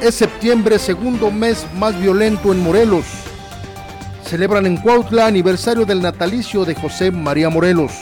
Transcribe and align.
Es 0.00 0.14
septiembre, 0.14 0.78
segundo 0.78 1.30
mes 1.30 1.66
más 1.74 2.00
violento 2.00 2.52
en 2.52 2.62
Morelos. 2.62 3.04
Celebran 4.24 4.64
en 4.64 4.78
Cuautla 4.78 5.26
aniversario 5.26 5.84
del 5.84 6.00
natalicio 6.00 6.64
de 6.64 6.74
José 6.74 7.10
María 7.10 7.50
Morelos. 7.50 7.92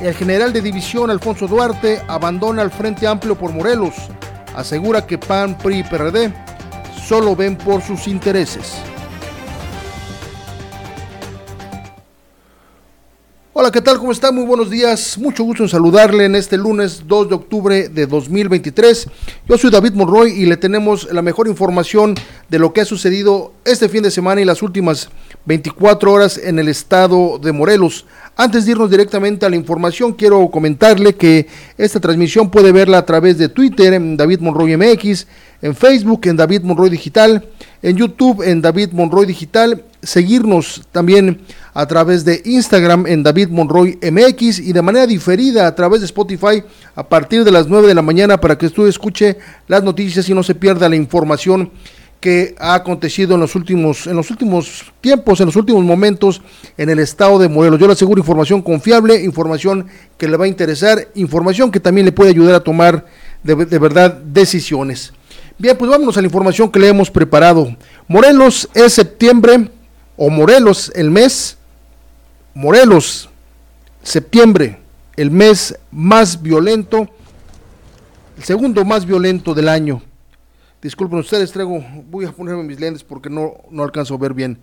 El 0.00 0.14
general 0.14 0.54
de 0.54 0.62
división 0.62 1.10
Alfonso 1.10 1.46
Duarte 1.48 2.00
abandona 2.08 2.62
el 2.62 2.70
Frente 2.70 3.06
Amplio 3.06 3.36
por 3.36 3.52
Morelos. 3.52 3.92
Asegura 4.54 5.06
que 5.06 5.18
PAN, 5.18 5.58
PRI 5.58 5.80
y 5.80 5.82
PRD 5.82 6.32
solo 7.06 7.36
ven 7.36 7.56
por 7.56 7.82
sus 7.82 8.08
intereses. 8.08 8.76
Hola, 13.58 13.70
¿qué 13.70 13.80
tal? 13.80 13.96
¿Cómo 13.96 14.12
está? 14.12 14.32
Muy 14.32 14.44
buenos 14.44 14.68
días. 14.68 15.16
Mucho 15.16 15.42
gusto 15.42 15.62
en 15.62 15.70
saludarle 15.70 16.26
en 16.26 16.34
este 16.34 16.58
lunes 16.58 17.04
2 17.06 17.30
de 17.30 17.34
octubre 17.36 17.88
de 17.88 18.06
2023. 18.06 19.08
Yo 19.48 19.56
soy 19.56 19.70
David 19.70 19.94
Monroy 19.94 20.30
y 20.30 20.44
le 20.44 20.58
tenemos 20.58 21.10
la 21.10 21.22
mejor 21.22 21.48
información 21.48 22.14
de 22.50 22.58
lo 22.58 22.74
que 22.74 22.82
ha 22.82 22.84
sucedido 22.84 23.54
este 23.64 23.88
fin 23.88 24.02
de 24.02 24.10
semana 24.10 24.42
y 24.42 24.44
las 24.44 24.62
últimas 24.62 25.08
24 25.46 26.12
horas 26.12 26.36
en 26.36 26.58
el 26.58 26.68
estado 26.68 27.38
de 27.38 27.52
Morelos. 27.52 28.04
Antes 28.36 28.66
de 28.66 28.72
irnos 28.72 28.90
directamente 28.90 29.46
a 29.46 29.48
la 29.48 29.56
información, 29.56 30.12
quiero 30.12 30.50
comentarle 30.50 31.14
que 31.14 31.46
esta 31.78 31.98
transmisión 31.98 32.50
puede 32.50 32.72
verla 32.72 32.98
a 32.98 33.06
través 33.06 33.38
de 33.38 33.48
Twitter 33.48 33.94
en 33.94 34.18
David 34.18 34.40
Monroy 34.40 34.76
MX, 34.76 35.26
en 35.62 35.74
Facebook 35.74 36.20
en 36.24 36.36
David 36.36 36.60
Monroy 36.60 36.90
Digital, 36.90 37.48
en 37.82 37.96
YouTube 37.96 38.42
en 38.42 38.62
David 38.62 38.90
Monroy 38.92 39.26
Digital, 39.26 39.84
seguirnos 40.02 40.82
también 40.92 41.40
a 41.74 41.86
través 41.86 42.24
de 42.24 42.40
Instagram 42.44 43.06
en 43.06 43.22
David 43.22 43.48
Monroy 43.48 43.98
MX 44.02 44.60
y 44.60 44.72
de 44.72 44.82
manera 44.82 45.06
diferida 45.06 45.66
a 45.66 45.74
través 45.74 46.00
de 46.00 46.06
Spotify 46.06 46.62
a 46.94 47.06
partir 47.08 47.44
de 47.44 47.50
las 47.50 47.68
9 47.68 47.88
de 47.88 47.94
la 47.94 48.02
mañana 48.02 48.40
para 48.40 48.56
que 48.56 48.66
usted 48.66 48.86
escuche 48.86 49.36
las 49.68 49.82
noticias 49.82 50.28
y 50.28 50.34
no 50.34 50.42
se 50.42 50.54
pierda 50.54 50.88
la 50.88 50.96
información 50.96 51.70
que 52.20 52.54
ha 52.58 52.74
acontecido 52.74 53.34
en 53.34 53.40
los 53.40 53.54
últimos 53.54 54.06
en 54.06 54.16
los 54.16 54.30
últimos 54.30 54.90
tiempos, 55.00 55.38
en 55.40 55.46
los 55.46 55.56
últimos 55.56 55.84
momentos 55.84 56.40
en 56.76 56.88
el 56.88 56.98
estado 56.98 57.38
de 57.38 57.48
Morelos. 57.48 57.78
Yo 57.78 57.86
le 57.86 57.92
aseguro 57.92 58.20
información 58.20 58.62
confiable, 58.62 59.22
información 59.22 59.86
que 60.16 60.28
le 60.28 60.36
va 60.36 60.46
a 60.46 60.48
interesar, 60.48 61.08
información 61.14 61.70
que 61.70 61.78
también 61.78 62.06
le 62.06 62.12
puede 62.12 62.30
ayudar 62.30 62.54
a 62.54 62.60
tomar 62.60 63.04
de, 63.42 63.54
de 63.54 63.78
verdad 63.78 64.12
decisiones. 64.12 65.12
Bien, 65.58 65.76
pues 65.76 65.90
vámonos 65.90 66.16
a 66.18 66.20
la 66.20 66.26
información 66.26 66.70
que 66.70 66.78
le 66.78 66.88
hemos 66.88 67.10
preparado. 67.10 67.74
Morelos 68.06 68.68
es 68.74 68.92
septiembre 68.92 69.70
o 70.16 70.28
Morelos 70.28 70.92
el 70.94 71.10
mes 71.10 71.56
Morelos, 72.52 73.28
septiembre, 74.02 74.78
el 75.14 75.30
mes 75.30 75.78
más 75.90 76.40
violento, 76.40 77.06
el 78.36 78.44
segundo 78.44 78.82
más 78.84 79.04
violento 79.04 79.52
del 79.52 79.68
año. 79.68 80.02
Disculpen 80.80 81.18
ustedes, 81.18 81.52
traigo, 81.52 81.84
voy 82.10 82.24
a 82.24 82.32
ponerme 82.32 82.62
mis 82.62 82.80
lentes 82.80 83.02
porque 83.02 83.28
no, 83.28 83.54
no 83.70 83.82
alcanzo 83.82 84.14
a 84.14 84.18
ver 84.18 84.32
bien. 84.32 84.58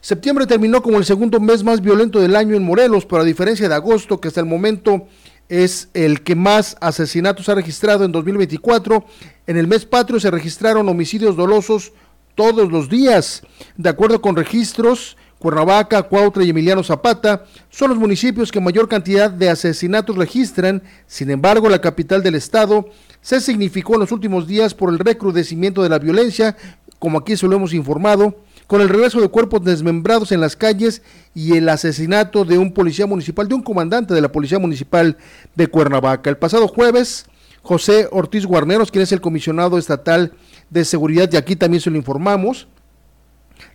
Septiembre 0.00 0.46
terminó 0.46 0.82
como 0.82 0.98
el 0.98 1.04
segundo 1.04 1.40
mes 1.40 1.64
más 1.64 1.80
violento 1.80 2.20
del 2.20 2.36
año 2.36 2.56
en 2.56 2.64
Morelos, 2.64 3.06
pero 3.06 3.22
a 3.22 3.24
diferencia 3.24 3.68
de 3.68 3.74
agosto, 3.74 4.20
que 4.20 4.28
hasta 4.28 4.40
el 4.40 4.46
momento 4.46 5.06
es 5.52 5.90
el 5.92 6.22
que 6.22 6.34
más 6.34 6.78
asesinatos 6.80 7.46
ha 7.50 7.54
registrado 7.54 8.06
en 8.06 8.12
2024, 8.12 9.04
en 9.46 9.58
el 9.58 9.66
mes 9.66 9.84
patrio 9.84 10.18
se 10.18 10.30
registraron 10.30 10.88
homicidios 10.88 11.36
dolosos 11.36 11.92
todos 12.34 12.72
los 12.72 12.88
días. 12.88 13.42
De 13.76 13.90
acuerdo 13.90 14.22
con 14.22 14.34
registros, 14.34 15.18
Cuernavaca, 15.38 16.04
Cuautla 16.04 16.42
y 16.44 16.48
Emiliano 16.48 16.82
Zapata 16.82 17.44
son 17.68 17.90
los 17.90 17.98
municipios 17.98 18.50
que 18.50 18.60
mayor 18.60 18.88
cantidad 18.88 19.30
de 19.30 19.50
asesinatos 19.50 20.16
registran. 20.16 20.82
Sin 21.06 21.30
embargo, 21.30 21.68
la 21.68 21.82
capital 21.82 22.22
del 22.22 22.36
estado 22.36 22.88
se 23.20 23.38
significó 23.38 23.92
en 23.92 24.00
los 24.00 24.12
últimos 24.12 24.46
días 24.46 24.72
por 24.72 24.88
el 24.88 24.98
recrudecimiento 24.98 25.82
de 25.82 25.90
la 25.90 25.98
violencia, 25.98 26.56
como 26.98 27.18
aquí 27.18 27.36
se 27.36 27.46
lo 27.46 27.56
hemos 27.56 27.74
informado, 27.74 28.36
con 28.66 28.80
el 28.80 28.88
regreso 28.88 29.20
de 29.20 29.28
cuerpos 29.28 29.64
desmembrados 29.64 30.32
en 30.32 30.40
las 30.40 30.56
calles 30.56 31.02
y 31.34 31.56
el 31.56 31.68
asesinato 31.68 32.44
de 32.44 32.58
un 32.58 32.72
policía 32.72 33.06
municipal, 33.06 33.48
de 33.48 33.54
un 33.54 33.62
comandante 33.62 34.14
de 34.14 34.20
la 34.20 34.32
Policía 34.32 34.58
Municipal 34.58 35.16
de 35.54 35.66
Cuernavaca. 35.66 36.30
El 36.30 36.38
pasado 36.38 36.68
jueves, 36.68 37.26
José 37.62 38.08
Ortiz 38.10 38.46
Guarneros, 38.46 38.90
quien 38.90 39.02
es 39.02 39.12
el 39.12 39.20
comisionado 39.20 39.78
estatal 39.78 40.32
de 40.70 40.84
seguridad, 40.84 41.28
y 41.32 41.36
aquí 41.36 41.56
también 41.56 41.80
se 41.80 41.90
lo 41.90 41.96
informamos, 41.96 42.66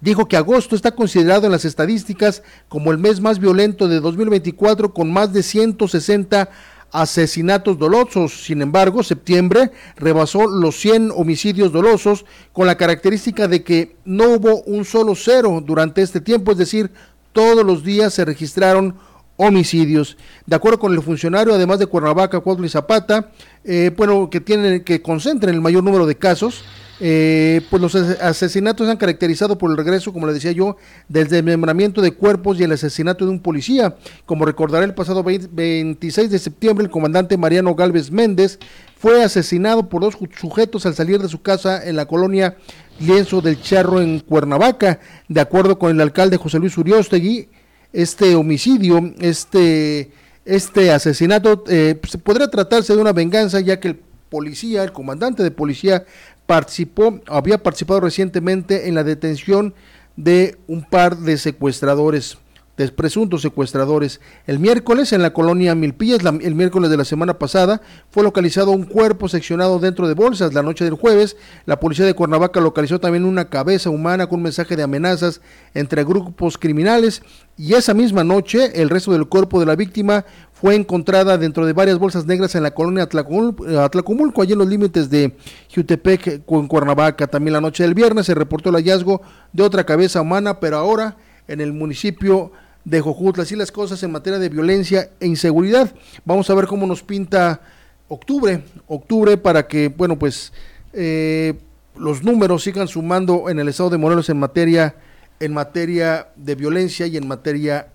dijo 0.01 0.27
que 0.27 0.37
agosto 0.37 0.75
está 0.75 0.91
considerado 0.91 1.45
en 1.45 1.51
las 1.51 1.65
estadísticas 1.65 2.43
como 2.67 2.91
el 2.91 2.97
mes 2.97 3.21
más 3.21 3.39
violento 3.39 3.87
de 3.87 3.99
2024 3.99 4.93
con 4.93 5.11
más 5.11 5.33
de 5.33 5.43
160 5.43 6.49
asesinatos 6.91 7.77
dolosos. 7.77 8.45
Sin 8.45 8.61
embargo, 8.61 9.03
septiembre 9.03 9.71
rebasó 9.95 10.47
los 10.47 10.79
100 10.79 11.11
homicidios 11.15 11.71
dolosos 11.71 12.25
con 12.53 12.67
la 12.67 12.77
característica 12.77 13.47
de 13.47 13.63
que 13.63 13.95
no 14.05 14.29
hubo 14.29 14.61
un 14.63 14.85
solo 14.85 15.15
cero 15.15 15.61
durante 15.65 16.01
este 16.01 16.21
tiempo, 16.21 16.51
es 16.51 16.57
decir, 16.57 16.91
todos 17.33 17.65
los 17.65 17.83
días 17.83 18.13
se 18.13 18.25
registraron 18.25 18.95
homicidios. 19.37 20.17
De 20.45 20.55
acuerdo 20.55 20.79
con 20.79 20.93
el 20.93 21.01
funcionario, 21.01 21.53
además 21.53 21.79
de 21.79 21.85
Cuernavaca, 21.85 22.39
Cuauhtémoc 22.39 22.65
y 22.65 22.69
Zapata, 22.69 23.31
eh, 23.63 23.91
bueno, 23.95 24.29
que 24.29 24.41
tienen 24.41 24.83
que 24.83 25.01
concentren 25.01 25.53
el 25.53 25.61
mayor 25.61 25.83
número 25.83 26.05
de 26.05 26.15
casos, 26.15 26.63
eh, 26.99 27.61
pues 27.69 27.81
los 27.81 27.95
asesinatos 27.95 28.87
se 28.87 28.91
han 28.91 28.97
caracterizado 28.97 29.57
por 29.57 29.69
el 29.69 29.77
regreso, 29.77 30.11
como 30.11 30.25
le 30.27 30.33
decía 30.33 30.51
yo, 30.51 30.77
del 31.07 31.27
desmembramiento 31.27 32.01
de 32.01 32.11
cuerpos 32.11 32.59
y 32.59 32.63
el 32.63 32.71
asesinato 32.71 33.25
de 33.25 33.31
un 33.31 33.39
policía. 33.39 33.95
Como 34.25 34.45
recordará 34.45 34.83
el 34.83 34.93
pasado 34.93 35.23
26 35.23 36.31
de 36.31 36.39
septiembre, 36.39 36.85
el 36.85 36.91
comandante 36.91 37.37
Mariano 37.37 37.75
Galvez 37.75 38.11
Méndez 38.11 38.57
fue 38.97 39.23
asesinado 39.23 39.89
por 39.89 40.01
dos 40.01 40.17
sujetos 40.39 40.85
al 40.85 40.95
salir 40.95 41.21
de 41.21 41.29
su 41.29 41.41
casa 41.41 41.87
en 41.87 41.95
la 41.95 42.07
colonia 42.07 42.57
Lienzo 42.99 43.41
del 43.41 43.61
Charro 43.61 44.01
en 44.01 44.19
Cuernavaca. 44.19 44.99
De 45.27 45.39
acuerdo 45.39 45.77
con 45.77 45.91
el 45.91 46.01
alcalde 46.01 46.37
José 46.37 46.57
Luis 46.57 46.77
Uriostegui, 46.77 47.47
este 47.93 48.35
homicidio, 48.35 49.13
este, 49.19 50.11
este 50.45 50.91
asesinato, 50.91 51.63
eh, 51.67 51.95
pues, 51.99 52.17
podría 52.17 52.47
tratarse 52.47 52.95
de 52.95 53.01
una 53.01 53.13
venganza, 53.13 53.59
ya 53.59 53.79
que 53.79 53.89
el 53.89 53.99
policía, 54.29 54.83
el 54.83 54.91
comandante 54.91 55.43
de 55.43 55.51
policía, 55.51 56.05
participó, 56.47 57.19
había 57.27 57.61
participado 57.61 57.99
recientemente 57.99 58.87
en 58.87 58.95
la 58.95 59.03
detención 59.03 59.75
de 60.15 60.57
un 60.65 60.83
par 60.83 61.17
de 61.17 61.37
secuestradores, 61.37 62.39
de 62.77 62.87
presuntos 62.89 63.41
secuestradores. 63.41 64.21
El 64.45 64.59
miércoles 64.59 65.11
en 65.11 65.21
la 65.23 65.33
colonia 65.33 65.75
Milpillas, 65.75 66.19
el 66.23 66.55
miércoles 66.55 66.89
de 66.91 66.97
la 66.97 67.05
semana 67.05 67.39
pasada, 67.39 67.81
fue 68.09 68.23
localizado 68.23 68.71
un 68.71 68.83
cuerpo 68.83 69.27
seccionado 69.27 69.79
dentro 69.79 70.07
de 70.07 70.13
bolsas. 70.13 70.53
La 70.53 70.61
noche 70.61 70.85
del 70.85 70.93
jueves, 70.93 71.35
la 71.65 71.79
policía 71.79 72.05
de 72.05 72.13
Cuernavaca 72.13 72.61
localizó 72.61 72.99
también 72.99 73.25
una 73.25 73.49
cabeza 73.49 73.89
humana 73.89 74.27
con 74.27 74.37
un 74.37 74.43
mensaje 74.43 74.75
de 74.75 74.83
amenazas 74.83 75.41
entre 75.73 76.03
grupos 76.03 76.57
criminales 76.57 77.23
y 77.57 77.73
esa 77.73 77.95
misma 77.95 78.23
noche 78.23 78.79
el 78.79 78.89
resto 78.89 79.11
del 79.11 79.27
cuerpo 79.27 79.59
de 79.59 79.65
la 79.65 79.75
víctima 79.75 80.25
fue 80.53 80.75
encontrada 80.75 81.37
dentro 81.39 81.65
de 81.65 81.73
varias 81.73 81.97
bolsas 81.97 82.27
negras 82.27 82.53
en 82.53 82.61
la 82.61 82.71
colonia 82.71 83.03
Atlacomulco, 83.03 84.41
allí 84.41 84.53
en 84.53 84.59
los 84.59 84.67
límites 84.67 85.09
de 85.09 85.35
Jutepec 85.73 86.45
con 86.45 86.67
Cuernavaca. 86.67 87.25
También 87.25 87.53
la 87.53 87.61
noche 87.61 87.83
del 87.83 87.95
viernes 87.95 88.27
se 88.27 88.35
reportó 88.35 88.69
el 88.69 88.75
hallazgo 88.75 89.21
de 89.53 89.63
otra 89.63 89.83
cabeza 89.83 90.21
humana, 90.21 90.59
pero 90.59 90.77
ahora 90.77 91.17
en 91.47 91.61
el 91.61 91.73
municipio 91.73 92.51
de 92.87 93.01
Jojutla. 93.01 93.43
Así 93.43 93.55
las 93.55 93.71
cosas 93.71 94.01
en 94.03 94.11
materia 94.11 94.39
de 94.39 94.47
violencia 94.47 95.09
e 95.19 95.27
inseguridad. 95.27 95.93
Vamos 96.23 96.49
a 96.49 96.55
ver 96.55 96.67
cómo 96.67 96.87
nos 96.87 97.03
pinta 97.03 97.59
octubre, 98.07 98.63
octubre 98.87 99.35
para 99.37 99.67
que, 99.67 99.89
bueno, 99.89 100.17
pues 100.17 100.53
eh, 100.93 101.53
los 101.97 102.23
números 102.23 102.63
sigan 102.63 102.87
sumando 102.87 103.49
en 103.49 103.59
el 103.59 103.67
estado 103.67 103.89
de 103.89 103.97
Morelos 103.97 104.29
en 104.29 104.39
materia, 104.39 104.95
en 105.41 105.53
materia 105.53 106.29
de 106.37 106.55
violencia 106.55 107.07
y 107.07 107.17
en 107.17 107.27
materia 107.27 107.89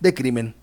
de 0.00 0.12
crimen. 0.12 0.54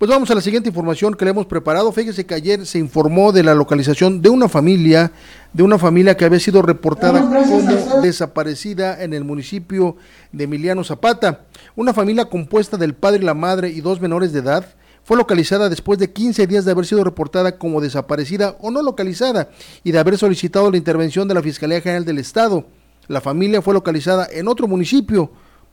Pues 0.00 0.08
vamos 0.08 0.30
a 0.30 0.34
la 0.34 0.40
siguiente 0.40 0.70
información 0.70 1.12
que 1.12 1.26
le 1.26 1.32
hemos 1.32 1.44
preparado. 1.44 1.92
Fíjese 1.92 2.24
que 2.24 2.32
ayer 2.32 2.64
se 2.64 2.78
informó 2.78 3.32
de 3.32 3.42
la 3.42 3.54
localización 3.54 4.22
de 4.22 4.30
una 4.30 4.48
familia, 4.48 5.12
de 5.52 5.62
una 5.62 5.76
familia 5.76 6.16
que 6.16 6.24
había 6.24 6.40
sido 6.40 6.62
reportada 6.62 7.20
como 7.20 8.00
desaparecida 8.00 9.02
en 9.02 9.12
el 9.12 9.24
municipio 9.24 9.98
de 10.32 10.44
Emiliano 10.44 10.84
Zapata. 10.84 11.40
Una 11.76 11.92
familia 11.92 12.24
compuesta 12.24 12.78
del 12.78 12.94
padre, 12.94 13.22
la 13.22 13.34
madre 13.34 13.68
y 13.68 13.82
dos 13.82 14.00
menores 14.00 14.32
de 14.32 14.38
edad 14.38 14.74
fue 15.04 15.18
localizada 15.18 15.68
después 15.68 15.98
de 15.98 16.10
15 16.10 16.46
días 16.46 16.64
de 16.64 16.70
haber 16.70 16.86
sido 16.86 17.04
reportada 17.04 17.58
como 17.58 17.82
desaparecida 17.82 18.56
o 18.58 18.70
no 18.70 18.80
localizada 18.80 19.50
y 19.84 19.92
de 19.92 19.98
haber 19.98 20.16
solicitado 20.16 20.70
la 20.70 20.78
intervención 20.78 21.28
de 21.28 21.34
la 21.34 21.42
Fiscalía 21.42 21.82
General 21.82 22.06
del 22.06 22.16
Estado. 22.16 22.64
La 23.06 23.20
familia 23.20 23.60
fue 23.60 23.74
localizada 23.74 24.26
en 24.32 24.48
otro 24.48 24.66
municipio, 24.66 25.30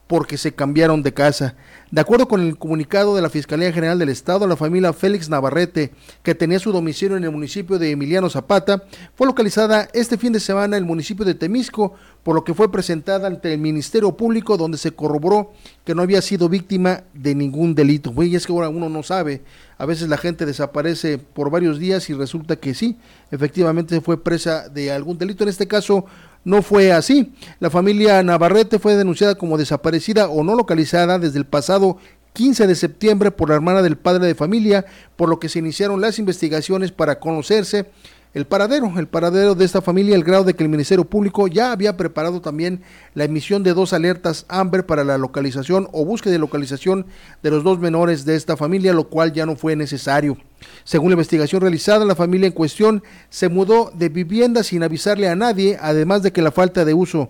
porque 0.08 0.38
se 0.38 0.56
cambiaron 0.56 1.04
de 1.04 1.14
casa. 1.14 1.56
De 1.92 2.02
acuerdo 2.02 2.28
con 2.28 2.42
el 2.42 2.58
comunicado 2.58 3.16
de 3.16 3.22
la 3.22 3.30
Fiscalía 3.30 3.72
General 3.72 4.00
del 4.00 4.10
Estado, 4.10 4.48
la 4.48 4.56
familia 4.56 4.92
Félix 4.94 5.30
Navarrete, 5.30 5.92
que 6.24 6.36
tenía 6.36 6.60
su 6.60 6.72
domicilio 6.72 7.16
en 7.16 7.24
el 7.24 7.32
municipio 7.32 7.78
de 7.78 7.92
Emiliano 7.92 8.30
Zapata, 8.30 8.84
fue 9.16 9.28
localizada 9.28 9.88
este 9.94 10.18
fin 10.18 10.34
de 10.34 10.40
semana 10.40 10.78
en 10.78 10.84
el 10.84 10.88
municipio 10.88 11.24
de 11.24 11.36
Temisco, 11.36 11.94
por 12.24 12.36
lo 12.36 12.44
que 12.44 12.54
fue 12.54 12.72
presentada 12.72 13.28
ante 13.28 13.54
el 13.54 13.60
Ministerio 13.60 14.18
Público, 14.18 14.58
donde 14.58 14.78
se 14.78 14.92
corroboró 14.92 15.54
que 15.86 15.96
no 15.96 16.02
había 16.02 16.22
sido 16.22 16.50
víctima 16.50 17.04
de 17.14 17.36
ningún 17.36 17.74
delito. 17.74 18.14
Y 18.24 18.36
es 18.36 18.46
que 18.46 18.52
ahora 18.52 18.70
uno 18.70 18.90
no 18.90 19.04
sabe, 19.04 19.44
a 19.78 19.86
veces 19.86 20.10
la 20.10 20.18
gente 20.18 20.46
desaparece 20.46 21.18
por 21.18 21.50
varios 21.50 21.80
días 21.80 22.10
y 22.10 22.14
resulta 22.14 22.58
que 22.58 22.74
sí, 22.74 22.98
efectivamente 23.32 24.02
fue 24.02 24.22
presa 24.22 24.68
de 24.68 24.92
algún 24.92 25.18
delito. 25.18 25.44
En 25.44 25.50
este 25.50 25.68
caso, 25.68 26.06
no 26.48 26.62
fue 26.62 26.94
así. 26.94 27.34
La 27.60 27.70
familia 27.70 28.24
Navarrete 28.24 28.80
fue 28.80 28.96
denunciada 28.96 29.36
como 29.36 29.58
desaparecida 29.58 30.30
o 30.30 30.46
no 30.46 30.56
localizada 30.56 31.20
desde 31.20 31.40
el 31.40 31.46
pasado 31.46 31.98
15 32.32 32.68
de 32.68 32.76
septiembre 32.76 33.32
por 33.32 33.50
la 33.50 33.56
hermana 33.56 33.82
del 33.82 33.98
padre 33.98 34.26
de 34.26 34.34
familia, 34.34 34.86
por 35.18 35.28
lo 35.28 35.40
que 35.40 35.50
se 35.50 35.60
iniciaron 35.60 36.00
las 36.00 36.20
investigaciones 36.20 36.94
para 36.94 37.20
conocerse 37.20 37.88
el 38.34 38.46
paradero, 38.46 38.94
el 38.98 39.08
paradero 39.08 39.56
de 39.56 39.66
esta 39.66 39.82
familia, 39.82 40.16
el 40.16 40.24
grado 40.24 40.44
de 40.44 40.54
que 40.54 40.64
el 40.64 40.70
Ministerio 40.70 41.06
Público 41.06 41.48
ya 41.48 41.72
había 41.72 41.98
preparado 41.98 42.42
también 42.42 42.82
la 43.14 43.24
emisión 43.24 43.64
de 43.64 43.74
dos 43.74 43.94
alertas 43.94 44.46
Amber 44.48 44.86
para 44.86 45.04
la 45.04 45.18
localización 45.18 45.88
o 45.92 46.06
búsqueda 46.06 46.34
de 46.34 46.40
localización 46.40 47.08
de 47.42 47.52
los 47.52 47.64
dos 47.64 47.80
menores 47.80 48.26
de 48.26 48.36
esta 48.36 48.58
familia, 48.58 48.94
lo 48.94 49.10
cual 49.10 49.34
ya 49.34 49.46
no 49.46 49.56
fue 49.56 49.76
necesario. 49.76 50.38
Según 50.84 51.10
la 51.10 51.14
investigación 51.14 51.62
realizada, 51.62 52.06
la 52.06 52.16
familia 52.16 52.48
en 52.48 52.54
cuestión 52.54 53.04
se 53.30 53.50
mudó 53.50 53.92
de 53.94 54.10
vivienda 54.10 54.64
sin 54.64 54.84
avisarle 54.84 55.30
a 55.30 55.36
nadie, 55.36 55.78
además 55.82 56.22
de 56.22 56.32
que 56.32 56.42
la 56.42 56.52
falta 56.52 56.86
de 56.86 56.94
uso 56.94 57.30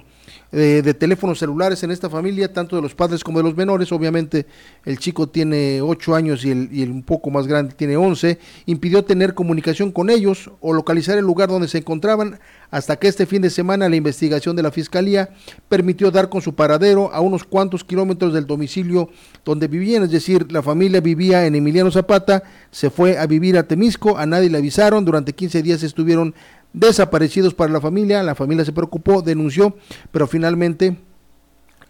de, 0.52 0.94
teléfonos 0.94 1.40
celulares 1.40 1.84
en 1.84 1.92
esta 1.92 2.10
familia, 2.10 2.52
tanto 2.52 2.76
de 2.76 2.82
los 2.82 2.96
padres 2.96 3.24
como 3.24 3.40
de 3.40 3.44
los 3.44 3.56
menores. 3.56 3.92
Obviamente 3.92 4.46
el 4.86 4.98
chico 4.98 5.28
tiene 5.28 5.82
8 5.82 6.16
años 6.16 6.46
y 6.46 6.52
el, 6.52 6.70
y 6.72 6.84
el 6.84 6.92
un 6.92 7.04
poco 7.04 7.30
más 7.30 7.48
grande 7.48 7.74
tiene 7.76 7.98
11. 7.98 8.40
Impidió 8.66 9.04
tener 9.04 9.34
comunicación 9.34 9.92
con 9.92 10.10
ellos 10.10 10.52
o 10.62 10.74
localizar 10.74 11.18
el 11.18 11.26
lugar 11.26 11.50
donde 11.50 11.68
se 11.68 11.80
encontraban 11.80 12.40
hasta 12.70 12.98
que 12.98 13.08
este 13.08 13.26
fin 13.26 13.42
de 13.42 13.50
semana 13.50 13.88
la 13.88 13.96
investigación 13.96 14.56
de 14.56 14.64
la 14.64 14.72
Fiscalía 14.72 15.30
permitió 15.70 16.12
dar 16.12 16.30
con 16.30 16.42
su 16.42 16.56
paradero 16.56 17.14
a 17.14 17.22
unos 17.22 17.44
cuantos 17.44 17.84
kilómetros 17.84 18.34
del 18.34 18.46
domicilio 18.46 19.10
donde 19.46 19.68
vivían, 19.68 20.04
es 20.04 20.12
decir, 20.12 20.52
la 20.52 20.62
familia 20.62 21.00
vivía 21.00 21.46
en 21.46 21.56
Emiliano 21.56 21.92
Zapata, 21.92 22.44
se 22.72 22.90
fue 22.90 23.18
a 23.18 23.26
vivir 23.26 23.58
a 23.58 23.64
Temisco, 23.64 24.18
a 24.18 24.26
nadie 24.26 24.50
le 24.50 24.58
avisaron, 24.58 25.06
durante 25.06 25.34
15 25.34 25.64
días 25.64 25.84
estuvieron 25.84 26.36
desaparecidos 26.74 27.54
para 27.54 27.72
la 27.72 27.82
familia, 27.82 28.24
la 28.24 28.36
familia 28.36 28.66
se 28.66 28.74
preocupó, 28.74 29.22
denunció, 29.22 29.76
pero 30.12 30.28
finalmente 30.28 30.98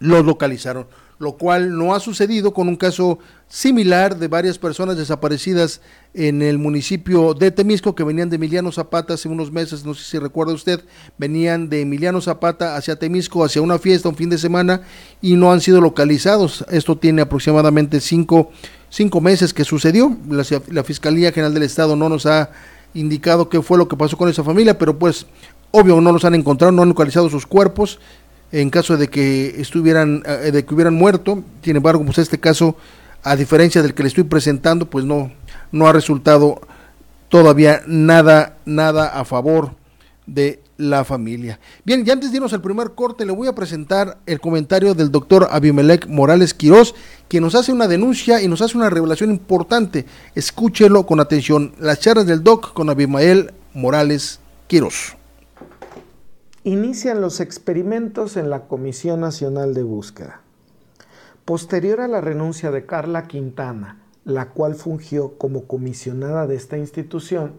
los 0.00 0.24
localizaron, 0.24 0.86
lo 1.18 1.32
cual 1.32 1.76
no 1.76 1.94
ha 1.94 2.00
sucedido 2.00 2.52
con 2.54 2.68
un 2.68 2.76
caso 2.76 3.18
similar 3.48 4.16
de 4.16 4.28
varias 4.28 4.58
personas 4.58 4.96
desaparecidas 4.96 5.80
en 6.14 6.42
el 6.42 6.58
municipio 6.58 7.34
de 7.34 7.50
Temisco 7.50 7.94
que 7.94 8.04
venían 8.04 8.30
de 8.30 8.36
Emiliano 8.36 8.70
Zapata 8.70 9.14
hace 9.14 9.28
unos 9.28 9.50
meses, 9.50 9.84
no 9.84 9.94
sé 9.94 10.04
si 10.04 10.18
recuerda 10.18 10.52
usted, 10.52 10.84
venían 11.18 11.68
de 11.68 11.80
Emiliano 11.80 12.20
Zapata 12.20 12.76
hacia 12.76 12.96
Temisco, 12.96 13.44
hacia 13.44 13.62
una 13.62 13.78
fiesta, 13.78 14.08
un 14.08 14.16
fin 14.16 14.30
de 14.30 14.38
semana 14.38 14.82
y 15.20 15.34
no 15.34 15.52
han 15.52 15.60
sido 15.60 15.80
localizados. 15.80 16.64
Esto 16.70 16.96
tiene 16.96 17.22
aproximadamente 17.22 18.00
cinco, 18.00 18.52
cinco 18.88 19.20
meses 19.20 19.52
que 19.52 19.64
sucedió. 19.64 20.16
La, 20.28 20.44
la 20.70 20.84
Fiscalía 20.84 21.32
General 21.32 21.52
del 21.52 21.64
Estado 21.64 21.96
no 21.96 22.08
nos 22.08 22.26
ha 22.26 22.50
indicado 22.94 23.48
qué 23.48 23.62
fue 23.62 23.78
lo 23.78 23.88
que 23.88 23.96
pasó 23.96 24.16
con 24.16 24.28
esa 24.28 24.44
familia, 24.44 24.78
pero 24.78 24.98
pues 24.98 25.26
obvio 25.70 26.00
no 26.00 26.12
los 26.12 26.24
han 26.24 26.34
encontrado, 26.34 26.72
no 26.72 26.82
han 26.82 26.88
localizado 26.88 27.28
sus 27.28 27.46
cuerpos 27.46 27.98
en 28.52 28.70
caso 28.70 28.96
de 28.96 29.08
que 29.08 29.60
estuvieran, 29.60 30.22
eh, 30.26 30.50
de 30.50 30.64
que 30.64 30.74
hubieran 30.74 30.94
muerto. 30.94 31.42
Sin 31.62 31.76
embargo, 31.76 32.04
pues 32.04 32.18
este 32.18 32.38
caso, 32.38 32.76
a 33.22 33.36
diferencia 33.36 33.82
del 33.82 33.94
que 33.94 34.02
le 34.02 34.08
estoy 34.08 34.24
presentando, 34.24 34.88
pues 34.88 35.04
no, 35.04 35.30
no 35.70 35.86
ha 35.86 35.92
resultado 35.92 36.60
todavía 37.28 37.82
nada, 37.86 38.56
nada 38.64 39.08
a 39.08 39.24
favor 39.24 39.72
de 40.26 40.60
la 40.78 41.04
familia. 41.04 41.60
Bien, 41.84 42.02
y 42.06 42.10
antes 42.10 42.30
de 42.30 42.36
irnos 42.38 42.54
al 42.54 42.62
primer 42.62 42.92
corte, 42.92 43.26
le 43.26 43.32
voy 43.32 43.48
a 43.48 43.54
presentar 43.54 44.18
el 44.24 44.40
comentario 44.40 44.94
del 44.94 45.10
doctor 45.10 45.48
Abimelech 45.50 46.06
Morales 46.06 46.54
Quirós, 46.54 46.94
quien 47.28 47.42
nos 47.42 47.54
hace 47.54 47.72
una 47.72 47.88
denuncia 47.88 48.40
y 48.40 48.48
nos 48.48 48.62
hace 48.62 48.78
una 48.78 48.88
revelación 48.88 49.30
importante. 49.30 50.06
Escúchelo 50.34 51.04
con 51.04 51.20
atención. 51.20 51.74
Las 51.78 52.00
charlas 52.00 52.26
del 52.26 52.42
doc 52.42 52.72
con 52.72 52.88
Abimael 52.88 53.52
Morales 53.74 54.40
Quirós. 54.68 55.16
Inician 56.64 57.20
los 57.20 57.40
experimentos 57.40 58.36
en 58.36 58.48
la 58.48 58.66
Comisión 58.66 59.20
Nacional 59.20 59.74
de 59.74 59.82
Búsqueda. 59.82 60.42
Posterior 61.44 62.00
a 62.00 62.08
la 62.08 62.20
renuncia 62.20 62.70
de 62.70 62.86
Carla 62.86 63.26
Quintana, 63.26 63.98
la 64.24 64.50
cual 64.50 64.74
fungió 64.74 65.38
como 65.38 65.64
comisionada 65.64 66.46
de 66.46 66.56
esta 66.56 66.76
institución, 66.76 67.54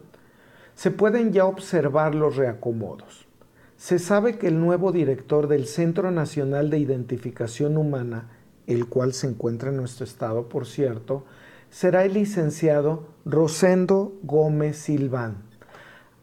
se 0.79 0.91
pueden 0.91 1.33
ya 1.33 1.43
observar 1.43 2.15
los 2.15 2.37
reacomodos. 2.37 3.27
Se 3.75 3.99
sabe 3.99 4.37
que 4.37 4.47
el 4.47 4.61
nuevo 4.61 4.93
director 4.93 5.49
del 5.49 5.65
Centro 5.65 6.09
Nacional 6.09 6.69
de 6.69 6.79
Identificación 6.79 7.75
Humana, 7.75 8.29
el 8.65 8.87
cual 8.87 9.11
se 9.11 9.27
encuentra 9.27 9.71
en 9.71 9.75
nuestro 9.75 10.05
estado, 10.05 10.47
por 10.47 10.65
cierto, 10.65 11.25
será 11.69 12.05
el 12.05 12.13
licenciado 12.13 13.09
Rosendo 13.25 14.13
Gómez 14.23 14.77
Silván, 14.77 15.43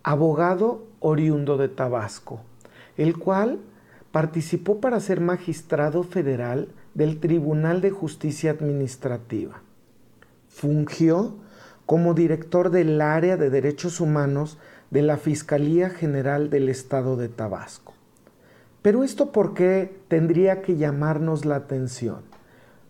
abogado 0.02 0.86
oriundo 1.00 1.58
de 1.58 1.68
Tabasco, 1.68 2.40
el 2.96 3.18
cual 3.18 3.58
participó 4.10 4.80
para 4.80 5.00
ser 5.00 5.20
magistrado 5.20 6.02
federal 6.02 6.68
del 6.94 7.20
Tribunal 7.20 7.82
de 7.82 7.90
Justicia 7.90 8.52
Administrativa. 8.52 9.60
Fungió 10.48 11.34
como 11.86 12.14
director 12.14 12.70
del 12.70 13.00
área 13.00 13.36
de 13.36 13.48
derechos 13.48 14.00
humanos 14.00 14.58
de 14.90 15.02
la 15.02 15.16
Fiscalía 15.16 15.88
General 15.88 16.50
del 16.50 16.68
Estado 16.68 17.16
de 17.16 17.28
Tabasco. 17.28 17.94
Pero 18.82 19.02
esto 19.02 19.32
por 19.32 19.54
qué 19.54 19.98
tendría 20.08 20.62
que 20.62 20.76
llamarnos 20.76 21.44
la 21.44 21.56
atención? 21.56 22.22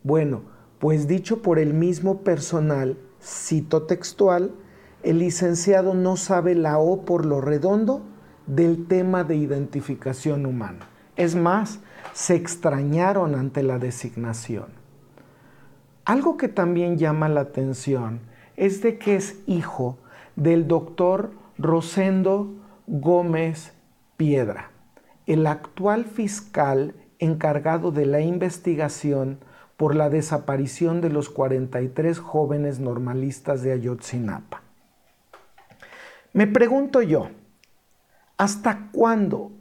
Bueno, 0.03 0.43
pues 0.79 1.07
dicho 1.07 1.43
por 1.43 1.59
el 1.59 1.73
mismo 1.73 2.23
personal, 2.23 2.99
cito 3.23 3.85
textual, 3.85 4.51
el 5.03 5.21
licenciado 5.21 5.95
no 5.95 6.17
sabe 6.17 6.55
la 6.55 6.79
O 6.79 7.05
por 7.05 7.25
lo 7.25 7.41
redondo 7.41 8.03
del 8.47 8.87
tema 8.87 9.25
de 9.25 9.37
identificación 9.37 10.47
humana. 10.47 10.87
Es 11.17 11.35
más, 11.35 11.81
se 12.13 12.35
extrañaron 12.35 13.35
ante 13.35 13.63
la 13.63 13.79
designación. 13.79 14.67
Algo 16.05 16.37
que 16.37 16.49
también 16.49 16.99
llama 16.99 17.29
la 17.29 17.41
atención 17.41 18.21
es 18.57 18.83
de 18.83 18.99
que 18.99 19.17
es 19.17 19.37
hijo 19.47 19.99
del 20.35 20.67
doctor 20.69 21.33
Rosendo 21.59 22.55
Gómez 22.87 23.73
Piedra, 24.17 24.71
el 25.27 25.47
actual 25.47 26.05
fiscal 26.05 26.95
encargado 27.19 27.93
de 27.93 28.07
la 28.07 28.21
investigación 28.21 29.39
por 29.77 29.95
la 29.95 30.09
desaparición 30.09 31.01
de 31.01 31.11
los 31.11 31.29
43 31.29 32.19
jóvenes 32.19 32.81
normalistas 32.81 33.63
de 33.63 33.73
Ayotzinapa. 33.73 34.63
Me 36.33 36.47
pregunto 36.47 37.03
yo, 37.03 37.31
¿hasta 38.37 38.89
cuándo 38.93 39.53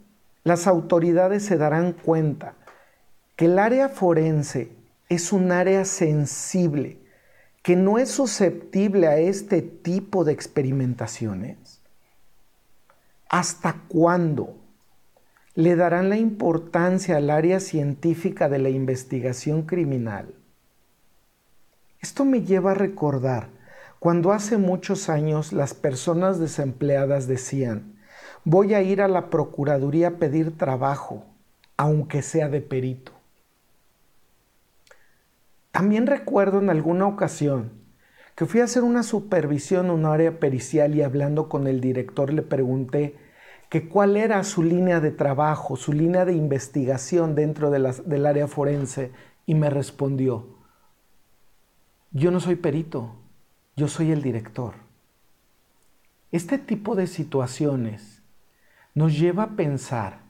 las 0.44 0.66
autoridades 0.66 1.44
se 1.44 1.56
darán 1.56 1.92
cuenta 1.92 2.54
que 3.34 3.46
el 3.46 3.58
área 3.58 3.88
forense 3.88 4.72
es 5.08 5.32
un 5.32 5.52
área 5.52 5.84
sensible 5.84 7.05
que 7.66 7.74
no 7.74 7.98
es 7.98 8.12
susceptible 8.12 9.08
a 9.08 9.18
este 9.18 9.60
tipo 9.60 10.22
de 10.22 10.32
experimentaciones? 10.32 11.80
¿Hasta 13.28 13.82
cuándo 13.88 14.54
le 15.56 15.74
darán 15.74 16.08
la 16.08 16.16
importancia 16.16 17.16
al 17.16 17.28
área 17.28 17.58
científica 17.58 18.48
de 18.48 18.60
la 18.60 18.68
investigación 18.68 19.62
criminal? 19.62 20.32
Esto 22.00 22.24
me 22.24 22.42
lleva 22.42 22.70
a 22.70 22.74
recordar 22.74 23.48
cuando 23.98 24.30
hace 24.30 24.58
muchos 24.58 25.08
años 25.08 25.52
las 25.52 25.74
personas 25.74 26.38
desempleadas 26.38 27.26
decían, 27.26 27.98
voy 28.44 28.74
a 28.74 28.82
ir 28.82 29.02
a 29.02 29.08
la 29.08 29.28
Procuraduría 29.28 30.06
a 30.06 30.18
pedir 30.18 30.56
trabajo, 30.56 31.24
aunque 31.76 32.22
sea 32.22 32.48
de 32.48 32.60
perito. 32.60 33.15
También 35.76 36.06
recuerdo 36.06 36.58
en 36.58 36.70
alguna 36.70 37.06
ocasión 37.06 37.70
que 38.34 38.46
fui 38.46 38.60
a 38.60 38.64
hacer 38.64 38.82
una 38.82 39.02
supervisión 39.02 39.84
en 39.84 39.92
un 39.92 40.06
área 40.06 40.40
pericial 40.40 40.94
y 40.94 41.02
hablando 41.02 41.50
con 41.50 41.66
el 41.66 41.82
director 41.82 42.32
le 42.32 42.40
pregunté 42.40 43.14
que 43.68 43.86
cuál 43.86 44.16
era 44.16 44.42
su 44.42 44.62
línea 44.62 45.00
de 45.00 45.10
trabajo, 45.10 45.76
su 45.76 45.92
línea 45.92 46.24
de 46.24 46.32
investigación 46.32 47.34
dentro 47.34 47.70
del 47.70 48.24
área 48.24 48.46
forense 48.46 49.12
y 49.44 49.54
me 49.54 49.68
respondió, 49.68 50.46
yo 52.10 52.30
no 52.30 52.40
soy 52.40 52.56
perito, 52.56 53.14
yo 53.76 53.86
soy 53.86 54.12
el 54.12 54.22
director. 54.22 54.76
Este 56.32 56.56
tipo 56.56 56.94
de 56.94 57.06
situaciones 57.06 58.22
nos 58.94 59.18
lleva 59.18 59.42
a 59.42 59.56
pensar 59.56 60.22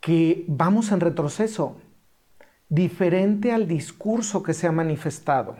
que 0.00 0.44
vamos 0.46 0.92
en 0.92 1.00
retroceso, 1.00 1.80
diferente 2.68 3.52
al 3.52 3.68
discurso 3.68 4.42
que 4.42 4.54
se 4.54 4.66
ha 4.66 4.72
manifestado. 4.72 5.56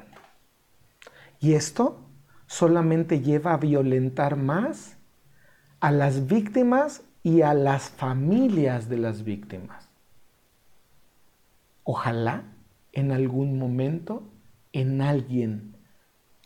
Y 1.41 1.55
esto 1.55 2.01
solamente 2.47 3.21
lleva 3.21 3.53
a 3.53 3.59
violentar 3.59 4.37
más 4.37 4.97
a 5.81 5.91
las 5.91 6.27
víctimas 6.27 7.03
y 7.23 7.43
a 7.43 7.55
las 7.55 7.91
familias 7.91 8.89
de 8.89 8.99
las 8.99 9.25
víctimas. 9.25 9.89
Ojalá 11.85 12.45
en 12.93 13.13
algún 13.13 13.59
momento 13.59 14.23
en 14.73 15.03
alguien 15.03 15.77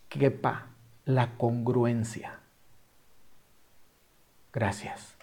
quepa 0.09 0.67
la 1.05 1.37
congruencia. 1.37 2.40
Gracias. 4.52 5.14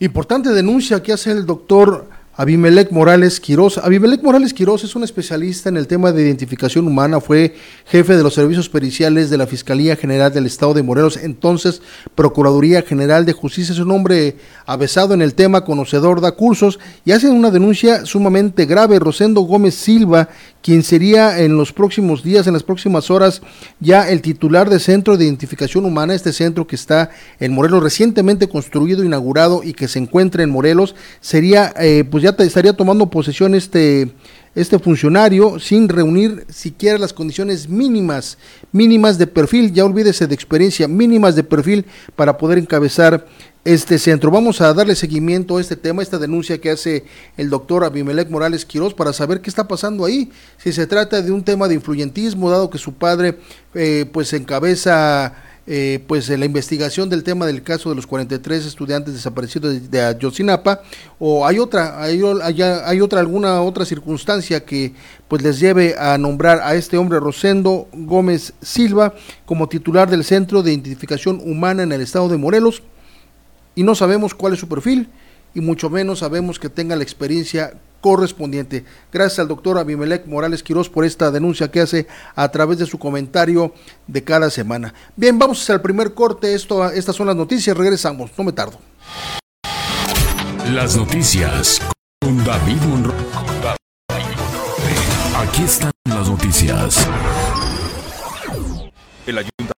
Importante 0.00 0.50
denuncia 0.50 1.02
que 1.02 1.12
hace 1.12 1.30
el 1.30 1.46
doctor 1.46 2.08
Abimelec 2.36 2.92
Morales 2.92 3.40
Quirós. 3.40 3.76
Abimelec 3.76 4.22
Morales 4.22 4.54
Quirós 4.54 4.84
es 4.84 4.94
un 4.94 5.02
especialista 5.02 5.68
en 5.68 5.76
el 5.76 5.88
tema 5.88 6.12
de 6.12 6.22
identificación 6.22 6.86
humana, 6.86 7.20
fue 7.20 7.56
jefe 7.86 8.16
de 8.16 8.22
los 8.22 8.34
servicios 8.34 8.68
periciales 8.68 9.30
de 9.30 9.36
la 9.36 9.48
Fiscalía 9.48 9.96
General 9.96 10.32
del 10.32 10.46
Estado 10.46 10.72
de 10.72 10.84
Morelos, 10.84 11.16
entonces 11.16 11.82
Procuraduría 12.14 12.82
General 12.82 13.26
de 13.26 13.32
Justicia. 13.32 13.72
Es 13.72 13.80
un 13.80 13.90
hombre 13.90 14.36
avesado 14.64 15.12
en 15.12 15.22
el 15.22 15.34
tema, 15.34 15.64
conocedor, 15.64 16.20
da 16.20 16.30
cursos 16.32 16.78
y 17.04 17.10
hace 17.10 17.28
una 17.28 17.50
denuncia 17.50 18.06
sumamente 18.06 18.64
grave. 18.64 19.00
Rosendo 19.00 19.40
Gómez 19.40 19.74
Silva, 19.74 20.28
quien 20.62 20.84
sería 20.84 21.40
en 21.40 21.56
los 21.56 21.72
próximos 21.72 22.22
días, 22.22 22.46
en 22.46 22.52
las 22.52 22.62
próximas 22.62 23.10
horas, 23.10 23.42
ya 23.80 24.08
el 24.08 24.22
titular 24.22 24.70
del 24.70 24.80
Centro 24.80 25.16
de 25.16 25.24
Identificación 25.24 25.84
Humana, 25.84 26.14
este 26.14 26.32
centro 26.32 26.66
que 26.66 26.76
está 26.76 27.10
en 27.40 27.52
Morelos, 27.52 27.82
recientemente 27.82 28.48
construido, 28.48 29.02
inaugurado 29.02 29.62
y 29.64 29.72
que 29.72 29.88
se 29.88 29.98
encuentra 29.98 30.42
en 30.44 30.50
Morelos, 30.50 30.94
sería, 31.20 31.74
eh, 31.80 32.04
pues 32.08 32.22
ya 32.22 32.29
estaría 32.38 32.72
tomando 32.72 33.10
posesión 33.10 33.54
este, 33.54 34.12
este 34.54 34.78
funcionario 34.78 35.58
sin 35.58 35.88
reunir 35.88 36.44
siquiera 36.48 36.98
las 36.98 37.12
condiciones 37.12 37.68
mínimas, 37.68 38.38
mínimas 38.72 39.18
de 39.18 39.26
perfil, 39.26 39.72
ya 39.72 39.84
olvídese 39.84 40.26
de 40.26 40.34
experiencia, 40.34 40.88
mínimas 40.88 41.36
de 41.36 41.44
perfil 41.44 41.84
para 42.16 42.36
poder 42.36 42.58
encabezar 42.58 43.26
este 43.64 43.98
centro. 43.98 44.30
Vamos 44.30 44.60
a 44.60 44.72
darle 44.72 44.94
seguimiento 44.94 45.58
a 45.58 45.60
este 45.60 45.76
tema, 45.76 46.02
esta 46.02 46.18
denuncia 46.18 46.60
que 46.60 46.70
hace 46.70 47.04
el 47.36 47.50
doctor 47.50 47.84
Abimelec 47.84 48.30
Morales 48.30 48.64
Quiroz 48.64 48.94
para 48.94 49.12
saber 49.12 49.40
qué 49.40 49.50
está 49.50 49.68
pasando 49.68 50.04
ahí. 50.04 50.30
Si 50.56 50.72
se 50.72 50.86
trata 50.86 51.20
de 51.20 51.30
un 51.30 51.44
tema 51.44 51.68
de 51.68 51.74
influyentismo, 51.74 52.50
dado 52.50 52.70
que 52.70 52.78
su 52.78 52.94
padre 52.94 53.38
eh, 53.74 54.06
pues 54.10 54.32
encabeza 54.32 55.34
eh, 55.72 56.02
pues 56.08 56.28
la 56.28 56.44
investigación 56.44 57.08
del 57.08 57.22
tema 57.22 57.46
del 57.46 57.62
caso 57.62 57.90
de 57.90 57.94
los 57.94 58.04
43 58.04 58.66
estudiantes 58.66 59.14
desaparecidos 59.14 59.88
de, 59.88 60.00
Ayotzinapa 60.00 60.82
o 61.20 61.46
hay 61.46 61.60
otra 61.60 62.02
hay, 62.02 63.00
otra 63.00 63.20
alguna 63.20 63.62
otra 63.62 63.84
circunstancia 63.84 64.64
que 64.64 64.92
pues 65.28 65.42
les 65.42 65.60
lleve 65.60 65.94
a 65.96 66.18
nombrar 66.18 66.58
a 66.64 66.74
este 66.74 66.98
hombre 66.98 67.20
Rosendo 67.20 67.86
Gómez 67.92 68.52
Silva 68.60 69.14
como 69.46 69.68
titular 69.68 70.10
del 70.10 70.24
Centro 70.24 70.64
de 70.64 70.72
Identificación 70.72 71.40
Humana 71.40 71.84
en 71.84 71.92
el 71.92 72.00
estado 72.00 72.28
de 72.28 72.36
Morelos. 72.36 72.82
Y 73.76 73.84
no 73.84 73.94
sabemos 73.94 74.34
cuál 74.34 74.54
es 74.54 74.58
su 74.58 74.66
perfil 74.66 75.08
y 75.54 75.60
mucho 75.60 75.90
menos 75.90 76.20
sabemos 76.20 76.58
que 76.58 76.68
tenga 76.68 76.96
la 76.96 77.02
experiencia 77.02 77.74
correspondiente. 78.00 78.84
Gracias 79.12 79.38
al 79.40 79.48
doctor 79.48 79.78
Abimelec 79.78 80.26
Morales 80.26 80.62
Quirós 80.62 80.88
por 80.88 81.04
esta 81.04 81.30
denuncia 81.30 81.70
que 81.70 81.80
hace 81.80 82.06
a 82.34 82.50
través 82.50 82.78
de 82.78 82.86
su 82.86 82.98
comentario 82.98 83.74
de 84.06 84.24
cada 84.24 84.50
semana. 84.50 84.94
Bien, 85.16 85.38
vamos 85.38 85.68
al 85.70 85.82
primer 85.82 86.14
corte. 86.14 86.54
Esto, 86.54 86.90
estas 86.90 87.16
son 87.16 87.26
las 87.26 87.36
noticias. 87.36 87.76
Regresamos, 87.76 88.30
no 88.36 88.44
me 88.44 88.52
tardo. 88.52 88.78
Las 90.72 90.96
noticias 90.96 91.80
con 92.20 92.44
David 92.44 92.80
Monroe. 92.88 93.16
Aquí 95.36 95.62
están 95.62 95.90
las 96.04 96.28
noticias. 96.28 97.08
El 99.26 99.38
ayuntamiento 99.38 99.79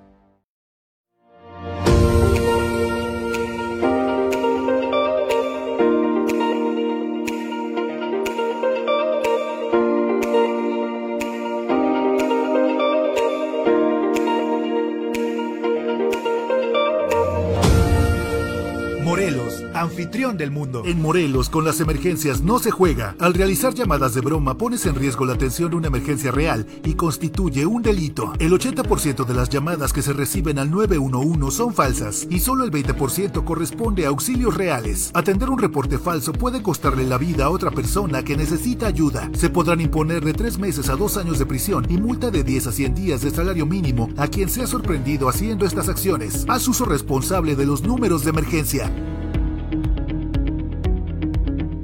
Anfitrión 19.81 20.37
del 20.37 20.51
mundo. 20.51 20.83
En 20.85 21.01
Morelos, 21.01 21.49
con 21.49 21.65
las 21.65 21.79
emergencias 21.79 22.41
no 22.41 22.59
se 22.59 22.71
juega. 22.71 23.15
Al 23.19 23.33
realizar 23.33 23.73
llamadas 23.73 24.13
de 24.13 24.21
broma, 24.21 24.57
pones 24.57 24.85
en 24.85 24.95
riesgo 24.95 25.25
la 25.25 25.33
atención 25.33 25.69
de 25.71 25.77
una 25.77 25.87
emergencia 25.87 26.31
real 26.31 26.65
y 26.83 26.93
constituye 26.93 27.65
un 27.65 27.81
delito. 27.81 28.33
El 28.39 28.51
80% 28.53 29.25
de 29.25 29.33
las 29.33 29.49
llamadas 29.49 29.93
que 29.93 30.01
se 30.01 30.13
reciben 30.13 30.59
al 30.59 30.71
911 30.71 31.55
son 31.55 31.73
falsas 31.73 32.27
y 32.29 32.39
solo 32.39 32.63
el 32.63 32.71
20% 32.71 33.43
corresponde 33.43 34.05
a 34.05 34.09
auxilios 34.09 34.55
reales. 34.55 35.11
Atender 35.13 35.49
un 35.49 35.59
reporte 35.59 35.97
falso 35.97 36.33
puede 36.33 36.61
costarle 36.61 37.05
la 37.05 37.17
vida 37.17 37.45
a 37.45 37.49
otra 37.49 37.71
persona 37.71 38.23
que 38.23 38.37
necesita 38.37 38.87
ayuda. 38.87 39.29
Se 39.33 39.49
podrán 39.49 39.81
imponer 39.81 40.23
de 40.23 40.33
3 40.33 40.59
meses 40.59 40.89
a 40.89 40.95
2 40.95 41.17
años 41.17 41.39
de 41.39 41.45
prisión 41.45 41.85
y 41.89 41.97
multa 41.97 42.31
de 42.31 42.43
10 42.43 42.67
a 42.67 42.71
100 42.71 42.95
días 42.95 43.21
de 43.21 43.31
salario 43.31 43.65
mínimo 43.65 44.09
a 44.17 44.27
quien 44.27 44.49
sea 44.49 44.67
sorprendido 44.67 45.27
haciendo 45.27 45.65
estas 45.65 45.89
acciones. 45.89 46.45
Haz 46.47 46.67
uso 46.67 46.85
responsable 46.85 47.55
de 47.55 47.65
los 47.65 47.83
números 47.83 48.23
de 48.23 48.29
emergencia. 48.29 48.91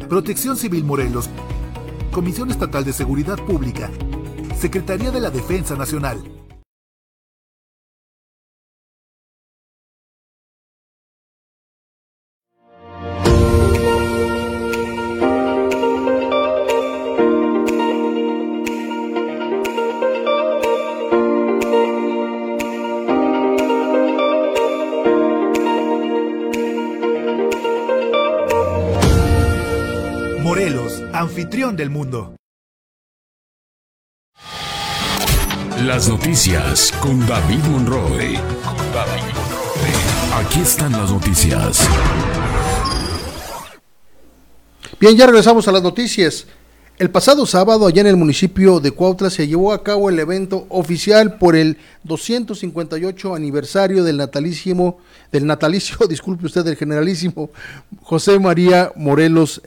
Protección 0.07 0.55
Civil 0.55 0.85
Morelos, 0.85 1.29
Comisión 2.11 2.49
Estatal 2.49 2.85
de 2.85 2.93
Seguridad 2.93 3.35
Pública, 3.35 3.91
Secretaría 4.57 5.11
de 5.11 5.19
la 5.19 5.31
Defensa 5.31 5.75
Nacional. 5.75 6.23
Anfitrión 31.11 31.75
del 31.75 31.89
mundo. 31.89 32.37
Las 35.83 36.07
noticias 36.07 36.93
con 37.01 37.19
David 37.27 37.59
Monroe. 37.69 38.39
Aquí 40.33 40.59
están 40.61 40.93
las 40.93 41.11
noticias. 41.11 41.85
Bien, 45.01 45.17
ya 45.17 45.25
regresamos 45.25 45.67
a 45.67 45.73
las 45.73 45.83
noticias. 45.83 46.47
El 46.97 47.11
pasado 47.11 47.45
sábado, 47.45 47.85
allá 47.85 47.99
en 47.99 48.07
el 48.07 48.15
municipio 48.15 48.79
de 48.79 48.91
Cuautla, 48.91 49.29
se 49.29 49.47
llevó 49.47 49.73
a 49.73 49.83
cabo 49.83 50.09
el 50.09 50.17
evento 50.17 50.65
oficial 50.69 51.37
por 51.37 51.57
el 51.57 51.77
258 52.05 53.35
aniversario 53.35 54.05
del 54.05 54.15
natalísimo, 54.15 54.99
del 55.29 55.45
natalicio, 55.45 55.97
disculpe 56.09 56.45
usted, 56.45 56.63
del 56.63 56.77
generalísimo 56.77 57.49
José 58.01 58.39
María 58.39 58.93
Morelos 58.95 59.61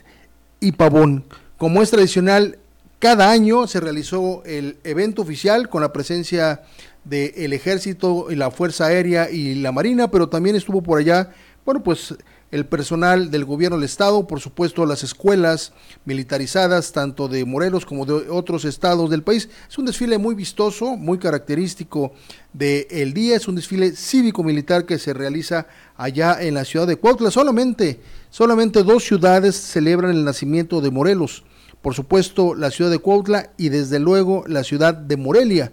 y 0.61 0.73
Pavón. 0.73 1.25
Como 1.59 1.83
es 1.83 1.91
tradicional, 1.91 2.59
cada 2.99 3.31
año 3.31 3.67
se 3.67 3.81
realizó 3.81 4.43
el 4.45 4.77
evento 4.85 5.23
oficial 5.23 5.69
con 5.69 5.83
la 5.83 5.93
presencia 5.93 6.63
del 7.05 7.53
ejército 7.53 8.31
y 8.31 8.37
la 8.37 8.51
Fuerza 8.51 8.87
Aérea 8.87 9.31
y 9.31 9.55
la 9.57 9.73
Marina, 9.73 10.11
pero 10.11 10.29
también 10.29 10.57
estuvo 10.57 10.83
por 10.83 10.99
allá, 10.99 11.31
bueno, 11.65 11.83
pues 11.83 12.15
el 12.51 12.67
personal 12.67 13.31
del 13.31 13.45
gobierno 13.45 13.77
del 13.77 13.85
estado, 13.85 14.27
por 14.27 14.41
supuesto 14.41 14.85
las 14.85 15.05
escuelas 15.05 15.73
militarizadas, 16.05 16.93
tanto 16.93 17.29
de 17.29 17.45
Morelos 17.45 17.87
como 17.87 18.07
de 18.07 18.29
otros 18.29 18.65
estados 18.65 19.09
del 19.09 19.23
país. 19.23 19.49
Es 19.69 19.79
un 19.79 19.87
desfile 19.87 20.19
muy 20.19 20.35
vistoso, 20.35 20.97
muy 20.97 21.19
característico 21.19 22.13
del 22.53 23.15
día, 23.15 23.37
es 23.37 23.47
un 23.47 23.55
desfile 23.55 23.93
cívico-militar 23.93 24.85
que 24.85 24.99
se 24.99 25.15
realiza 25.15 25.69
allá 25.97 26.43
en 26.43 26.55
la 26.55 26.65
ciudad 26.65 26.89
de 26.89 26.97
Cuautla. 26.97 27.31
Solamente, 27.31 28.01
solamente 28.31 28.83
dos 28.83 29.05
ciudades 29.05 29.55
celebran 29.55 30.11
el 30.11 30.25
nacimiento 30.25 30.81
de 30.81 30.91
Morelos. 30.91 31.45
por 31.83 31.95
supuesto 31.95 32.55
la 32.55 32.71
ciudad 32.71 32.91
de 32.91 32.99
Cuautla 32.99 33.53
y 33.57 33.71
desde 33.71 34.01
luego 34.01 34.45
la 34.47 34.65
ciudad 34.65 34.93
de 34.93 35.17
Morelia. 35.17 35.73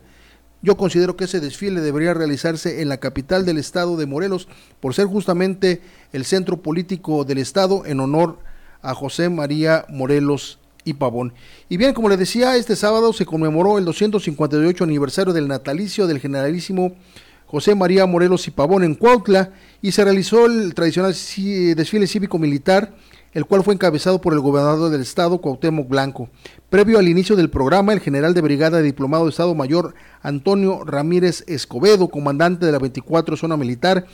Yo 0.62 0.76
considero 0.76 1.16
que 1.16 1.26
ese 1.26 1.40
desfile 1.40 1.82
debería 1.82 2.14
realizarse 2.14 2.82
en 2.82 2.90
la 2.90 2.98
capital 2.98 3.46
del 3.46 3.58
estado 3.58 3.96
de 3.96 4.08
Morelos 4.08 4.48
por 4.80 4.96
ser 4.96 5.06
justamente 5.06 5.82
el 6.14 6.26
centro 6.26 6.58
político 6.58 7.24
del 7.24 7.38
estado 7.38 7.86
en 7.86 8.00
honor 8.00 8.40
a 8.82 8.94
José 8.94 9.30
María 9.30 9.86
Morelos 9.90 10.60
y 10.84 10.94
Pavón. 10.94 11.34
Y 11.70 11.78
bien, 11.78 11.94
como 11.94 12.10
les 12.10 12.20
decía, 12.20 12.56
este 12.56 12.76
sábado 12.76 13.14
se 13.14 13.26
conmemoró 13.26 13.78
el 13.78 13.86
258 13.86 14.84
aniversario 14.84 15.34
del 15.34 15.48
natalicio 15.48 16.08
del 16.08 16.20
generalísimo 16.20 16.94
José 17.46 17.76
María 17.76 18.06
Morelos 18.06 18.48
y 18.48 18.52
Pavón 18.52 18.84
en 18.84 18.96
Cuautla 18.96 19.52
y 19.82 19.92
se 19.92 20.04
realizó 20.04 20.46
el 20.46 20.74
tradicional 20.74 21.12
desfile 21.14 22.08
cívico-militar, 22.08 22.94
el 23.34 23.46
cual 23.46 23.64
fue 23.64 23.74
encabezado 23.74 24.20
por 24.20 24.34
el 24.34 24.42
gobernador 24.42 24.90
del 24.90 25.02
estado, 25.02 25.40
Cuauhtémoc 25.40 25.88
Blanco. 25.88 26.30
Previo 26.70 27.00
al 27.00 27.08
inicio 27.08 27.38
del 27.38 27.50
programa, 27.50 27.94
el 27.94 28.02
general 28.02 28.34
de 28.34 28.42
brigada 28.42 28.82
diplomado 28.82 29.26
de 29.26 29.30
Estado 29.30 29.56
Mayor 29.56 29.94
Antonio 30.22 30.84
Ramírez 30.84 31.46
Escobedo, 31.48 32.10
comandante 32.10 32.66
de 32.66 32.72
la 32.72 32.80
24 32.80 33.38
Zona 33.38 33.56
Militar, 33.56 34.06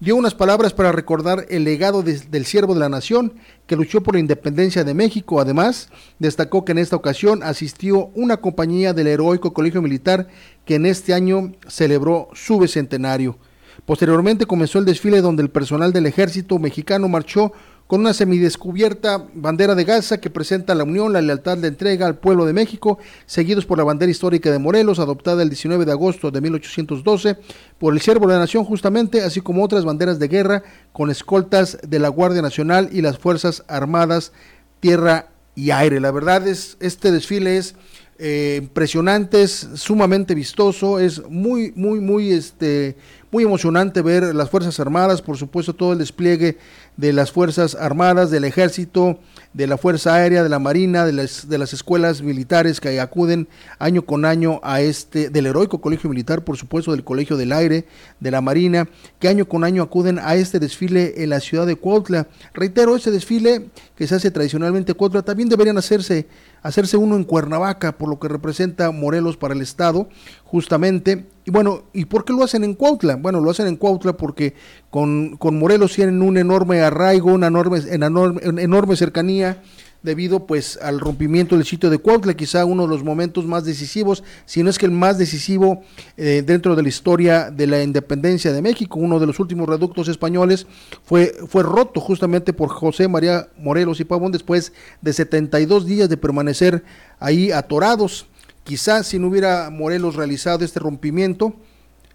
dio 0.00 0.16
unas 0.16 0.34
palabras 0.34 0.72
para 0.72 0.92
recordar 0.92 1.46
el 1.50 1.64
legado 1.64 2.02
del 2.02 2.46
siervo 2.46 2.72
de 2.72 2.80
la 2.80 2.88
nación 2.88 3.34
que 3.66 3.76
luchó 3.76 4.02
por 4.02 4.14
la 4.14 4.20
independencia 4.20 4.82
de 4.82 4.94
México. 4.94 5.40
Además, 5.40 5.90
destacó 6.18 6.64
que 6.64 6.72
en 6.72 6.78
esta 6.78 6.96
ocasión 6.96 7.42
asistió 7.42 8.06
una 8.14 8.38
compañía 8.38 8.94
del 8.94 9.08
heroico 9.08 9.52
Colegio 9.52 9.82
Militar 9.82 10.28
que 10.64 10.76
en 10.76 10.86
este 10.86 11.12
año 11.12 11.52
celebró 11.68 12.28
su 12.32 12.58
bicentenario. 12.58 13.38
Posteriormente 13.84 14.46
comenzó 14.46 14.78
el 14.78 14.84
desfile 14.84 15.20
donde 15.20 15.42
el 15.42 15.50
personal 15.50 15.92
del 15.92 16.06
ejército 16.06 16.58
mexicano 16.58 17.08
marchó 17.08 17.52
con 17.90 18.02
una 18.02 18.14
semidescubierta 18.14 19.26
bandera 19.34 19.74
de 19.74 19.82
Gaza 19.82 20.20
que 20.20 20.30
presenta 20.30 20.76
la 20.76 20.84
unión, 20.84 21.12
la 21.12 21.20
lealtad, 21.20 21.58
la 21.58 21.66
entrega 21.66 22.06
al 22.06 22.18
pueblo 22.18 22.46
de 22.46 22.52
México, 22.52 23.00
seguidos 23.26 23.66
por 23.66 23.78
la 23.78 23.82
bandera 23.82 24.12
histórica 24.12 24.52
de 24.52 24.60
Morelos, 24.60 25.00
adoptada 25.00 25.42
el 25.42 25.48
19 25.48 25.84
de 25.84 25.90
agosto 25.90 26.30
de 26.30 26.40
1812 26.40 27.38
por 27.80 27.92
el 27.92 28.00
siervo 28.00 28.28
de 28.28 28.34
la 28.34 28.38
nación 28.38 28.64
justamente, 28.64 29.22
así 29.22 29.40
como 29.40 29.64
otras 29.64 29.84
banderas 29.84 30.20
de 30.20 30.28
guerra 30.28 30.62
con 30.92 31.10
escoltas 31.10 31.78
de 31.82 31.98
la 31.98 32.10
Guardia 32.10 32.42
Nacional 32.42 32.90
y 32.92 33.02
las 33.02 33.18
Fuerzas 33.18 33.64
Armadas, 33.66 34.30
Tierra 34.78 35.30
y 35.56 35.72
Aire. 35.72 35.98
La 35.98 36.12
verdad 36.12 36.46
es, 36.46 36.76
este 36.78 37.10
desfile 37.10 37.56
es 37.56 37.74
eh, 38.20 38.58
impresionante, 38.62 39.42
es 39.42 39.68
sumamente 39.74 40.34
vistoso, 40.36 41.00
es 41.00 41.28
muy, 41.28 41.72
muy, 41.74 41.98
muy, 41.98 42.30
este, 42.30 42.94
muy 43.30 43.44
emocionante 43.44 44.02
ver 44.02 44.34
las 44.34 44.50
Fuerzas 44.50 44.80
Armadas, 44.80 45.22
por 45.22 45.36
supuesto 45.36 45.74
todo 45.74 45.92
el 45.92 45.98
despliegue 45.98 46.58
de 46.96 47.12
las 47.12 47.30
Fuerzas 47.30 47.74
Armadas, 47.74 48.30
del 48.30 48.44
Ejército, 48.44 49.18
de 49.52 49.66
la 49.66 49.78
Fuerza 49.78 50.14
Aérea, 50.14 50.42
de 50.42 50.48
la 50.48 50.58
Marina, 50.58 51.06
de 51.06 51.12
las, 51.12 51.48
de 51.48 51.58
las 51.58 51.72
escuelas 51.72 52.22
militares 52.22 52.80
que 52.80 53.00
acuden 53.00 53.48
año 53.78 54.02
con 54.02 54.24
año 54.24 54.60
a 54.62 54.80
este, 54.80 55.30
del 55.30 55.46
heroico 55.46 55.80
Colegio 55.80 56.10
Militar, 56.10 56.44
por 56.44 56.56
supuesto, 56.56 56.92
del 56.92 57.04
Colegio 57.04 57.36
del 57.36 57.52
Aire, 57.52 57.86
de 58.18 58.30
la 58.30 58.40
Marina, 58.40 58.88
que 59.18 59.28
año 59.28 59.46
con 59.46 59.64
año 59.64 59.82
acuden 59.82 60.18
a 60.18 60.34
este 60.34 60.58
desfile 60.58 61.22
en 61.22 61.30
la 61.30 61.40
ciudad 61.40 61.66
de 61.66 61.76
Cuautla. 61.76 62.26
Reitero, 62.52 62.96
ese 62.96 63.10
desfile 63.10 63.66
que 63.96 64.06
se 64.06 64.16
hace 64.16 64.30
tradicionalmente 64.30 64.92
en 64.92 64.98
Cuautla 64.98 65.22
también 65.22 65.48
deberían 65.48 65.78
hacerse 65.78 66.26
hacerse 66.62 66.96
uno 66.96 67.16
en 67.16 67.24
Cuernavaca, 67.24 67.92
por 67.92 68.08
lo 68.08 68.18
que 68.18 68.28
representa 68.28 68.90
Morelos 68.90 69.36
para 69.36 69.54
el 69.54 69.62
Estado, 69.62 70.08
justamente. 70.44 71.26
Y 71.44 71.50
bueno, 71.50 71.84
¿y 71.92 72.04
por 72.04 72.24
qué 72.24 72.32
lo 72.32 72.44
hacen 72.44 72.64
en 72.64 72.74
Cuautla? 72.74 73.16
Bueno, 73.16 73.40
lo 73.40 73.50
hacen 73.50 73.66
en 73.66 73.76
Cuautla 73.76 74.14
porque 74.14 74.54
con, 74.90 75.36
con 75.36 75.58
Morelos 75.58 75.94
tienen 75.94 76.22
un 76.22 76.36
enorme 76.36 76.80
arraigo, 76.80 77.32
una 77.32 77.48
enorme, 77.48 77.78
enorme, 77.90 78.40
enorme 78.62 78.96
cercanía 78.96 79.62
debido 80.02 80.46
pues 80.46 80.78
al 80.80 81.00
rompimiento 81.00 81.56
del 81.56 81.64
sitio 81.64 81.90
de 81.90 81.98
Cuautla, 81.98 82.34
quizá 82.34 82.64
uno 82.64 82.84
de 82.84 82.88
los 82.88 83.04
momentos 83.04 83.44
más 83.46 83.64
decisivos, 83.64 84.24
si 84.46 84.62
no 84.62 84.70
es 84.70 84.78
que 84.78 84.86
el 84.86 84.92
más 84.92 85.18
decisivo 85.18 85.82
eh, 86.16 86.42
dentro 86.44 86.74
de 86.74 86.82
la 86.82 86.88
historia 86.88 87.50
de 87.50 87.66
la 87.66 87.82
independencia 87.82 88.52
de 88.52 88.62
México. 88.62 88.98
Uno 88.98 89.18
de 89.18 89.26
los 89.26 89.40
últimos 89.40 89.68
reductos 89.68 90.08
españoles 90.08 90.66
fue, 91.04 91.34
fue 91.48 91.62
roto 91.62 92.00
justamente 92.00 92.52
por 92.52 92.68
José 92.68 93.08
María 93.08 93.48
Morelos 93.58 94.00
y 94.00 94.04
Pavón 94.04 94.32
después 94.32 94.72
de 95.00 95.12
72 95.12 95.86
días 95.86 96.08
de 96.08 96.16
permanecer 96.16 96.82
ahí 97.18 97.52
atorados. 97.52 98.26
Quizá 98.64 99.02
si 99.02 99.18
no 99.18 99.28
hubiera 99.28 99.70
Morelos 99.70 100.16
realizado 100.16 100.64
este 100.64 100.80
rompimiento, 100.80 101.54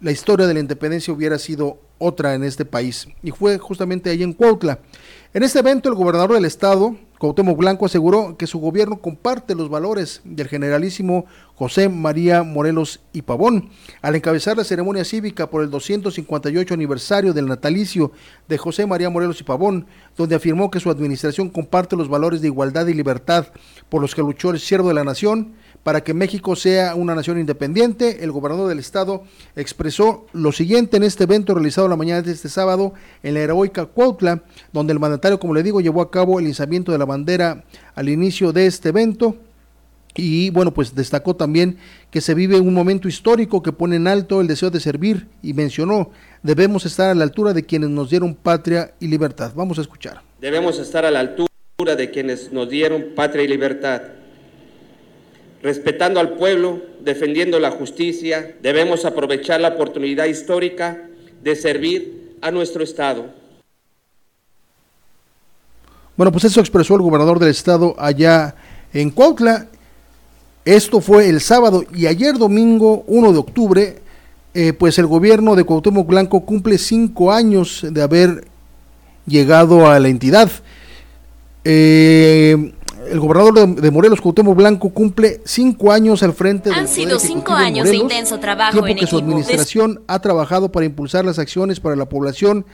la 0.00 0.10
historia 0.10 0.46
de 0.46 0.54
la 0.54 0.60
independencia 0.60 1.12
hubiera 1.12 1.38
sido 1.38 1.80
otra 1.98 2.34
en 2.34 2.44
este 2.44 2.64
país. 2.64 3.08
Y 3.22 3.30
fue 3.30 3.58
justamente 3.58 4.10
ahí 4.10 4.22
en 4.22 4.32
Cuautla. 4.32 4.80
En 5.32 5.42
este 5.42 5.58
evento, 5.58 5.88
el 5.88 5.94
gobernador 5.94 6.34
del 6.34 6.44
estado, 6.44 6.96
Cuauhtémoc 7.18 7.56
Blanco 7.56 7.86
aseguró 7.86 8.36
que 8.36 8.46
su 8.46 8.58
gobierno 8.58 9.00
comparte 9.00 9.54
los 9.54 9.70
valores 9.70 10.20
del 10.24 10.48
generalísimo 10.48 11.24
José 11.54 11.88
María 11.88 12.42
Morelos 12.42 13.00
y 13.14 13.22
Pavón. 13.22 13.70
Al 14.02 14.16
encabezar 14.16 14.58
la 14.58 14.64
ceremonia 14.64 15.04
cívica 15.04 15.48
por 15.48 15.62
el 15.62 15.70
258 15.70 16.74
aniversario 16.74 17.32
del 17.32 17.46
natalicio 17.46 18.12
de 18.48 18.58
José 18.58 18.86
María 18.86 19.08
Morelos 19.08 19.40
y 19.40 19.44
Pavón, 19.44 19.86
donde 20.16 20.34
afirmó 20.34 20.70
que 20.70 20.80
su 20.80 20.90
administración 20.90 21.48
comparte 21.48 21.96
los 21.96 22.10
valores 22.10 22.42
de 22.42 22.48
igualdad 22.48 22.86
y 22.86 22.92
libertad 22.92 23.46
por 23.88 24.02
los 24.02 24.14
que 24.14 24.20
luchó 24.20 24.50
el 24.50 24.60
siervo 24.60 24.88
de 24.88 24.94
la 24.94 25.04
nación, 25.04 25.54
para 25.86 26.02
que 26.02 26.14
México 26.14 26.56
sea 26.56 26.96
una 26.96 27.14
nación 27.14 27.38
independiente, 27.38 28.24
el 28.24 28.32
gobernador 28.32 28.68
del 28.68 28.80
estado 28.80 29.22
expresó 29.54 30.26
lo 30.32 30.50
siguiente 30.50 30.96
en 30.96 31.04
este 31.04 31.22
evento 31.22 31.54
realizado 31.54 31.86
la 31.86 31.94
mañana 31.94 32.22
de 32.22 32.32
este 32.32 32.48
sábado 32.48 32.92
en 33.22 33.34
la 33.34 33.40
heroica 33.42 33.86
Cuautla, 33.86 34.42
donde 34.72 34.92
el 34.92 34.98
mandatario, 34.98 35.38
como 35.38 35.54
le 35.54 35.62
digo, 35.62 35.80
llevó 35.80 36.02
a 36.02 36.10
cabo 36.10 36.40
el 36.40 36.48
izamiento 36.48 36.90
de 36.90 36.98
la 36.98 37.04
bandera 37.04 37.62
al 37.94 38.08
inicio 38.08 38.52
de 38.52 38.66
este 38.66 38.88
evento. 38.88 39.36
Y 40.16 40.50
bueno, 40.50 40.74
pues 40.74 40.92
destacó 40.92 41.36
también 41.36 41.78
que 42.10 42.20
se 42.20 42.34
vive 42.34 42.58
un 42.58 42.74
momento 42.74 43.06
histórico 43.06 43.62
que 43.62 43.70
pone 43.70 43.94
en 43.94 44.08
alto 44.08 44.40
el 44.40 44.48
deseo 44.48 44.72
de 44.72 44.80
servir 44.80 45.28
y 45.40 45.52
mencionó, 45.52 46.10
debemos 46.42 46.84
estar 46.84 47.10
a 47.10 47.14
la 47.14 47.22
altura 47.22 47.52
de 47.52 47.64
quienes 47.64 47.90
nos 47.90 48.10
dieron 48.10 48.34
patria 48.34 48.92
y 48.98 49.06
libertad. 49.06 49.52
Vamos 49.54 49.78
a 49.78 49.82
escuchar. 49.82 50.20
Debemos 50.40 50.80
estar 50.80 51.04
a 51.04 51.12
la 51.12 51.20
altura 51.20 51.94
de 51.96 52.10
quienes 52.10 52.52
nos 52.52 52.68
dieron 52.68 53.12
patria 53.14 53.44
y 53.44 53.46
libertad 53.46 54.02
respetando 55.62 56.20
al 56.20 56.34
pueblo, 56.34 56.82
defendiendo 57.00 57.58
la 57.58 57.70
justicia, 57.70 58.56
debemos 58.62 59.04
aprovechar 59.04 59.60
la 59.60 59.68
oportunidad 59.68 60.26
histórica 60.26 61.08
de 61.42 61.56
servir 61.56 62.36
a 62.40 62.50
nuestro 62.50 62.82
Estado. 62.82 63.26
Bueno, 66.16 66.32
pues 66.32 66.44
eso 66.44 66.60
expresó 66.60 66.94
el 66.94 67.02
gobernador 67.02 67.38
del 67.38 67.50
Estado 67.50 67.94
allá 67.98 68.54
en 68.92 69.10
Cuautla. 69.10 69.66
Esto 70.64 71.00
fue 71.00 71.28
el 71.28 71.40
sábado 71.40 71.84
y 71.94 72.06
ayer 72.06 72.38
domingo 72.38 73.04
1 73.06 73.32
de 73.32 73.38
octubre, 73.38 73.98
eh, 74.54 74.72
pues 74.72 74.98
el 74.98 75.06
gobierno 75.06 75.54
de 75.54 75.64
Cuauhtémoc 75.64 76.06
Blanco 76.06 76.40
cumple 76.40 76.78
cinco 76.78 77.32
años 77.32 77.86
de 77.88 78.02
haber 78.02 78.48
llegado 79.26 79.88
a 79.88 80.00
la 80.00 80.08
entidad. 80.08 80.50
Eh, 81.64 82.72
el 83.10 83.20
gobernador 83.20 83.76
de, 83.76 83.90
Morelos, 83.90 84.20
Cuauhtémoc 84.20 84.56
Blanco, 84.56 84.90
cumple 84.90 85.40
cinco 85.44 85.92
años 85.92 86.22
al 86.22 86.32
frente 86.32 86.70
Han 86.70 86.88
sido 86.88 87.18
cinco 87.18 87.52
años 87.52 87.88
de, 87.88 87.96
intenso 87.96 88.38
trabajo 88.38 88.86
en 88.86 88.96
que 88.96 89.06
su 89.06 89.18
administración 89.18 90.02
ha 90.06 90.20
trabajado 90.20 90.70
para 90.72 90.86
impulsar 90.86 91.24
las 91.24 91.38
acciones 91.38 91.80
para 91.80 91.96
la 91.96 92.08
población 92.08 92.66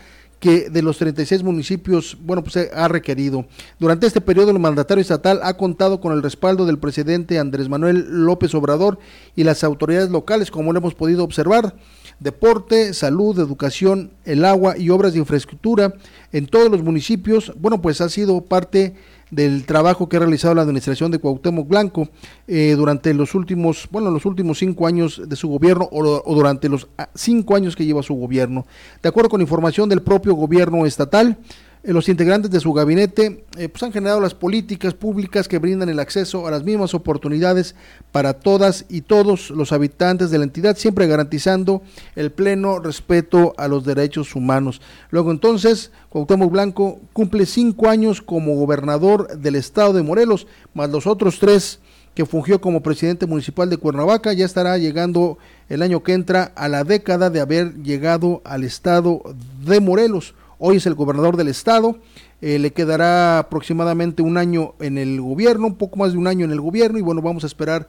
que 0.43 0.69
de 0.69 0.83
los 0.83 0.99
36 0.99 1.45
municipios, 1.45 2.19
bueno, 2.21 2.43
pues 2.43 2.69
ha 2.75 2.89
requerido. 2.89 3.47
Durante 3.79 4.09
este 4.09 4.21
periodo, 4.21 4.51
el 4.51 4.59
mandatario 4.59 5.01
estatal 5.01 5.39
ha 5.45 5.57
contado 5.57 6.01
con 6.01 6.13
el 6.13 6.21
respaldo 6.21 6.67
del 6.67 6.81
presidente 6.81 7.39
Andrés 7.39 7.69
Manuel 7.69 8.07
López 8.09 8.53
Obrador 8.57 8.99
y 9.37 9.45
las 9.45 9.63
autoridades 9.63 10.11
locales, 10.11 10.51
como 10.51 10.73
lo 10.73 10.81
hemos 10.81 10.95
podido 10.95 11.23
observar. 11.23 11.77
Deporte, 12.19 12.93
salud, 12.93 13.39
educación, 13.39 14.11
el 14.25 14.45
agua 14.45 14.77
y 14.77 14.91
obras 14.91 15.13
de 15.13 15.21
infraestructura 15.21 15.95
en 16.33 16.47
todos 16.47 16.73
los 16.73 16.83
municipios, 16.83 17.53
bueno, 17.57 17.81
pues 17.81 18.01
ha 18.01 18.09
sido 18.09 18.41
parte 18.41 18.97
del 19.33 19.65
trabajo 19.65 20.09
que 20.09 20.19
ha 20.19 20.21
realizado 20.21 20.55
la 20.55 20.61
administración 20.61 21.11
de 21.11 21.19
Cuauhtémoc 21.19 21.67
Blanco 21.67 22.09
eh, 22.47 22.75
durante 22.77 23.15
los 23.15 23.35
últimos, 23.35 23.89
bueno, 23.91 24.11
los 24.11 24.27
últimos 24.27 24.59
cinco 24.59 24.87
años 24.87 25.23
de 25.27 25.37
su 25.37 25.49
gobierno 25.49 25.89
o, 25.91 26.23
o, 26.23 26.35
durante 26.35 26.69
los 26.69 26.87
ah, 26.99 27.09
cinco 27.15 27.57
años 27.57 27.75
que 27.75 27.87
lleva 27.87 28.03
su 28.03 28.15
gobierno. 28.15 28.67
De 29.03 29.09
acuerdo 29.09 29.31
con 29.31 29.41
información 29.41 29.89
del 29.89 30.03
propio 30.03 30.35
gobierno 30.35 30.85
estatal, 30.85 31.39
los 31.85 32.09
integrantes 32.09 32.51
de 32.51 32.61
su 32.61 32.73
gabinete 32.73 33.45
eh, 33.59 33.69
pues 33.69 33.83
han 33.83 33.93
generado 33.93 34.21
las 34.21 34.35
políticas 34.35 34.95
públicas 34.95 35.49
que 35.49 35.59
brindan 35.59 35.89
el 35.89 35.99
acceso 35.99 36.47
a 36.47 36.51
las 36.53 36.63
mismas 36.63 36.95
oportunidades 36.95 37.75
para 38.13 38.35
todas 38.35 38.85
y 38.89 39.01
todos 39.01 39.51
los 39.51 39.73
habitantes 39.73 40.31
de 40.31 40.39
la 40.39 40.45
entidad, 40.45 40.77
siempre 40.77 41.09
garantizando 41.09 41.83
el 42.15 42.31
pleno 42.31 42.79
respeto 42.79 43.53
a 43.57 43.67
los 43.67 43.85
derechos 43.85 44.37
humanos. 44.37 44.81
Luego 45.11 45.33
entonces, 45.33 45.91
Cuauhtémoc 46.09 46.53
Blanco 46.53 47.01
cumple 47.13 47.47
cinco 47.47 47.89
años 47.89 48.23
como 48.23 48.55
gobernador 48.55 49.37
del 49.39 49.57
estado 49.57 49.93
de 49.93 50.03
Morelos, 50.03 50.47
más 50.75 50.89
los 50.91 51.09
otros 51.09 51.41
tres 51.41 51.81
que 52.15 52.27
fungió 52.27 52.61
como 52.61 52.83
presidente 52.83 53.27
municipal 53.27 53.71
de 53.71 53.79
Cuernavaca, 53.79 54.35
ya 54.35 54.45
estará 54.45 54.77
llegando 54.79 55.39
el 55.69 55.83
año 55.83 56.03
que 56.03 56.13
entra 56.13 56.53
a 56.55 56.69
la 56.69 56.85
década 56.85 57.31
de 57.31 57.41
haber 57.41 57.75
llegado 57.83 58.43
al 58.45 58.65
estado 58.65 59.23
de 59.65 59.81
Morelos 59.81 60.35
hoy 60.65 60.77
es 60.77 60.87
el 60.87 60.95
gobernador 60.95 61.37
del 61.37 61.49
estado, 61.49 61.99
eh, 62.41 62.61
le 62.61 62.73
quedará 62.73 63.41
aproximadamente 63.41 64.23
un 64.23 64.39
año 64.39 64.75
en 64.79 64.97
el 64.97 65.21
gobierno, 65.21 65.67
un 65.67 65.75
poco 65.75 65.97
más 65.97 66.13
de 66.13 66.19
un 66.19 66.29
año 66.29 66.45
en 66.45 66.53
el 66.53 66.61
gobierno 66.61 66.99
y 66.99 67.03
bueno, 67.03 67.21
vamos 67.21 67.43
a 67.43 67.49
esperar, 67.49 67.89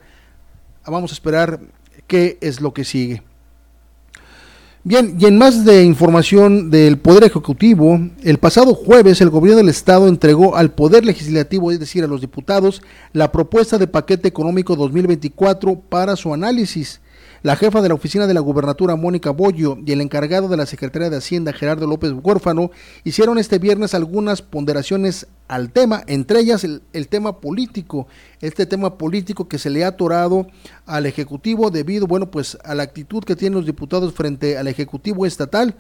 vamos 0.84 1.12
a 1.12 1.14
esperar 1.14 1.60
qué 2.08 2.40
es 2.42 2.62
lo 2.62 2.74
que 2.74 2.84
sigue. 2.84 3.22
Bien, 4.84 5.16
y 5.20 5.28
en 5.28 5.38
más 5.38 5.64
de 5.64 5.84
información 5.84 6.72
del 6.72 6.98
Poder 6.98 7.26
Ejecutivo, 7.26 8.00
el 8.24 8.40
pasado 8.40 8.74
jueves 8.74 9.22
el 9.22 9.30
gobierno 9.30 9.58
del 9.58 9.70
Estado 9.70 10.08
entregó 10.08 10.56
al 10.56 10.72
Poder 10.72 11.06
Legislativo, 11.06 11.72
es 11.72 11.80
decir, 11.80 12.04
a 12.04 12.08
los 12.08 12.22
diputados, 12.22 12.82
la 13.14 13.32
propuesta 13.32 13.78
de 13.78 13.88
paquete 13.88 14.28
económico 14.28 14.76
2024 14.76 15.80
para 15.80 16.16
su 16.16 16.34
análisis. 16.34 17.02
La 17.44 17.58
jefa 17.58 17.82
de 17.82 17.90
la 17.90 17.96
oficina 17.96 18.26
de 18.26 18.34
la 18.34 18.40
gubernatura, 18.40 18.96
Mónica 18.96 19.32
Bollo, 19.32 19.78
y 19.86 19.92
el 19.92 20.00
encargado 20.00 20.48
de 20.48 20.56
la 20.56 20.66
Secretaría 20.66 21.10
de 21.10 21.18
Hacienda, 21.18 21.52
Gerardo 21.52 21.86
López 21.86 22.14
Huérfano, 22.24 22.72
hicieron 23.04 23.38
este 23.38 23.60
viernes 23.60 23.94
algunas 23.94 24.42
ponderaciones 24.42 25.28
al 25.50 25.70
tema, 25.70 26.06
entre 26.08 26.40
ellas 26.40 26.64
el, 26.64 27.08
tema 27.10 27.42
político, 27.42 28.08
este 28.40 28.66
tema 28.66 28.98
político 28.98 29.50
que 29.50 29.60
se 29.60 29.70
le 29.70 29.84
ha 29.84 29.90
atorado 29.90 30.48
al 30.86 31.06
Ejecutivo 31.06 31.70
debido, 31.70 32.08
bueno, 32.08 32.32
pues 32.32 32.58
a 32.64 32.76
la 32.76 32.84
actitud 32.84 33.26
que 33.26 33.36
tienen 33.36 33.58
los 33.58 33.66
diputados 33.66 34.14
frente 34.14 34.58
al 34.58 34.70
Ejecutivo 34.70 35.26
estatal 35.26 35.76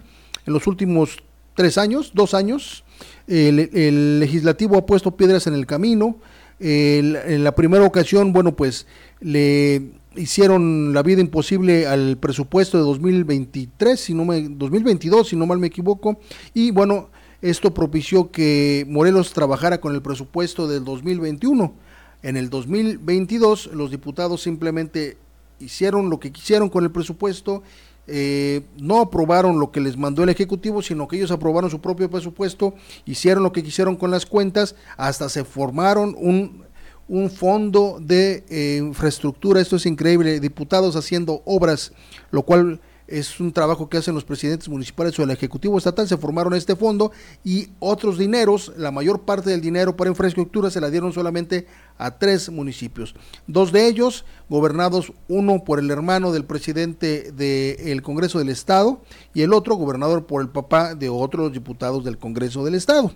en 0.45 0.51
los 0.51 0.67
últimos 0.67 1.23
tres 1.55 1.77
años, 1.77 2.11
dos 2.13 2.33
años. 2.33 2.83
El, 3.25 4.19
legislativo 4.19 4.75
ha 4.75 4.85
puesto 4.85 5.15
piedras 5.15 5.47
en 5.47 5.53
el 5.53 5.65
camino. 5.65 6.17
en 6.59 7.43
la 7.45 7.55
primera 7.55 7.85
ocasión, 7.85 8.33
bueno, 8.33 8.53
pues 8.53 8.85
le 9.21 9.93
hicieron 10.15 10.93
la 10.93 11.03
vida 11.03 11.21
imposible 11.21 11.87
al 11.87 12.17
presupuesto 12.17 12.77
de 12.77 12.83
2023, 12.83 13.99
si 13.99 14.13
no 14.13 14.25
me, 14.25 14.47
2022, 14.47 15.29
si 15.29 15.35
no 15.35 15.45
mal 15.45 15.59
me 15.59 15.67
equivoco, 15.67 16.19
y 16.53 16.71
bueno, 16.71 17.09
esto 17.41 17.73
propició 17.73 18.31
que 18.31 18.85
Morelos 18.87 19.33
trabajara 19.33 19.81
con 19.81 19.93
el 19.93 20.01
presupuesto 20.01 20.67
del 20.67 20.85
2021. 20.85 21.73
En 22.21 22.37
el 22.37 22.49
2022 22.49 23.71
los 23.73 23.91
diputados 23.91 24.41
simplemente 24.41 25.17
hicieron 25.59 26.09
lo 26.09 26.19
que 26.19 26.31
quisieron 26.31 26.69
con 26.69 26.85
el 26.85 26.91
presupuesto, 26.91 27.63
eh, 28.07 28.61
no 28.77 28.99
aprobaron 28.99 29.59
lo 29.59 29.71
que 29.71 29.79
les 29.79 29.97
mandó 29.97 30.23
el 30.23 30.29
Ejecutivo, 30.29 30.81
sino 30.81 31.07
que 31.07 31.17
ellos 31.17 31.31
aprobaron 31.31 31.69
su 31.69 31.79
propio 31.79 32.09
presupuesto, 32.09 32.75
hicieron 33.05 33.43
lo 33.43 33.51
que 33.51 33.63
quisieron 33.63 33.95
con 33.95 34.11
las 34.11 34.25
cuentas, 34.25 34.75
hasta 34.97 35.29
se 35.29 35.43
formaron 35.43 36.15
un 36.17 36.63
un 37.07 37.29
fondo 37.29 37.97
de 38.01 38.43
eh, 38.49 38.77
infraestructura, 38.77 39.61
esto 39.61 39.75
es 39.75 39.85
increíble, 39.85 40.39
diputados 40.39 40.95
haciendo 40.95 41.41
obras, 41.45 41.91
lo 42.31 42.43
cual 42.43 42.79
es 43.07 43.39
un 43.39 43.51
trabajo 43.51 43.89
que 43.89 43.97
hacen 43.97 44.15
los 44.15 44.23
presidentes 44.23 44.69
municipales 44.69 45.17
o 45.19 45.23
el 45.23 45.31
Ejecutivo 45.31 45.77
Estatal, 45.77 46.07
se 46.07 46.17
formaron 46.17 46.53
este 46.53 46.75
fondo 46.75 47.11
y 47.43 47.69
otros 47.79 48.17
dineros, 48.17 48.73
la 48.77 48.91
mayor 48.91 49.21
parte 49.21 49.49
del 49.49 49.61
dinero 49.61 49.95
para 49.95 50.09
infraestructura 50.09 50.71
se 50.71 50.81
la 50.81 50.89
dieron 50.89 51.11
solamente 51.13 51.67
a 51.97 52.17
tres 52.17 52.49
municipios. 52.49 53.13
Dos 53.45 53.71
de 53.71 53.87
ellos 53.87 54.25
gobernados, 54.49 55.11
uno 55.27 55.63
por 55.63 55.79
el 55.79 55.91
hermano 55.91 56.31
del 56.31 56.45
presidente 56.45 57.31
del 57.31 58.01
Congreso 58.01 58.39
del 58.39 58.49
Estado 58.49 59.01
y 59.33 59.41
el 59.41 59.53
otro 59.53 59.75
gobernador 59.75 60.25
por 60.25 60.41
el 60.41 60.49
papá 60.49 60.95
de 60.95 61.09
otros 61.09 61.51
diputados 61.51 62.03
del 62.03 62.17
Congreso 62.17 62.63
del 62.63 62.75
Estado. 62.75 63.11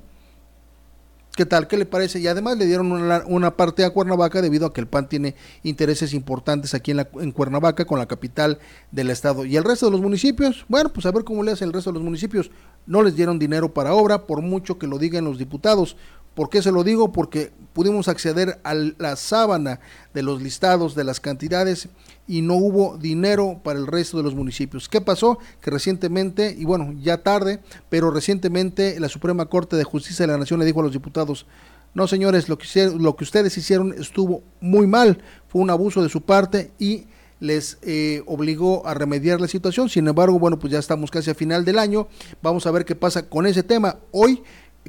¿Qué 1.38 1.46
tal? 1.46 1.68
¿Qué 1.68 1.78
le 1.78 1.86
parece? 1.86 2.20
Y 2.20 2.26
además 2.26 2.58
le 2.58 2.66
dieron 2.66 2.92
una, 2.92 3.56
parte 3.56 3.86
a 3.86 3.92
Cuernavaca 3.92 4.42
debido 4.42 4.66
a 4.66 4.74
que 4.74 4.82
el 4.82 4.88
PAN 4.88 5.08
tiene 5.08 5.36
intereses 5.62 6.16
importantes 6.16 6.74
aquí 6.74 6.90
en, 6.90 6.98
la, 6.98 7.06
Cuernavaca 7.06 7.86
con 7.86 8.00
la 8.00 8.08
capital 8.08 8.58
del 8.92 9.12
estado. 9.12 9.46
¿Y 9.46 9.56
el 9.56 9.64
resto 9.64 9.86
de 9.86 9.92
los 9.92 10.02
municipios? 10.02 10.66
Bueno, 10.68 10.92
pues 10.92 11.06
a 11.06 11.12
ver 11.12 11.24
cómo 11.24 11.44
le 11.44 11.52
hace 11.52 11.64
el 11.64 11.74
resto 11.74 11.92
de 11.92 11.94
los 11.94 12.04
municipios. 12.04 12.50
No 12.88 13.04
les 13.04 13.16
dieron 13.16 13.38
dinero 13.38 13.72
para 13.72 13.94
obra, 13.94 14.26
por 14.26 14.42
mucho 14.42 14.80
que 14.80 14.88
lo 14.88 14.98
digan 14.98 15.26
los 15.26 15.38
diputados. 15.38 15.96
¿Por 16.34 16.50
qué 16.50 16.64
se 16.64 16.72
lo 16.72 16.84
digo? 16.84 17.12
Porque 17.12 17.52
pudimos 17.72 18.08
acceder 18.08 18.60
a 18.64 18.74
la 18.74 19.16
sábana 19.16 19.80
de 20.16 20.24
los 20.24 20.42
listados 20.42 20.96
de 20.96 21.04
las 21.04 21.20
cantidades 21.20 21.88
y 22.28 22.42
no 22.42 22.56
hubo 22.56 22.98
dinero 22.98 23.62
para 23.64 23.80
el 23.80 23.88
resto 23.88 24.18
de 24.18 24.24
los 24.24 24.36
municipios. 24.36 24.90
¿Qué 24.90 25.02
pasó? 25.02 25.40
Que 25.62 25.72
recientemente, 25.72 26.54
y 26.58 26.66
bueno, 26.66 26.94
ya 27.02 27.24
tarde, 27.24 27.62
pero 27.90 28.12
recientemente 28.12 29.00
la 29.00 29.10
Suprema 29.10 29.46
Corte 29.46 29.76
de 29.76 29.84
Justicia 29.84 30.26
de 30.26 30.34
la 30.34 30.38
Nación 30.38 30.60
le 30.60 30.66
dijo 30.66 30.82
a 30.82 30.84
los 30.84 30.94
diputados, 30.94 31.46
no 31.94 32.08
señores, 32.08 32.50
lo 32.50 32.58
que, 32.58 32.68
lo 33.00 33.16
que 33.16 33.24
ustedes 33.24 33.58
hicieron 33.58 33.94
estuvo 33.98 34.44
muy 34.60 34.86
mal, 34.86 35.24
fue 35.48 35.62
un 35.62 35.70
abuso 35.70 36.04
de 36.04 36.10
su 36.10 36.22
parte 36.22 36.72
y 36.78 37.06
les 37.40 37.78
eh, 37.82 38.24
obligó 38.26 38.86
a 38.86 38.94
remediar 38.94 39.40
la 39.40 39.48
situación. 39.48 39.90
Sin 39.90 40.08
embargo, 40.08 40.38
bueno, 40.40 40.60
pues 40.60 40.74
ya 40.74 40.80
estamos 40.80 41.12
casi 41.12 41.30
a 41.32 41.36
final 41.36 41.66
del 41.66 41.80
año. 41.80 42.08
Vamos 42.42 42.66
a 42.66 42.72
ver 42.72 42.84
qué 42.84 42.96
pasa 42.96 43.30
con 43.30 43.46
ese 43.46 43.64
tema. 43.64 43.98
Hoy 44.12 44.44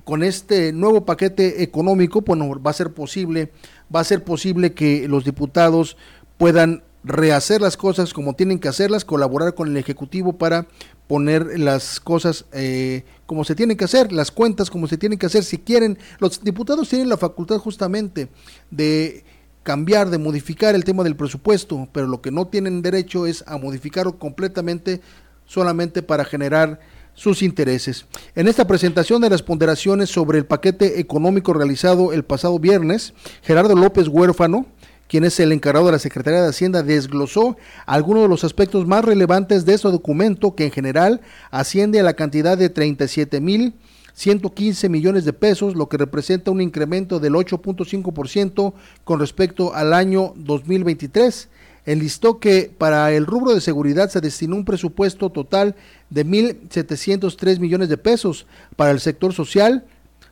con 0.05 0.23
este 0.23 0.73
nuevo 0.73 1.05
paquete 1.05 1.63
económico, 1.63 2.21
bueno, 2.21 2.61
va 2.61 2.71
a 2.71 2.75
ser 2.75 2.93
posible, 2.93 3.53
va 3.95 4.01
a 4.01 4.05
ser 4.05 4.25
posible 4.25 4.73
que 4.73 5.09
los 5.09 5.25
diputados 5.25 5.97
puedan 6.37 6.83
rehacer 7.09 7.61
las 7.61 7.77
cosas 7.77 8.13
como 8.13 8.35
tienen 8.35 8.59
que 8.59 8.69
hacerlas, 8.69 9.05
colaborar 9.05 9.55
con 9.55 9.69
el 9.69 9.77
Ejecutivo 9.77 10.35
para 10.35 10.67
poner 11.07 11.59
las 11.59 12.01
cosas 12.01 12.45
eh, 12.53 13.05
como 13.27 13.45
se 13.45 13.55
tienen 13.55 13.77
que 13.77 13.85
hacer, 13.85 14.13
las 14.13 14.31
cuentas 14.31 14.71
como 14.71 14.87
se 14.87 14.99
tienen 14.99 15.19
que 15.19 15.27
hacer. 15.27 15.43
Si 15.43 15.59
quieren, 15.59 15.99
los 16.19 16.45
diputados 16.45 16.89
tienen 16.89 17.09
la 17.09 17.17
facultad 17.17 17.59
justamente 17.59 18.29
de 18.71 19.25
cambiar, 19.63 20.11
de 20.11 20.19
modificar 20.19 20.75
el 20.75 20.85
tema 20.85 21.03
del 21.03 21.17
presupuesto, 21.17 21.89
pero 21.93 22.07
lo 22.07 22.21
que 22.21 22.31
no 22.31 22.47
tienen 22.47 22.83
derecho 22.83 23.27
es 23.27 23.43
a 23.47 23.57
modificarlo 23.57 24.19
completamente 24.19 25.01
solamente 25.47 26.03
para 26.03 26.25
generar 26.25 26.79
sus 27.15 27.43
intereses. 27.43 28.07
En 28.37 28.47
esta 28.47 28.67
presentación 28.67 29.21
de 29.21 29.31
las 29.31 29.43
ponderaciones 29.43 30.09
sobre 30.09 30.39
el 30.39 30.47
paquete 30.47 31.01
económico 31.01 31.53
realizado 31.53 32.13
el 32.13 32.25
pasado 32.25 32.61
viernes, 32.61 33.13
Gerardo 33.43 33.75
López 33.75 34.07
Huérfano, 34.07 34.67
quien 35.09 35.25
es 35.25 35.41
el 35.41 35.53
encargado 35.53 35.87
de 35.87 35.93
la 35.93 35.99
Secretaría 35.99 36.43
de 36.43 36.49
Hacienda, 36.49 36.83
desglosó 36.83 37.57
algunos 37.87 38.23
de 38.23 38.29
los 38.29 38.45
aspectos 38.45 38.87
más 38.87 39.05
relevantes 39.05 39.65
de 39.65 39.75
este 39.75 39.89
documento 39.89 40.55
que 40.55 40.67
en 40.67 40.71
general 40.71 41.21
asciende 41.51 41.99
a 41.99 42.05
la 42.05 42.15
cantidad 42.15 42.57
de 42.57 42.69
37 42.69 43.41
mil 43.41 43.75
115 44.15 44.89
millones 44.89 45.25
de 45.25 45.33
pesos, 45.33 45.77
lo 45.77 45.89
que 45.89 45.97
representa 45.97 46.51
un 46.51 46.61
incremento 46.61 47.21
del 47.21 47.35
8.5% 47.35 48.73
con 49.05 49.21
respecto 49.21 49.75
al 49.75 49.95
año 49.95 50.35
2023 50.37 51.49
enlistó 51.89 52.39
que 52.39 52.71
para 52.77 53.13
el 53.13 53.25
rubro 53.25 53.55
de 53.55 53.63
seguridad 53.63 54.11
se 54.11 54.21
destinó 54.21 54.57
un 54.57 54.67
presupuesto 54.67 55.31
total 55.31 55.75
de 56.11 56.27
1.703 56.27 57.61
millones 57.61 57.89
de 57.89 57.97
pesos. 57.97 58.47
Para 58.77 58.91
el 58.91 59.01
sector 59.01 59.33
social, 59.33 59.87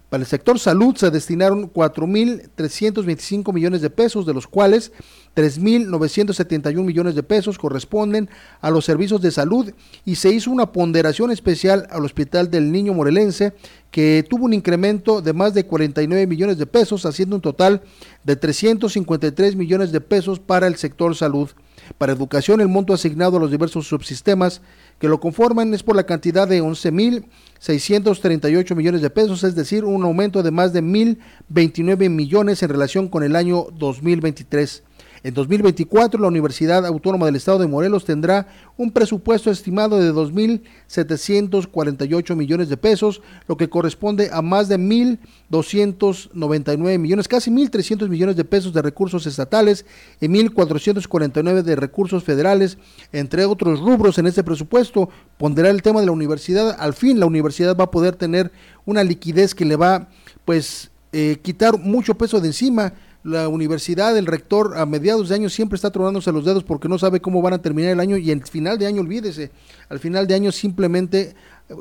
para 0.08 0.22
el 0.22 0.28
sector 0.28 0.58
salud 0.60 0.94
se 0.94 1.10
destinaron 1.10 1.72
4.325 1.72 3.52
millones 3.52 3.80
de 3.80 3.90
pesos, 3.90 4.24
de 4.24 4.34
los 4.34 4.46
cuales 4.46 4.92
3.971 5.34 6.84
millones 6.84 7.16
de 7.16 7.24
pesos 7.24 7.58
corresponden 7.58 8.30
a 8.60 8.70
los 8.70 8.84
servicios 8.84 9.20
de 9.20 9.32
salud 9.32 9.72
y 10.04 10.14
se 10.14 10.30
hizo 10.30 10.52
una 10.52 10.70
ponderación 10.70 11.32
especial 11.32 11.88
al 11.90 12.04
Hospital 12.04 12.50
del 12.50 12.70
Niño 12.70 12.94
Morelense 12.94 13.52
que 13.90 14.24
tuvo 14.28 14.44
un 14.44 14.52
incremento 14.52 15.22
de 15.22 15.32
más 15.32 15.54
de 15.54 15.66
49 15.66 16.26
millones 16.26 16.58
de 16.58 16.66
pesos, 16.66 17.04
haciendo 17.04 17.36
un 17.36 17.42
total 17.42 17.82
de 18.24 18.36
353 18.36 19.56
millones 19.56 19.90
de 19.90 20.00
pesos 20.00 20.38
para 20.38 20.66
el 20.66 20.76
sector 20.76 21.16
salud. 21.16 21.50
Para 21.98 22.12
educación, 22.12 22.60
el 22.60 22.68
monto 22.68 22.92
asignado 22.92 23.36
a 23.36 23.40
los 23.40 23.50
diversos 23.50 23.86
subsistemas 23.86 24.60
que 24.98 25.08
lo 25.08 25.20
conforman 25.20 25.74
es 25.74 25.82
por 25.82 25.96
la 25.96 26.06
cantidad 26.06 26.48
de 26.48 26.62
11.638 26.62 28.74
millones 28.74 29.02
de 29.02 29.10
pesos, 29.10 29.44
es 29.44 29.54
decir, 29.54 29.84
un 29.84 30.02
aumento 30.04 30.42
de 30.42 30.50
más 30.50 30.72
de 30.72 30.82
1.029 30.82 32.08
millones 32.08 32.62
en 32.62 32.70
relación 32.70 33.08
con 33.08 33.22
el 33.22 33.36
año 33.36 33.66
2023. 33.72 34.84
En 35.26 35.34
2024, 35.34 36.18
la 36.20 36.28
Universidad 36.28 36.86
Autónoma 36.86 37.26
del 37.26 37.34
Estado 37.34 37.58
de 37.58 37.66
Morelos 37.66 38.04
tendrá 38.04 38.46
un 38.76 38.92
presupuesto 38.92 39.50
estimado 39.50 39.98
de 39.98 40.12
2.748 40.12 42.36
millones 42.36 42.68
de 42.68 42.76
pesos, 42.76 43.22
lo 43.48 43.56
que 43.56 43.68
corresponde 43.68 44.30
a 44.32 44.40
más 44.40 44.68
de 44.68 44.78
1.299 44.78 46.98
millones, 47.00 47.26
casi 47.26 47.50
1.300 47.50 48.08
millones 48.08 48.36
de 48.36 48.44
pesos 48.44 48.72
de 48.72 48.82
recursos 48.82 49.26
estatales 49.26 49.84
y 50.20 50.28
1.449 50.28 51.62
de 51.62 51.74
recursos 51.74 52.22
federales, 52.22 52.78
entre 53.10 53.46
otros 53.46 53.80
rubros 53.80 54.18
en 54.18 54.28
este 54.28 54.44
presupuesto. 54.44 55.08
Pondrá 55.38 55.70
el 55.70 55.82
tema 55.82 55.98
de 55.98 56.06
la 56.06 56.12
universidad. 56.12 56.76
Al 56.78 56.94
fin, 56.94 57.18
la 57.18 57.26
universidad 57.26 57.76
va 57.76 57.86
a 57.86 57.90
poder 57.90 58.14
tener 58.14 58.52
una 58.84 59.02
liquidez 59.02 59.56
que 59.56 59.64
le 59.64 59.74
va, 59.74 60.08
pues, 60.44 60.92
eh, 61.10 61.38
quitar 61.42 61.80
mucho 61.80 62.14
peso 62.14 62.40
de 62.40 62.46
encima 62.46 62.92
la 63.26 63.48
universidad, 63.48 64.16
el 64.16 64.26
rector 64.26 64.78
a 64.78 64.86
mediados 64.86 65.28
de 65.28 65.34
año 65.34 65.48
siempre 65.48 65.74
está 65.74 65.90
tronándose 65.90 66.30
los 66.30 66.44
dedos 66.44 66.62
porque 66.62 66.88
no 66.88 66.96
sabe 66.96 67.20
cómo 67.20 67.42
van 67.42 67.54
a 67.54 67.62
terminar 67.62 67.90
el 67.90 67.98
año 67.98 68.16
y 68.16 68.30
el 68.30 68.44
final 68.46 68.78
de 68.78 68.86
año, 68.86 69.00
olvídese, 69.00 69.50
al 69.88 69.98
final 69.98 70.28
de 70.28 70.34
año 70.34 70.52
simplemente 70.52 71.34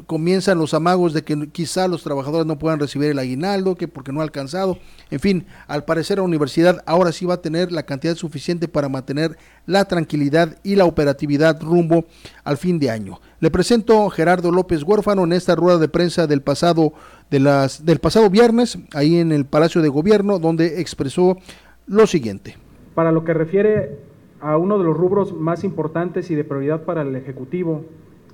comienzan 0.08 0.58
los 0.58 0.74
amagos 0.74 1.14
de 1.14 1.24
que 1.24 1.50
quizá 1.50 1.88
los 1.88 2.04
trabajadores 2.04 2.48
no 2.48 2.58
puedan 2.58 2.80
recibir 2.80 3.12
el 3.12 3.20
aguinaldo, 3.20 3.76
que 3.76 3.88
porque 3.88 4.12
no 4.12 4.22
ha 4.22 4.24
alcanzado. 4.24 4.80
En 5.12 5.20
fin, 5.20 5.46
al 5.68 5.86
parecer 5.86 6.18
la 6.18 6.24
universidad 6.24 6.84
ahora 6.86 7.12
sí 7.12 7.26
va 7.26 7.36
a 7.36 7.42
tener 7.42 7.72
la 7.72 7.84
cantidad 7.84 8.16
suficiente 8.16 8.68
para 8.68 8.90
mantener 8.90 9.38
la 9.66 9.86
tranquilidad 9.86 10.58
y 10.64 10.76
la 10.76 10.86
operatividad 10.86 11.62
rumbo 11.62 12.06
al 12.44 12.58
fin 12.58 12.80
de 12.80 12.90
año. 12.90 13.20
Le 13.40 13.52
presento 13.52 14.10
Gerardo 14.10 14.52
López 14.52 14.82
Huérfano 14.84 15.24
en 15.24 15.34
esta 15.34 15.56
rueda 15.56 15.78
de 15.78 15.88
prensa 15.88 16.26
del 16.26 16.42
pasado, 16.42 16.94
de 17.30 17.40
las, 17.40 17.86
del 17.86 18.00
pasado 18.00 18.30
viernes, 18.30 18.80
ahí 18.94 19.18
en 19.18 19.32
el 19.32 19.46
Palacio 19.46 19.82
de 19.82 19.90
Gobierno, 19.90 20.40
donde 20.40 20.82
expresó 20.82 21.38
lo 21.86 22.08
siguiente. 22.08 22.58
Para 22.96 23.12
lo 23.12 23.24
que 23.24 23.34
refiere 23.34 24.00
a 24.42 24.58
uno 24.58 24.80
de 24.80 24.86
los 24.86 24.98
rubros 24.98 25.34
más 25.34 25.64
importantes 25.64 26.32
y 26.32 26.36
de 26.36 26.44
prioridad 26.44 26.84
para 26.84 27.04
el 27.04 27.16
Ejecutivo 27.16 27.86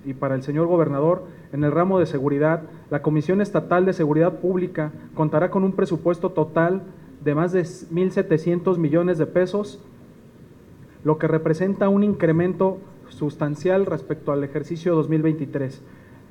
y 0.05 0.13
para 0.13 0.35
el 0.35 0.43
señor 0.43 0.67
gobernador, 0.67 1.23
en 1.53 1.63
el 1.63 1.71
ramo 1.71 1.99
de 1.99 2.05
seguridad, 2.05 2.63
la 2.89 3.01
Comisión 3.01 3.41
Estatal 3.41 3.85
de 3.85 3.93
Seguridad 3.93 4.39
Pública 4.39 4.91
contará 5.13 5.49
con 5.49 5.63
un 5.63 5.73
presupuesto 5.73 6.29
total 6.29 6.83
de 7.23 7.35
más 7.35 7.51
de 7.51 7.61
1.700 7.61 8.77
millones 8.77 9.17
de 9.17 9.25
pesos, 9.25 9.79
lo 11.03 11.17
que 11.17 11.27
representa 11.27 11.89
un 11.89 12.03
incremento 12.03 12.77
sustancial 13.09 13.85
respecto 13.85 14.31
al 14.31 14.43
ejercicio 14.43 14.95
2023, 14.95 15.81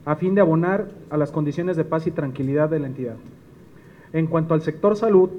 a 0.04 0.16
fin 0.16 0.34
de 0.34 0.40
abonar 0.40 0.88
a 1.10 1.16
las 1.16 1.30
condiciones 1.30 1.76
de 1.76 1.84
paz 1.84 2.06
y 2.06 2.10
tranquilidad 2.10 2.70
de 2.70 2.80
la 2.80 2.86
entidad. 2.86 3.16
En 4.12 4.26
cuanto 4.26 4.54
al 4.54 4.62
sector 4.62 4.96
salud, 4.96 5.30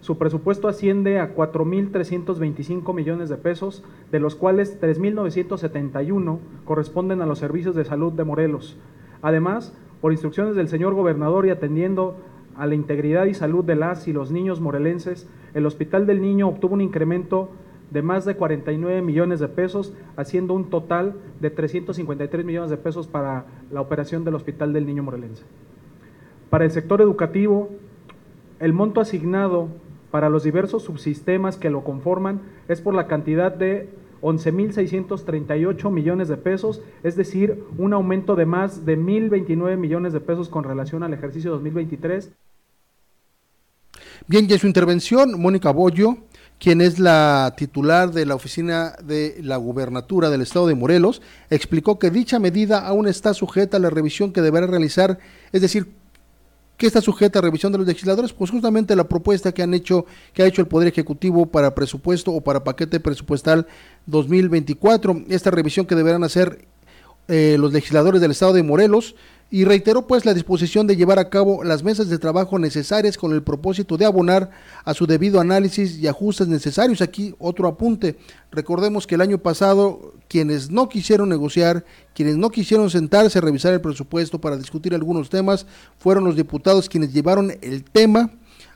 su 0.00 0.18
presupuesto 0.18 0.68
asciende 0.68 1.20
a 1.20 1.34
4.325 1.34 2.92
millones 2.92 3.28
de 3.28 3.36
pesos, 3.36 3.84
de 4.10 4.20
los 4.20 4.34
cuales 4.34 4.80
3.971 4.80 6.38
corresponden 6.64 7.22
a 7.22 7.26
los 7.26 7.38
servicios 7.38 7.74
de 7.74 7.84
salud 7.84 8.12
de 8.12 8.24
Morelos, 8.24 8.76
Además, 9.22 9.72
por 10.00 10.12
instrucciones 10.12 10.56
del 10.56 10.68
señor 10.68 10.94
gobernador 10.94 11.46
y 11.46 11.50
atendiendo 11.50 12.16
a 12.56 12.66
la 12.66 12.74
integridad 12.74 13.24
y 13.26 13.34
salud 13.34 13.64
de 13.64 13.76
las 13.76 14.06
y 14.08 14.12
los 14.12 14.30
niños 14.30 14.60
morelenses, 14.60 15.28
el 15.54 15.64
Hospital 15.64 16.06
del 16.06 16.20
Niño 16.20 16.48
obtuvo 16.48 16.74
un 16.74 16.80
incremento 16.80 17.48
de 17.90 18.02
más 18.02 18.24
de 18.24 18.36
49 18.36 19.02
millones 19.02 19.38
de 19.38 19.48
pesos, 19.48 19.92
haciendo 20.16 20.54
un 20.54 20.70
total 20.70 21.14
de 21.40 21.50
353 21.50 22.44
millones 22.44 22.70
de 22.70 22.78
pesos 22.78 23.06
para 23.06 23.44
la 23.70 23.80
operación 23.80 24.24
del 24.24 24.34
Hospital 24.34 24.72
del 24.72 24.86
Niño 24.86 25.02
Morelense. 25.02 25.44
Para 26.50 26.64
el 26.64 26.70
sector 26.70 27.00
educativo, 27.00 27.70
el 28.60 28.72
monto 28.72 29.00
asignado 29.00 29.68
para 30.10 30.30
los 30.30 30.42
diversos 30.42 30.82
subsistemas 30.82 31.56
que 31.56 31.70
lo 31.70 31.84
conforman 31.84 32.40
es 32.68 32.80
por 32.80 32.94
la 32.94 33.06
cantidad 33.06 33.52
de 33.52 33.88
11.638 34.22 35.90
millones 35.90 36.28
de 36.28 36.36
pesos, 36.36 36.80
es 37.02 37.16
decir, 37.16 37.64
un 37.76 37.92
aumento 37.92 38.36
de 38.36 38.46
más 38.46 38.86
de 38.86 38.96
1.029 38.96 39.76
millones 39.76 40.12
de 40.12 40.20
pesos 40.20 40.48
con 40.48 40.64
relación 40.64 41.02
al 41.02 41.12
ejercicio 41.12 41.50
2023. 41.50 42.30
Bien, 44.28 44.46
y 44.48 44.52
en 44.52 44.58
su 44.58 44.66
intervención, 44.66 45.40
Mónica 45.40 45.70
Bollo, 45.72 46.16
quien 46.60 46.80
es 46.80 47.00
la 47.00 47.54
titular 47.56 48.12
de 48.12 48.24
la 48.24 48.36
oficina 48.36 48.94
de 49.02 49.40
la 49.42 49.56
gubernatura 49.56 50.30
del 50.30 50.42
estado 50.42 50.68
de 50.68 50.76
Morelos, 50.76 51.20
explicó 51.50 51.98
que 51.98 52.10
dicha 52.10 52.38
medida 52.38 52.86
aún 52.86 53.08
está 53.08 53.34
sujeta 53.34 53.78
a 53.78 53.80
la 53.80 53.90
revisión 53.90 54.32
que 54.32 54.40
deberá 54.40 54.68
realizar, 54.68 55.18
es 55.50 55.60
decir, 55.60 55.88
que 56.82 56.88
está 56.88 57.00
sujeta 57.00 57.38
a 57.38 57.42
revisión 57.42 57.70
de 57.70 57.78
los 57.78 57.86
legisladores? 57.86 58.32
Pues 58.32 58.50
justamente 58.50 58.96
la 58.96 59.06
propuesta 59.06 59.52
que 59.52 59.62
han 59.62 59.72
hecho, 59.72 60.04
que 60.32 60.42
ha 60.42 60.46
hecho 60.46 60.60
el 60.60 60.66
Poder 60.66 60.88
Ejecutivo 60.88 61.46
para 61.46 61.76
presupuesto 61.76 62.32
o 62.32 62.40
para 62.40 62.64
paquete 62.64 62.98
presupuestal 62.98 63.68
2024. 64.06 65.26
Esta 65.28 65.52
revisión 65.52 65.86
que 65.86 65.94
deberán 65.94 66.24
hacer 66.24 66.66
eh, 67.28 67.54
los 67.56 67.72
legisladores 67.72 68.20
del 68.20 68.32
Estado 68.32 68.54
de 68.54 68.64
Morelos 68.64 69.14
y 69.52 69.66
reiteró 69.66 70.06
pues 70.06 70.24
la 70.24 70.32
disposición 70.32 70.86
de 70.86 70.96
llevar 70.96 71.18
a 71.18 71.28
cabo 71.28 71.62
las 71.62 71.82
mesas 71.82 72.08
de 72.08 72.18
trabajo 72.18 72.58
necesarias 72.58 73.18
con 73.18 73.32
el 73.32 73.42
propósito 73.42 73.98
de 73.98 74.06
abonar 74.06 74.48
a 74.82 74.94
su 74.94 75.06
debido 75.06 75.40
análisis 75.40 75.98
y 75.98 76.08
ajustes 76.08 76.48
necesarios. 76.48 77.02
Aquí 77.02 77.34
otro 77.38 77.68
apunte. 77.68 78.16
Recordemos 78.50 79.06
que 79.06 79.14
el 79.14 79.20
año 79.20 79.36
pasado 79.36 80.14
quienes 80.26 80.70
no 80.70 80.88
quisieron 80.88 81.28
negociar, 81.28 81.84
quienes 82.14 82.38
no 82.38 82.48
quisieron 82.48 82.88
sentarse 82.88 83.38
a 83.38 83.42
revisar 83.42 83.74
el 83.74 83.82
presupuesto 83.82 84.40
para 84.40 84.56
discutir 84.56 84.94
algunos 84.94 85.28
temas, 85.28 85.66
fueron 85.98 86.24
los 86.24 86.34
diputados 86.34 86.88
quienes 86.88 87.12
llevaron 87.12 87.52
el 87.60 87.84
tema 87.84 88.30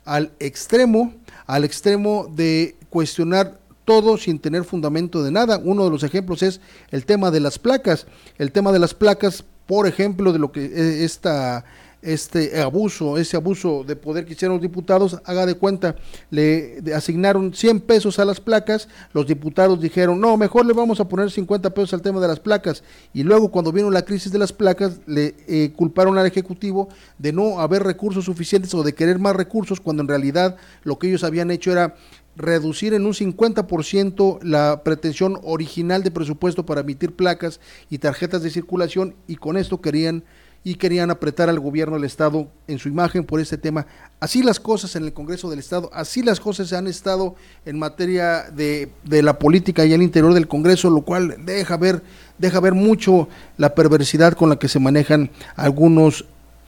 al 0.04 0.32
extremo, 0.40 1.14
al 1.46 1.64
extremo 1.64 2.30
de 2.36 2.76
cuestionar 2.90 3.58
todo 3.86 4.18
sin 4.18 4.38
tener 4.38 4.64
fundamento 4.64 5.22
de 5.22 5.30
nada. 5.30 5.58
Uno 5.64 5.84
de 5.84 5.90
los 5.90 6.02
ejemplos 6.02 6.42
es 6.42 6.60
el 6.90 7.06
tema 7.06 7.30
de 7.30 7.40
las 7.40 7.58
placas. 7.58 8.06
El 8.36 8.52
tema 8.52 8.72
de 8.72 8.78
las 8.78 8.92
placas 8.92 9.42
por 9.66 9.87
ejemplo, 9.87 10.33
de 10.33 10.38
lo 10.38 10.52
que 10.52 10.64
e, 10.64 11.05
esta 11.05 11.64
este 12.07 12.61
abuso, 12.61 13.18
ese 13.18 13.37
abuso 13.37 13.83
de 13.85 13.96
poder 13.96 14.24
que 14.24 14.35
hicieron 14.35 14.57
los 14.57 14.62
diputados, 14.62 15.20
haga 15.24 15.44
de 15.44 15.55
cuenta, 15.55 15.96
le 16.31 16.81
asignaron 16.94 17.52
100 17.52 17.81
pesos 17.81 18.18
a 18.20 18.24
las 18.24 18.40
placas, 18.40 18.88
los 19.12 19.26
diputados 19.26 19.81
dijeron, 19.81 20.20
no, 20.20 20.37
mejor 20.37 20.66
le 20.66 20.72
vamos 20.72 21.00
a 21.00 21.09
poner 21.09 21.31
50 21.31 21.70
pesos 21.70 21.94
al 21.94 22.02
tema 22.02 22.20
de 22.20 22.29
las 22.29 22.38
placas, 22.38 22.85
y 23.12 23.24
luego 23.24 23.50
cuando 23.50 23.72
vino 23.72 23.90
la 23.90 24.05
crisis 24.05 24.31
de 24.31 24.38
las 24.38 24.52
placas, 24.52 25.00
le 25.07 25.35
eh, 25.48 25.72
culparon 25.74 26.16
al 26.16 26.26
Ejecutivo 26.26 26.88
de 27.18 27.33
no 27.33 27.61
haber 27.61 27.83
recursos 27.83 28.24
suficientes 28.24 28.72
o 28.74 28.85
de 28.85 28.94
querer 28.94 29.18
más 29.18 29.35
recursos, 29.35 29.81
cuando 29.81 30.02
en 30.02 30.09
realidad 30.09 30.57
lo 30.85 30.98
que 30.98 31.09
ellos 31.09 31.24
habían 31.24 31.50
hecho 31.50 31.72
era 31.72 31.96
reducir 32.37 32.94
en 32.94 33.07
un 33.07 33.12
50% 33.12 34.42
la 34.42 34.83
pretensión 34.85 35.38
original 35.42 36.03
de 36.03 36.11
presupuesto 36.11 36.66
para 36.66 36.83
emitir 36.83 37.12
placas 37.14 37.61
y 37.90 37.99
tarjetas 37.99 38.42
de 38.42 38.51
circulación 38.51 39.14
y 39.27 39.37
con 39.37 39.57
esto 39.57 39.81
querían 39.81 40.25
y 40.66 40.75
querían 40.75 41.12
apretar 41.12 41.49
al 41.49 41.61
gobierno 41.61 41.94
del 41.94 42.03
estado 42.03 42.49
en 42.66 42.81
su 42.81 42.88
imagen 42.88 43.22
por 43.22 43.38
este 43.38 43.57
tema. 43.57 43.87
Así 44.18 44.42
las 44.42 44.59
cosas 44.59 44.96
en 44.96 45.05
el 45.05 45.12
Congreso 45.12 45.49
del 45.49 45.61
Estado, 45.61 45.88
así 45.94 46.25
las 46.25 46.40
cosas 46.40 46.72
han 46.72 46.88
estado 46.88 47.37
en 47.64 47.79
materia 47.79 48.51
de, 48.51 48.90
de 49.05 49.22
la 49.22 49.38
política 49.38 49.87
y 49.87 49.94
al 49.94 50.03
interior 50.03 50.35
del 50.35 50.49
Congreso, 50.49 50.90
lo 50.90 51.03
cual 51.03 51.37
deja 51.44 51.77
ver, 51.77 52.03
deja 52.38 52.59
ver 52.59 52.75
mucho 52.75 53.29
la 53.59 53.77
perversidad 53.77 54.33
con 54.33 54.49
la 54.49 54.59
que 54.59 54.66
se 54.66 54.81
manejan 54.81 55.31
algunos 55.55 56.25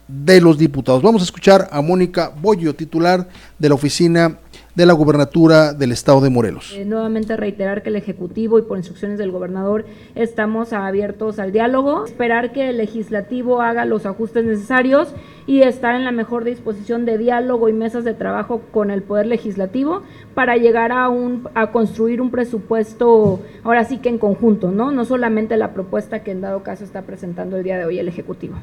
de 0.06 0.40
los 0.40 0.58
diputados. 0.58 1.02
Vamos 1.02 1.22
a 1.22 1.24
escuchar 1.24 1.68
a 1.72 1.82
Mónica 1.82 2.32
Bollo, 2.40 2.76
titular 2.76 3.28
de 3.58 3.68
la 3.68 3.74
oficina 3.74 4.38
de 4.74 4.86
la 4.86 4.92
gubernatura 4.92 5.72
del 5.72 5.92
estado 5.92 6.20
de 6.20 6.30
Morelos. 6.30 6.72
Eh, 6.74 6.84
nuevamente 6.84 7.36
reiterar 7.36 7.82
que 7.82 7.88
el 7.88 7.96
Ejecutivo 7.96 8.58
y 8.58 8.62
por 8.62 8.76
instrucciones 8.76 9.18
del 9.18 9.30
gobernador 9.30 9.84
estamos 10.14 10.72
abiertos 10.72 11.38
al 11.38 11.52
diálogo, 11.52 12.04
esperar 12.04 12.52
que 12.52 12.70
el 12.70 12.78
legislativo 12.78 13.60
haga 13.60 13.84
los 13.84 14.06
ajustes 14.06 14.44
necesarios 14.44 15.14
y 15.46 15.62
estar 15.62 15.94
en 15.94 16.04
la 16.04 16.12
mejor 16.12 16.44
disposición 16.44 17.04
de 17.04 17.18
diálogo 17.18 17.68
y 17.68 17.72
mesas 17.72 18.04
de 18.04 18.14
trabajo 18.14 18.62
con 18.70 18.90
el 18.90 19.02
Poder 19.02 19.26
Legislativo 19.26 20.02
para 20.34 20.56
llegar 20.56 20.92
a, 20.92 21.08
un, 21.08 21.48
a 21.54 21.72
construir 21.72 22.20
un 22.20 22.30
presupuesto, 22.30 23.40
ahora 23.64 23.84
sí 23.84 23.98
que 23.98 24.08
en 24.08 24.18
conjunto, 24.18 24.70
¿no? 24.70 24.92
No 24.92 25.04
solamente 25.04 25.56
la 25.56 25.72
propuesta 25.72 26.22
que 26.22 26.32
en 26.32 26.40
dado 26.40 26.62
caso 26.62 26.84
está 26.84 27.02
presentando 27.02 27.56
el 27.56 27.64
día 27.64 27.78
de 27.78 27.84
hoy 27.84 27.98
el 27.98 28.08
Ejecutivo. 28.08 28.56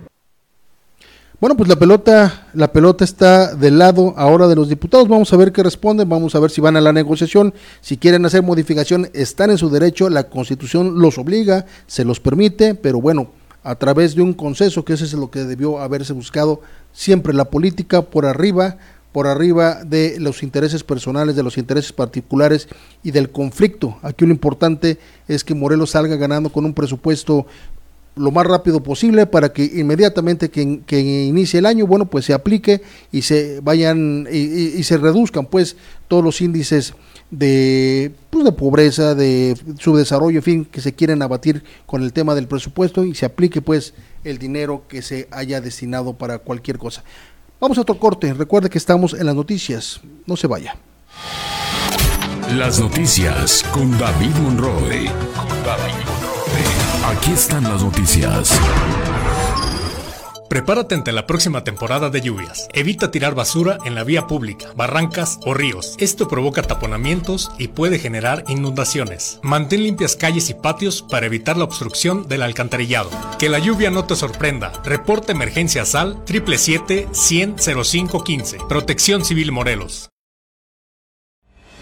Bueno, 1.46 1.58
pues 1.58 1.70
la 1.70 1.76
pelota, 1.76 2.48
la 2.56 2.74
pelota 2.74 3.04
está 3.04 3.54
del 3.54 3.78
lado 3.78 4.16
ahora 4.18 4.48
de 4.48 4.56
los 4.56 4.68
diputados. 4.68 5.08
Vamos 5.08 5.32
a 5.32 5.38
ver 5.38 5.52
qué 5.52 5.62
responden, 5.62 6.10
vamos 6.10 6.34
a 6.34 6.40
ver 6.40 6.50
si 6.50 6.60
van 6.60 6.76
a 6.76 6.82
la 6.82 6.92
negociación, 6.92 7.54
si 7.82 7.98
quieren 7.98 8.26
hacer 8.26 8.42
modificación, 8.42 9.12
están 9.14 9.52
en 9.52 9.60
su 9.60 9.70
derecho, 9.70 10.10
la 10.10 10.24
Constitución 10.28 11.00
los 11.00 11.20
obliga, 11.20 11.68
se 11.86 12.04
los 12.04 12.20
permite, 12.20 12.74
pero 12.74 13.00
bueno, 13.00 13.30
a 13.62 13.76
través 13.76 14.16
de 14.16 14.24
un 14.24 14.34
consenso, 14.34 14.84
que 14.84 14.94
ese 14.94 15.04
es 15.04 15.14
lo 15.14 15.30
que 15.30 15.44
debió 15.44 15.78
haberse 15.78 16.14
buscado 16.14 16.62
siempre 16.92 17.32
la 17.32 17.46
política 17.46 18.02
por 18.02 18.26
arriba, 18.26 18.78
por 19.12 19.28
arriba 19.28 19.84
de 19.84 20.20
los 20.20 20.42
intereses 20.42 20.84
personales, 20.84 21.36
de 21.36 21.44
los 21.44 21.60
intereses 21.60 21.94
particulares 21.94 22.68
y 23.04 23.12
del 23.12 23.30
conflicto. 23.30 24.00
Aquí 24.02 24.26
lo 24.26 24.32
importante 24.32 24.98
es 25.28 25.44
que 25.44 25.54
Morelos 25.54 25.92
salga 25.92 26.16
ganando 26.16 26.50
con 26.50 26.66
un 26.66 26.74
presupuesto 26.74 27.46
lo 28.16 28.32
más 28.32 28.46
rápido 28.46 28.82
posible 28.82 29.26
para 29.26 29.52
que 29.52 29.64
inmediatamente 29.64 30.50
que, 30.50 30.82
que, 30.86 31.00
inicie 31.00 31.60
el 31.60 31.66
año, 31.66 31.86
bueno, 31.86 32.06
pues 32.06 32.26
se 32.26 32.34
aplique 32.34 32.82
y 33.12 33.22
se 33.24 33.60
vayan 33.62 34.28
y, 34.32 34.82
se 34.84 34.98
reduzcan 34.98 35.46
pues 35.46 35.76
todos 36.08 36.24
los 36.24 36.42
índices 36.42 36.94
de, 37.30 38.14
pues, 38.30 38.46
de 38.46 38.52
pobreza, 38.54 39.16
de 39.16 39.58
subdesarrollo, 39.80 40.40
en 40.40 40.44
fin, 40.44 40.66
que 40.66 40.82
se 40.82 40.94
quieren 40.94 41.22
abatir 41.22 41.64
con 41.86 42.04
el 42.04 42.14
tema 42.14 42.36
del 42.36 42.48
presupuesto 42.48 43.04
y 43.04 43.16
se 43.16 43.26
aplique 43.26 43.62
pues 43.62 43.94
el 44.24 44.38
dinero 44.38 44.84
que 44.88 45.02
se 45.02 45.28
haya 45.32 45.60
destinado 45.60 46.14
para 46.14 46.40
cualquier 46.40 46.78
cosa. 46.78 47.04
Vamos 47.60 47.78
a 47.78 47.82
otro 47.82 48.00
corte, 48.00 48.34
recuerde 48.34 48.70
que 48.70 48.78
estamos 48.78 49.14
en 49.14 49.26
las 49.26 49.36
noticias, 49.36 50.02
no 50.26 50.38
se 50.38 50.48
vaya. 50.48 50.78
Las 52.54 52.80
noticias 52.80 53.64
con 53.74 53.98
David 53.98 54.36
Monroe. 54.36 55.10
Con 55.36 55.64
David. 55.66 56.15
Aquí 57.08 57.34
están 57.34 57.64
las 57.64 57.84
noticias. 57.84 58.60
Prepárate 60.50 60.96
ante 60.96 61.12
la 61.12 61.28
próxima 61.28 61.64
temporada 61.64 62.10
de 62.10 62.20
lluvias. 62.22 62.68
Evita 62.74 63.12
tirar 63.12 63.36
basura 63.36 63.78
en 63.86 63.94
la 63.94 64.04
vía 64.04 64.26
pública, 64.26 64.74
barrancas 64.76 65.38
o 65.46 65.54
ríos. 65.54 65.96
Esto 66.00 66.28
provoca 66.28 66.64
taponamientos 66.64 67.52
y 67.60 67.68
puede 67.68 68.00
generar 68.00 68.44
inundaciones. 68.48 69.40
Mantén 69.44 69.84
limpias 69.84 70.16
calles 70.16 70.50
y 70.50 70.56
patios 70.56 71.04
para 71.04 71.28
evitar 71.28 71.58
la 71.58 71.66
obstrucción 71.66 72.28
del 72.28 72.42
alcantarillado. 72.42 73.12
Que 73.38 73.50
la 73.50 73.60
lluvia 73.60 73.92
no 73.92 74.06
te 74.06 74.16
sorprenda. 74.16 74.72
Reporta 74.84 75.32
emergencia 75.32 75.86
SAL 75.86 76.24
777 76.26 77.10
100 77.12 77.56
0515. 77.84 78.58
Protección 78.68 79.24
Civil 79.24 79.52
Morelos. 79.52 80.10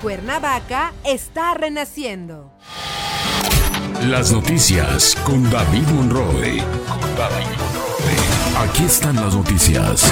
Cuernavaca 0.00 0.92
está 1.04 1.54
renaciendo. 1.54 2.52
Las 4.08 4.32
noticias 4.32 5.16
con 5.24 5.48
David 5.50 5.86
Monroe. 5.88 6.58
Con 6.88 7.16
David 7.16 7.46
Monroe. 7.46 8.68
Aquí 8.68 8.84
están 8.84 9.16
las 9.16 9.34
noticias. 9.34 10.10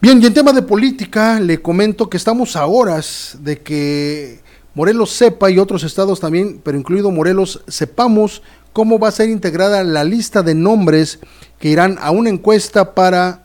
Bien, 0.00 0.22
y 0.22 0.26
en 0.26 0.34
tema 0.34 0.52
de 0.52 0.62
política, 0.62 1.40
le 1.40 1.62
comento 1.62 2.10
que 2.10 2.16
estamos 2.16 2.56
a 2.56 2.66
horas 2.66 3.38
de 3.40 3.60
que 3.60 4.40
Morelos 4.74 5.10
sepa 5.10 5.50
y 5.50 5.58
otros 5.58 5.84
estados 5.84 6.20
también, 6.20 6.60
pero 6.62 6.76
incluido 6.76 7.10
Morelos, 7.10 7.62
sepamos 7.68 8.42
cómo 8.72 8.98
va 8.98 9.08
a 9.08 9.12
ser 9.12 9.30
integrada 9.30 9.82
la 9.84 10.04
lista 10.04 10.42
de 10.42 10.54
nombres 10.54 11.20
que 11.58 11.68
irán 11.68 11.96
a 12.00 12.10
una 12.10 12.28
encuesta 12.28 12.94
para 12.94 13.44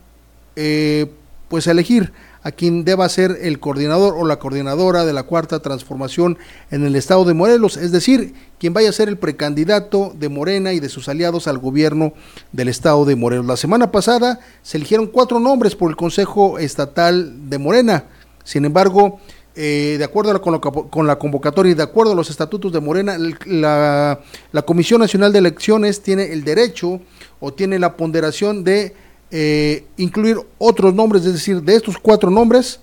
eh, 0.55 1.11
pues 1.47 1.67
elegir 1.67 2.11
a 2.43 2.51
quien 2.51 2.85
deba 2.85 3.09
ser 3.09 3.37
el 3.41 3.59
coordinador 3.59 4.15
o 4.17 4.25
la 4.25 4.39
coordinadora 4.39 5.05
de 5.05 5.13
la 5.13 5.23
cuarta 5.23 5.59
transformación 5.59 6.37
en 6.71 6.85
el 6.85 6.95
estado 6.95 7.25
de 7.25 7.33
Morelos, 7.33 7.77
es 7.77 7.91
decir, 7.91 8.33
quien 8.59 8.73
vaya 8.73 8.89
a 8.89 8.93
ser 8.93 9.09
el 9.09 9.17
precandidato 9.17 10.13
de 10.17 10.29
Morena 10.29 10.73
y 10.73 10.79
de 10.79 10.89
sus 10.89 11.09
aliados 11.09 11.47
al 11.47 11.57
gobierno 11.57 12.13
del 12.51 12.69
estado 12.69 13.05
de 13.05 13.15
Morelos. 13.15 13.45
La 13.45 13.57
semana 13.57 13.91
pasada 13.91 14.39
se 14.61 14.77
eligieron 14.77 15.07
cuatro 15.07 15.39
nombres 15.39 15.75
por 15.75 15.89
el 15.89 15.97
Consejo 15.97 16.59
Estatal 16.59 17.49
de 17.49 17.57
Morena, 17.57 18.05
sin 18.43 18.65
embargo, 18.65 19.19
eh, 19.55 19.95
de 19.97 20.03
acuerdo 20.05 20.41
con, 20.41 20.59
con, 20.59 21.05
la 21.05 21.17
convocatoria 21.17 21.71
y 21.73 21.75
de 21.75 21.83
acuerdo 21.83 22.13
a 22.13 22.15
los 22.15 22.29
estatutos 22.29 22.71
de 22.71 22.79
Morena, 22.79 23.17
la, 23.45 24.21
la 24.51 24.61
Comisión 24.61 25.01
Nacional 25.01 25.33
de 25.33 25.39
Elecciones 25.39 26.01
tiene 26.01 26.31
el 26.31 26.45
derecho 26.45 27.01
o 27.41 27.53
tiene 27.53 27.77
la 27.77 27.97
ponderación 27.97 28.63
de 28.63 28.95
eh, 29.31 29.85
incluir 29.97 30.37
otros 30.57 30.93
nombres, 30.93 31.25
es 31.25 31.33
decir, 31.33 31.61
de 31.61 31.75
estos 31.75 31.97
cuatro 31.97 32.29
nombres, 32.29 32.79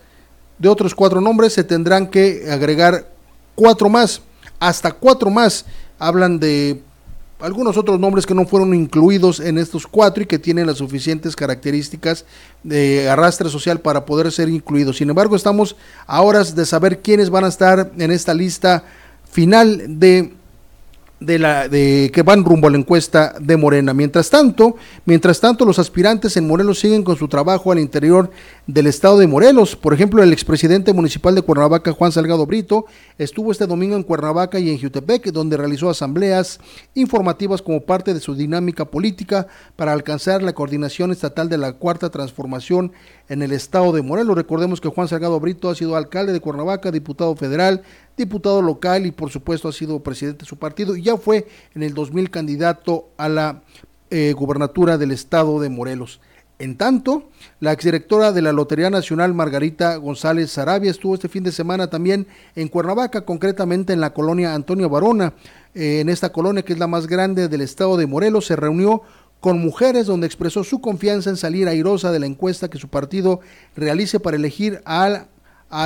de 0.58 0.68
otros 0.68 0.94
cuatro 0.94 1.20
nombres 1.20 1.52
se 1.52 1.64
tendrán 1.64 2.06
que 2.06 2.48
agregar 2.50 3.10
cuatro 3.54 3.88
más, 3.88 4.20
hasta 4.58 4.92
cuatro 4.92 5.30
más. 5.30 5.66
Hablan 5.98 6.38
de 6.38 6.80
algunos 7.40 7.76
otros 7.76 8.00
nombres 8.00 8.24
que 8.24 8.34
no 8.34 8.46
fueron 8.46 8.74
incluidos 8.74 9.40
en 9.40 9.58
estos 9.58 9.86
cuatro 9.86 10.22
y 10.22 10.26
que 10.26 10.38
tienen 10.38 10.66
las 10.66 10.78
suficientes 10.78 11.36
características 11.36 12.24
de 12.62 13.08
arrastre 13.10 13.50
social 13.50 13.80
para 13.80 14.06
poder 14.06 14.30
ser 14.32 14.48
incluidos. 14.48 14.96
Sin 14.96 15.10
embargo, 15.10 15.36
estamos 15.36 15.76
a 16.06 16.22
horas 16.22 16.54
de 16.54 16.64
saber 16.64 17.00
quiénes 17.00 17.28
van 17.28 17.44
a 17.44 17.48
estar 17.48 17.92
en 17.98 18.10
esta 18.10 18.32
lista 18.32 18.84
final 19.30 19.98
de 19.98 20.32
de 21.20 21.38
la 21.38 21.68
de 21.68 22.10
que 22.12 22.22
van 22.22 22.44
rumbo 22.44 22.68
a 22.68 22.70
la 22.70 22.76
encuesta 22.76 23.34
de 23.40 23.56
Morena. 23.56 23.94
Mientras 23.94 24.28
tanto, 24.28 24.76
mientras 25.04 25.40
tanto 25.40 25.64
los 25.64 25.78
aspirantes 25.78 26.36
en 26.36 26.46
Morelos 26.46 26.78
siguen 26.78 27.02
con 27.02 27.16
su 27.16 27.28
trabajo 27.28 27.72
al 27.72 27.78
interior 27.78 28.30
del 28.66 28.88
estado 28.88 29.18
de 29.18 29.28
Morelos. 29.28 29.76
Por 29.76 29.94
ejemplo, 29.94 30.22
el 30.22 30.32
expresidente 30.32 30.92
municipal 30.92 31.34
de 31.34 31.42
Cuernavaca, 31.42 31.92
Juan 31.92 32.10
Salgado 32.10 32.46
Brito, 32.46 32.86
estuvo 33.16 33.52
este 33.52 33.66
domingo 33.66 33.94
en 33.94 34.02
Cuernavaca 34.02 34.58
y 34.58 34.70
en 34.70 34.80
Jutepec, 34.80 35.26
donde 35.26 35.56
realizó 35.56 35.88
asambleas 35.88 36.58
informativas 36.94 37.62
como 37.62 37.82
parte 37.82 38.12
de 38.12 38.20
su 38.20 38.34
dinámica 38.34 38.84
política 38.84 39.46
para 39.76 39.92
alcanzar 39.92 40.42
la 40.42 40.52
coordinación 40.52 41.12
estatal 41.12 41.48
de 41.48 41.58
la 41.58 41.74
cuarta 41.74 42.10
transformación 42.10 42.92
en 43.28 43.42
el 43.42 43.52
estado 43.52 43.92
de 43.92 44.02
Morelos. 44.02 44.36
Recordemos 44.36 44.80
que 44.80 44.88
Juan 44.88 45.06
Salgado 45.06 45.38
Brito 45.38 45.70
ha 45.70 45.76
sido 45.76 45.94
alcalde 45.94 46.32
de 46.32 46.40
Cuernavaca, 46.40 46.90
diputado 46.90 47.36
federal, 47.36 47.82
diputado 48.16 48.62
local 48.62 49.06
y 49.06 49.12
por 49.12 49.30
supuesto 49.30 49.68
ha 49.68 49.72
sido 49.72 50.02
presidente 50.02 50.40
de 50.40 50.48
su 50.48 50.56
partido 50.56 50.96
y 50.96 51.02
ya 51.02 51.16
fue 51.16 51.46
en 51.74 51.84
el 51.84 51.94
2000 51.94 52.30
candidato 52.30 53.10
a 53.16 53.28
la 53.28 53.62
eh, 54.10 54.32
gubernatura 54.32 54.98
del 54.98 55.12
estado 55.12 55.60
de 55.60 55.68
Morelos. 55.68 56.20
En 56.58 56.78
tanto, 56.78 57.28
la 57.60 57.72
exdirectora 57.72 58.32
de 58.32 58.40
la 58.40 58.50
Lotería 58.50 58.88
Nacional, 58.88 59.34
Margarita 59.34 59.96
González 59.96 60.50
Sarabia, 60.50 60.90
estuvo 60.90 61.14
este 61.14 61.28
fin 61.28 61.44
de 61.44 61.52
semana 61.52 61.88
también 61.88 62.26
en 62.54 62.68
Cuernavaca, 62.68 63.26
concretamente 63.26 63.92
en 63.92 64.00
la 64.00 64.14
colonia 64.14 64.54
Antonio 64.54 64.88
Barona. 64.88 65.34
Eh, 65.74 66.00
en 66.00 66.08
esta 66.08 66.32
colonia, 66.32 66.62
que 66.62 66.72
es 66.72 66.78
la 66.78 66.86
más 66.86 67.08
grande 67.08 67.48
del 67.48 67.60
estado 67.60 67.98
de 67.98 68.06
Morelos, 68.06 68.46
se 68.46 68.56
reunió 68.56 69.02
con 69.40 69.58
mujeres 69.58 70.06
donde 70.06 70.26
expresó 70.26 70.64
su 70.64 70.80
confianza 70.80 71.28
en 71.28 71.36
salir 71.36 71.68
airosa 71.68 72.10
de 72.10 72.20
la 72.20 72.26
encuesta 72.26 72.70
que 72.70 72.78
su 72.78 72.88
partido 72.88 73.40
realice 73.76 74.18
para 74.18 74.38
elegir 74.38 74.80
a, 74.86 75.26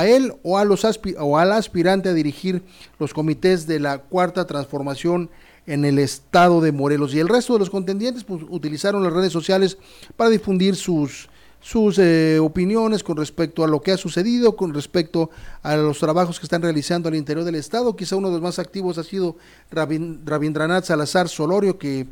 él 0.05 0.33
o, 0.41 0.57
a 0.57 0.63
los 0.63 0.87
o 1.19 1.37
al 1.37 1.51
aspirante 1.51 2.07
a 2.07 2.13
dirigir 2.13 2.63
los 2.97 3.13
comités 3.13 3.67
de 3.67 3.81
la 3.81 3.97
cuarta 3.97 4.47
transformación 4.47 5.29
en 5.67 5.85
el 5.85 5.99
estado 5.99 6.61
de 6.61 6.71
Morelos. 6.71 7.13
Y 7.13 7.19
el 7.19 7.29
resto 7.29 7.53
de 7.53 7.59
los 7.59 7.69
contendientes 7.69 8.23
pues, 8.23 8.43
utilizaron 8.49 9.03
las 9.03 9.13
redes 9.13 9.31
sociales 9.31 9.77
para 10.15 10.29
difundir 10.29 10.75
sus, 10.75 11.29
sus 11.61 11.99
eh, 11.99 12.39
opiniones 12.39 13.03
con 13.03 13.17
respecto 13.17 13.63
a 13.63 13.67
lo 13.67 13.81
que 13.81 13.91
ha 13.91 13.97
sucedido, 13.97 14.55
con 14.55 14.73
respecto 14.73 15.29
a 15.61 15.75
los 15.75 15.99
trabajos 15.99 16.39
que 16.39 16.45
están 16.45 16.61
realizando 16.61 17.09
al 17.09 17.15
interior 17.15 17.45
del 17.45 17.55
estado. 17.55 17.95
Quizá 17.95 18.15
uno 18.15 18.29
de 18.29 18.35
los 18.35 18.43
más 18.43 18.59
activos 18.59 18.97
ha 18.97 19.03
sido 19.03 19.35
Rabindranath 19.71 20.85
Salazar 20.85 21.29
Solorio, 21.29 21.77
que 21.77 22.07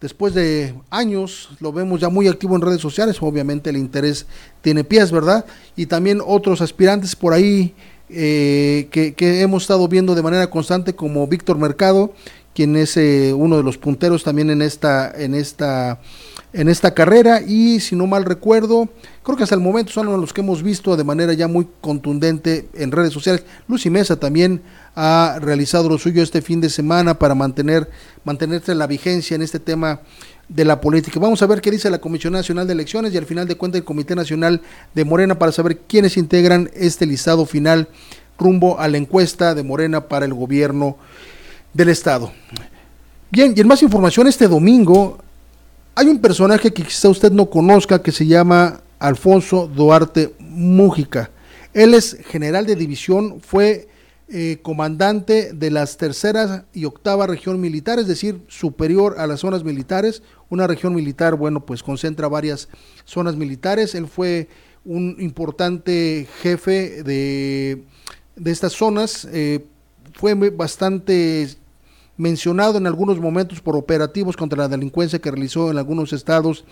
después 0.00 0.32
de 0.32 0.74
años 0.90 1.50
lo 1.60 1.72
vemos 1.72 2.00
ya 2.00 2.08
muy 2.08 2.28
activo 2.28 2.54
en 2.54 2.62
redes 2.62 2.80
sociales, 2.80 3.16
obviamente 3.20 3.70
el 3.70 3.76
interés 3.76 4.26
tiene 4.60 4.84
pies, 4.84 5.10
¿verdad? 5.10 5.44
Y 5.74 5.86
también 5.86 6.22
otros 6.24 6.60
aspirantes 6.60 7.16
por 7.16 7.32
ahí 7.32 7.74
eh, 8.10 8.88
que, 8.90 9.42
hemos 9.42 9.64
estado 9.64 9.86
viendo 9.86 10.14
de 10.14 10.22
manera 10.22 10.48
constante 10.48 10.94
como 10.94 11.26
Víctor 11.26 11.58
Mercado, 11.58 12.12
quien 12.58 12.74
es 12.74 12.96
eh, 12.96 13.32
uno 13.32 13.56
de 13.56 13.62
los 13.62 13.78
punteros 13.78 14.24
también 14.24 14.50
en 14.50 14.62
esta, 14.62 15.12
en 15.16 15.36
esta 15.36 16.00
en 16.52 16.68
esta 16.68 16.92
carrera 16.92 17.40
y 17.40 17.78
si 17.78 17.94
no 17.94 18.08
mal 18.08 18.24
recuerdo, 18.24 18.88
creo 19.22 19.36
que 19.36 19.44
hasta 19.44 19.54
el 19.54 19.60
momento 19.60 19.92
son 19.92 20.06
los 20.20 20.32
que 20.32 20.40
hemos 20.40 20.64
visto 20.64 20.96
de 20.96 21.04
manera 21.04 21.32
ya 21.34 21.46
muy 21.46 21.68
contundente 21.80 22.68
en 22.74 22.90
redes 22.90 23.12
sociales. 23.12 23.44
Lucy 23.68 23.90
Mesa 23.90 24.18
también 24.18 24.60
ha 24.96 25.38
realizado 25.40 25.88
lo 25.88 25.98
suyo 25.98 26.20
este 26.20 26.42
fin 26.42 26.60
de 26.60 26.68
semana 26.68 27.16
para 27.16 27.36
mantener 27.36 27.88
mantenerse 28.24 28.74
la 28.74 28.88
vigencia 28.88 29.36
en 29.36 29.42
este 29.42 29.60
tema 29.60 30.00
de 30.48 30.64
la 30.64 30.80
política. 30.80 31.20
Vamos 31.20 31.40
a 31.42 31.46
ver 31.46 31.60
qué 31.60 31.70
dice 31.70 31.90
la 31.90 32.00
Comisión 32.00 32.32
Nacional 32.32 32.66
de 32.66 32.72
Elecciones 32.72 33.14
y 33.14 33.18
al 33.18 33.26
final 33.26 33.46
de 33.46 33.54
cuentas 33.54 33.78
el 33.78 33.84
Comité 33.84 34.16
Nacional 34.16 34.62
de 34.96 35.04
Morena 35.04 35.38
para 35.38 35.52
saber 35.52 35.78
quiénes 35.86 36.16
integran 36.16 36.70
este 36.74 37.06
listado 37.06 37.46
final 37.46 37.86
rumbo 38.36 38.80
a 38.80 38.88
la 38.88 38.96
encuesta 38.96 39.54
de 39.54 39.62
Morena 39.62 40.08
para 40.08 40.26
el 40.26 40.34
gobierno 40.34 40.96
del 41.78 41.90
estado. 41.90 42.32
Bien, 43.30 43.54
y 43.56 43.60
en 43.60 43.68
más 43.68 43.84
información 43.84 44.26
este 44.26 44.48
domingo 44.48 45.18
hay 45.94 46.08
un 46.08 46.18
personaje 46.18 46.72
que 46.72 46.82
quizá 46.82 47.08
usted 47.08 47.30
no 47.30 47.48
conozca 47.48 48.02
que 48.02 48.10
se 48.10 48.26
llama 48.26 48.80
Alfonso 48.98 49.68
Duarte 49.68 50.34
Mújica. 50.40 51.30
Él 51.72 51.94
es 51.94 52.16
general 52.26 52.66
de 52.66 52.74
división, 52.74 53.40
fue 53.40 53.86
eh, 54.28 54.58
comandante 54.60 55.52
de 55.52 55.70
las 55.70 55.96
terceras 55.98 56.64
y 56.74 56.84
octava 56.84 57.28
región 57.28 57.60
militar, 57.60 58.00
es 58.00 58.08
decir, 58.08 58.40
superior 58.48 59.14
a 59.16 59.28
las 59.28 59.38
zonas 59.38 59.62
militares. 59.62 60.24
Una 60.50 60.66
región 60.66 60.96
militar, 60.96 61.36
bueno, 61.36 61.64
pues 61.64 61.84
concentra 61.84 62.26
varias 62.26 62.68
zonas 63.04 63.36
militares. 63.36 63.94
Él 63.94 64.08
fue 64.08 64.48
un 64.84 65.14
importante 65.20 66.26
jefe 66.42 67.04
de, 67.04 67.84
de 68.34 68.50
estas 68.50 68.72
zonas. 68.72 69.28
Eh, 69.30 69.64
fue 70.14 70.34
bastante 70.34 71.48
mencionado 72.18 72.76
en 72.76 72.86
algunos 72.86 73.18
momentos 73.18 73.62
por 73.62 73.76
operativos 73.76 74.36
contra 74.36 74.58
la 74.58 74.68
delincuencia 74.68 75.18
que 75.18 75.30
realizó 75.30 75.70
en 75.70 75.78
algunos 75.78 76.12
estados 76.12 76.64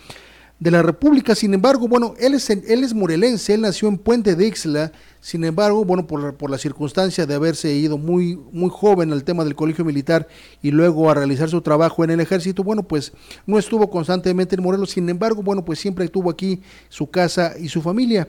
de 0.59 0.71
la 0.71 0.81
República. 0.81 1.35
Sin 1.35 1.53
embargo, 1.53 1.87
bueno, 1.87 2.13
él 2.19 2.33
es, 2.33 2.49
él 2.49 2.83
es 2.83 2.93
morelense, 2.93 3.53
él 3.53 3.61
nació 3.61 3.87
en 3.87 3.97
Puente 3.97 4.35
de 4.35 4.47
Ixla. 4.47 4.91
Sin 5.21 5.43
embargo, 5.43 5.85
bueno, 5.85 6.07
por, 6.07 6.35
por 6.35 6.49
la 6.49 6.57
circunstancia 6.57 7.25
de 7.25 7.35
haberse 7.35 7.73
ido 7.73 7.97
muy, 7.97 8.39
muy 8.51 8.69
joven 8.71 9.11
al 9.11 9.23
tema 9.23 9.43
del 9.43 9.55
colegio 9.55 9.85
militar 9.85 10.27
y 10.61 10.71
luego 10.71 11.09
a 11.09 11.13
realizar 11.13 11.49
su 11.49 11.61
trabajo 11.61 12.03
en 12.03 12.11
el 12.11 12.19
ejército, 12.19 12.63
bueno, 12.63 12.83
pues 12.83 13.13
no 13.45 13.57
estuvo 13.59 13.89
constantemente 13.89 14.55
en 14.55 14.63
Morelos. 14.63 14.91
Sin 14.91 15.09
embargo, 15.09 15.43
bueno, 15.43 15.63
pues 15.63 15.79
siempre 15.79 16.07
tuvo 16.07 16.29
aquí 16.29 16.61
su 16.89 17.09
casa 17.09 17.53
y 17.59 17.69
su 17.69 17.81
familia. 17.81 18.27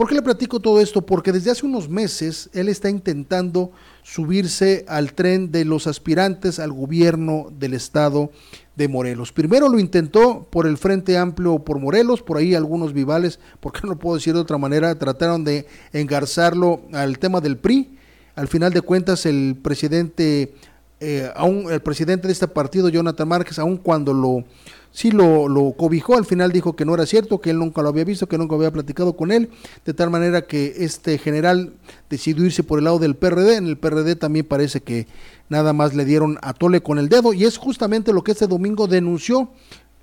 ¿Por 0.00 0.08
qué 0.08 0.14
le 0.14 0.22
platico 0.22 0.60
todo 0.60 0.80
esto? 0.80 1.04
Porque 1.04 1.30
desde 1.30 1.50
hace 1.50 1.66
unos 1.66 1.90
meses 1.90 2.48
él 2.54 2.70
está 2.70 2.88
intentando 2.88 3.70
subirse 4.02 4.86
al 4.88 5.12
tren 5.12 5.52
de 5.52 5.66
los 5.66 5.86
aspirantes 5.86 6.58
al 6.58 6.72
gobierno 6.72 7.48
del 7.58 7.74
estado 7.74 8.30
de 8.76 8.88
Morelos. 8.88 9.30
Primero 9.30 9.68
lo 9.68 9.78
intentó 9.78 10.48
por 10.48 10.66
el 10.66 10.78
Frente 10.78 11.18
Amplio 11.18 11.58
por 11.58 11.80
Morelos, 11.80 12.22
por 12.22 12.38
ahí 12.38 12.54
algunos 12.54 12.94
vivales, 12.94 13.40
porque 13.60 13.80
no 13.86 13.98
puedo 13.98 14.16
decir 14.16 14.32
de 14.32 14.40
otra 14.40 14.56
manera, 14.56 14.98
trataron 14.98 15.44
de 15.44 15.66
engarzarlo 15.92 16.80
al 16.94 17.18
tema 17.18 17.42
del 17.42 17.58
PRI. 17.58 17.98
Al 18.36 18.48
final 18.48 18.72
de 18.72 18.80
cuentas, 18.80 19.26
el 19.26 19.58
presidente, 19.62 20.54
eh, 21.00 21.30
el 21.70 21.82
presidente 21.82 22.26
de 22.26 22.32
este 22.32 22.48
partido, 22.48 22.88
Jonathan 22.88 23.28
Márquez, 23.28 23.58
aun 23.58 23.76
cuando 23.76 24.14
lo 24.14 24.44
sí 24.92 25.10
lo, 25.10 25.48
lo, 25.48 25.72
cobijó, 25.72 26.16
al 26.16 26.24
final 26.24 26.52
dijo 26.52 26.74
que 26.74 26.84
no 26.84 26.94
era 26.94 27.06
cierto, 27.06 27.40
que 27.40 27.50
él 27.50 27.58
nunca 27.58 27.82
lo 27.82 27.88
había 27.88 28.04
visto, 28.04 28.26
que 28.26 28.38
nunca 28.38 28.54
había 28.54 28.72
platicado 28.72 29.16
con 29.16 29.32
él, 29.32 29.50
de 29.84 29.94
tal 29.94 30.10
manera 30.10 30.42
que 30.42 30.74
este 30.78 31.18
general 31.18 31.74
decidió 32.08 32.44
irse 32.44 32.62
por 32.62 32.78
el 32.78 32.84
lado 32.84 32.98
del 32.98 33.16
PRD, 33.16 33.56
en 33.56 33.66
el 33.66 33.78
PRD 33.78 34.16
también 34.16 34.46
parece 34.46 34.80
que 34.80 35.06
nada 35.48 35.72
más 35.72 35.94
le 35.94 36.04
dieron 36.04 36.38
a 36.42 36.54
tole 36.54 36.82
con 36.82 36.98
el 36.98 37.08
dedo, 37.08 37.32
y 37.32 37.44
es 37.44 37.56
justamente 37.56 38.12
lo 38.12 38.22
que 38.22 38.32
este 38.32 38.46
domingo 38.46 38.86
denunció, 38.86 39.50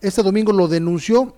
este 0.02 0.24
domingo 0.24 0.54
lo 0.54 0.68
denunció, 0.68 1.36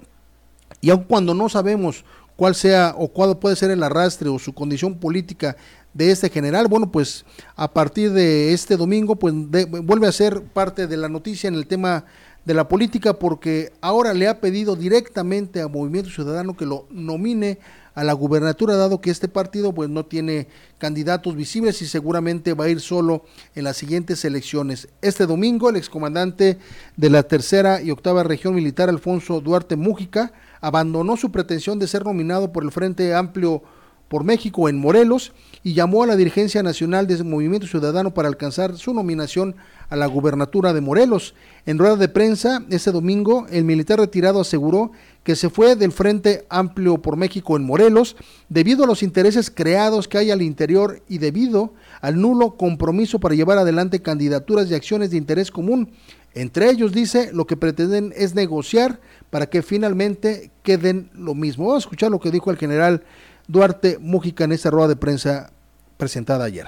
y 0.82 0.92
aun 0.92 1.04
cuando 1.04 1.34
no 1.34 1.50
sabemos 1.50 2.06
cuál 2.36 2.56
sea 2.56 2.96
o 2.98 3.10
cuál 3.10 3.38
puede 3.38 3.58
ser 3.58 3.70
el 3.72 3.84
arrastre 3.84 4.30
o 4.30 4.40
su 4.40 4.54
condición 4.54 4.96
política 4.96 5.58
de 5.94 6.12
este 6.12 6.30
general, 6.30 6.68
bueno, 6.68 6.92
pues 6.92 7.26
a 7.56 7.72
partir 7.72 8.14
de 8.14 8.54
este 8.54 8.78
domingo, 8.78 9.18
pues 9.18 9.34
vuelve 9.34 10.08
a 10.08 10.12
ser 10.12 10.42
parte 10.44 10.88
de 10.88 10.98
la 10.98 11.10
noticia 11.10 11.48
en 11.48 11.56
el 11.56 11.68
tema 11.68 12.06
de 12.50 12.56
la 12.56 12.68
política 12.68 13.14
porque 13.14 13.72
ahora 13.80 14.12
le 14.16 14.28
ha 14.28 14.42
pedido 14.42 14.76
directamente 14.76 15.62
a 15.62 15.68
Movimiento 15.68 16.10
Ciudadano 16.10 16.58
que 16.58 16.66
lo 16.66 16.88
nomine 16.90 17.60
a 17.94 18.04
la 18.04 18.14
gubernatura 18.14 18.76
dado 18.76 19.02
que 19.02 19.12
este 19.12 19.28
partido 19.28 19.72
pues 19.72 19.88
no 19.88 20.08
tiene 20.08 20.48
candidatos 20.80 21.36
visibles 21.36 21.80
y 21.84 21.86
seguramente 21.86 22.56
va 22.56 22.66
a 22.66 22.70
ir 22.70 22.80
solo 22.80 23.24
en 23.54 23.66
las 23.66 23.78
siguientes 23.78 24.26
elecciones. 24.26 24.88
Este 25.04 25.28
domingo 25.28 25.70
el 25.70 25.76
excomandante 25.76 26.58
de 26.98 27.10
la 27.12 27.22
tercera 27.22 27.84
y 27.84 27.92
octava 27.92 28.24
región 28.24 28.56
militar 28.56 28.90
Alfonso 28.90 29.42
Duarte 29.42 29.76
Mújica 29.76 30.34
abandonó 30.60 31.18
su 31.18 31.32
pretensión 31.32 31.78
de 31.78 31.88
ser 31.88 32.04
nominado 32.04 32.52
por 32.52 32.64
el 32.64 32.72
Frente 32.72 33.14
Amplio 33.14 33.62
por 34.10 34.24
México 34.24 34.68
en 34.68 34.78
Morelos 34.78 35.32
y 35.64 35.74
llamó 35.74 36.04
a 36.04 36.08
la 36.08 36.16
dirigencia 36.16 36.64
nacional 36.64 37.08
de 37.08 37.24
Movimiento 37.24 37.68
Ciudadano 37.68 38.14
para 38.14 38.28
alcanzar 38.28 38.78
su 38.78 38.94
nominación 38.94 39.56
a 39.90 39.96
la 39.96 40.08
gubernatura 40.08 40.74
de 40.74 40.82
Morelos. 40.82 41.36
En 41.66 41.78
rueda 41.78 41.96
de 41.96 42.10
prensa 42.10 42.64
ese 42.70 42.92
domingo, 42.92 43.46
el 43.52 43.64
militar 43.64 44.00
retirado 44.00 44.42
aseguró 44.42 44.92
que 45.24 45.36
se 45.36 45.50
fue 45.50 45.76
del 45.76 45.92
Frente 45.92 46.46
Amplio 46.50 46.98
por 46.98 47.18
México 47.18 47.56
en 47.56 47.64
Morelos 47.64 48.16
debido 48.50 48.84
a 48.84 48.88
los 48.88 49.04
intereses 49.04 49.52
creados 49.52 50.08
que 50.08 50.18
hay 50.18 50.32
al 50.32 50.42
interior 50.42 51.02
y 51.08 51.20
debido 51.20 51.74
al 52.02 52.20
nulo 52.20 52.56
compromiso 52.58 53.20
para 53.20 53.36
llevar 53.36 53.58
adelante 53.58 54.02
candidaturas 54.02 54.70
y 54.70 54.76
acciones 54.76 55.12
de 55.12 55.18
interés 55.18 55.52
común. 55.52 55.92
Entre 56.34 56.70
ellos, 56.70 56.94
dice, 56.94 57.32
lo 57.34 57.46
que 57.46 57.58
pretenden 57.58 58.14
es 58.16 58.36
negociar 58.36 59.00
para 59.30 59.48
que 59.48 59.62
finalmente 59.62 60.52
queden 60.64 61.10
lo 61.14 61.34
mismo. 61.34 61.66
Vamos 61.66 61.84
a 61.84 61.86
escuchar 61.86 62.12
lo 62.12 62.20
que 62.20 62.32
dijo 62.32 62.52
el 62.52 62.58
general 62.58 63.04
Duarte 63.50 63.98
Mújica 64.00 64.44
en 64.44 64.52
esa 64.52 64.70
rueda 64.70 64.90
de 64.90 64.96
prensa 64.96 65.52
presentada 65.98 66.46
ayer. 66.46 66.68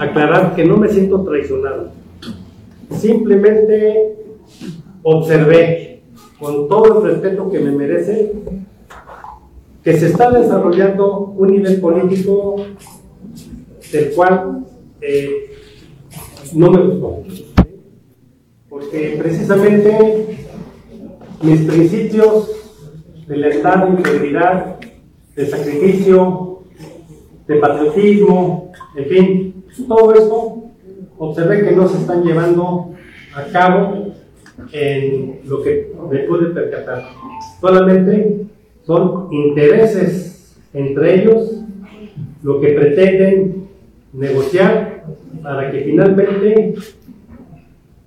Aclarar 0.00 0.54
que 0.54 0.64
no 0.64 0.78
me 0.78 0.88
siento 0.88 1.22
traicionado. 1.24 1.90
Simplemente 2.90 4.16
observé, 5.02 6.02
con 6.38 6.68
todo 6.68 7.04
el 7.04 7.12
respeto 7.12 7.50
que 7.50 7.60
me 7.60 7.72
merece, 7.72 8.32
que 9.84 9.98
se 9.98 10.06
está 10.06 10.30
desarrollando 10.30 11.18
un 11.18 11.50
nivel 11.50 11.78
político 11.82 12.56
del 13.92 14.14
cual 14.14 14.64
eh, 15.02 15.52
no 16.54 16.70
me 16.70 16.82
gustó. 16.82 17.24
Porque 18.70 19.16
precisamente 19.18 20.46
mis 21.42 21.60
principios 21.60 22.50
de 23.26 23.36
lealtad, 23.36 23.84
de 23.84 23.90
integridad, 23.90 24.71
de 25.34 25.46
sacrificio, 25.46 26.62
de 27.46 27.56
patriotismo, 27.56 28.72
en 28.96 29.04
fin, 29.06 29.64
todo 29.88 30.14
esto 30.14 30.62
observé 31.18 31.64
que 31.64 31.72
no 31.72 31.88
se 31.88 31.98
están 31.98 32.22
llevando 32.22 32.94
a 33.34 33.44
cabo 33.44 34.12
en 34.72 35.40
lo 35.44 35.62
que 35.62 35.92
me 36.10 36.18
pude 36.20 36.46
percatar. 36.50 37.04
Solamente 37.60 38.46
son 38.84 39.28
intereses 39.32 40.56
entre 40.74 41.22
ellos 41.22 41.62
lo 42.42 42.60
que 42.60 42.68
pretenden 42.68 43.68
negociar 44.12 45.04
para 45.42 45.70
que 45.70 45.80
finalmente 45.80 46.74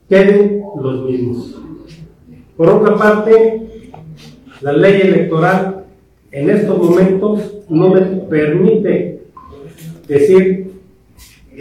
queden 0.09 0.63
los 0.79 1.05
mismos. 1.05 1.61
Por 2.55 2.69
otra 2.69 2.95
parte, 2.95 3.91
la 4.61 4.73
ley 4.73 5.01
electoral 5.01 5.84
en 6.35 6.49
estos 6.49 6.77
momentos 6.77 7.39
no 7.69 7.89
me 7.91 8.01
permite 8.01 9.21
decir 10.05 10.69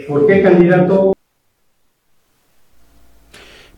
por 0.05 0.27
qué 0.27 0.43
candidato. 0.43 1.13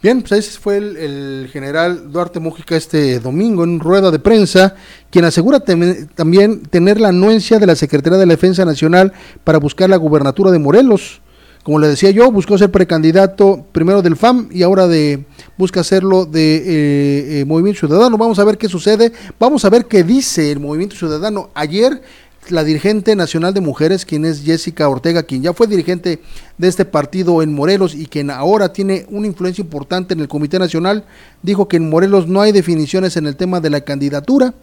Bien, 0.02 0.22
pues 0.22 0.32
ese 0.32 0.60
fue 0.60 0.78
el, 0.78 1.50
general 1.52 2.12
Duarte 2.12 2.39
Mújica 2.39 2.76
este 2.76 3.20
domingo 3.20 3.64
en 3.64 3.80
rueda 3.80 4.10
de 4.10 4.18
prensa, 4.18 4.74
quien 5.12 5.26
asegura 5.26 5.60
también 5.60 6.64
tener 6.64 7.00
la 7.00 7.10
anuencia 7.10 7.60
de 7.60 7.68
la 7.68 7.76
Secretaría 7.76 8.18
de 8.18 8.26
la 8.26 8.34
Defensa 8.34 8.66
Nacional 8.66 9.14
para 9.43 9.60
buscar 9.60 9.91
la 9.91 9.98
gubernatura 9.98 10.50
de 10.50 10.58
Morelos. 10.58 11.22
Como 11.68 11.80
le 11.80 11.89
decía 11.89 12.11
yo, 12.11 12.32
buscó 12.32 12.57
ser 12.57 12.72
precandidato 12.72 13.65
primero 13.74 14.01
del 14.01 14.15
FAM 14.15 14.47
y 14.53 14.63
ahora 14.63 14.88
de 14.88 15.26
busca 15.57 15.82
hacerlo 15.82 16.26
de 16.26 16.55
eh, 16.55 17.41
eh, 17.41 17.45
Movimiento 17.45 17.80
Ciudadano. 17.80 18.18
Vamos 18.18 18.39
a 18.39 18.45
ver 18.45 18.57
qué 18.57 18.70
sucede. 18.70 19.11
Vamos 19.38 19.65
a 19.65 19.70
ver 19.70 19.86
qué 19.86 20.01
dice 20.01 20.49
el 20.49 20.61
Movimiento 20.61 20.95
Ciudadano. 20.95 21.49
Ayer 21.53 22.01
la 22.47 22.63
dirigente 22.63 23.18
nacional 23.18 23.53
de 23.53 23.59
mujeres, 23.59 24.05
quien 24.05 24.24
es 24.24 24.43
Jessica 24.45 24.88
Ortega, 24.88 25.24
quien 25.24 25.41
ya 25.41 25.51
fue 25.51 25.68
dirigente 25.68 26.22
de 26.57 26.68
este 26.70 26.86
partido 26.86 27.41
en 27.41 27.53
Morelos 27.53 27.95
y 27.95 28.05
quien 28.05 28.32
ahora 28.32 28.72
tiene 28.72 29.05
una 29.09 29.28
influencia 29.28 29.61
importante 29.61 30.13
en 30.13 30.22
el 30.22 30.30
Comité 30.30 30.59
Nacional, 30.59 31.03
dijo 31.41 31.68
que 31.68 31.76
en 31.76 31.89
Morelos 31.89 32.30
no 32.30 32.39
hay 32.39 32.53
definiciones 32.53 33.18
en 33.18 33.28
el 33.28 33.36
tema 33.36 33.59
de 33.59 33.72
la 33.72 33.82
candidatura. 33.82 34.53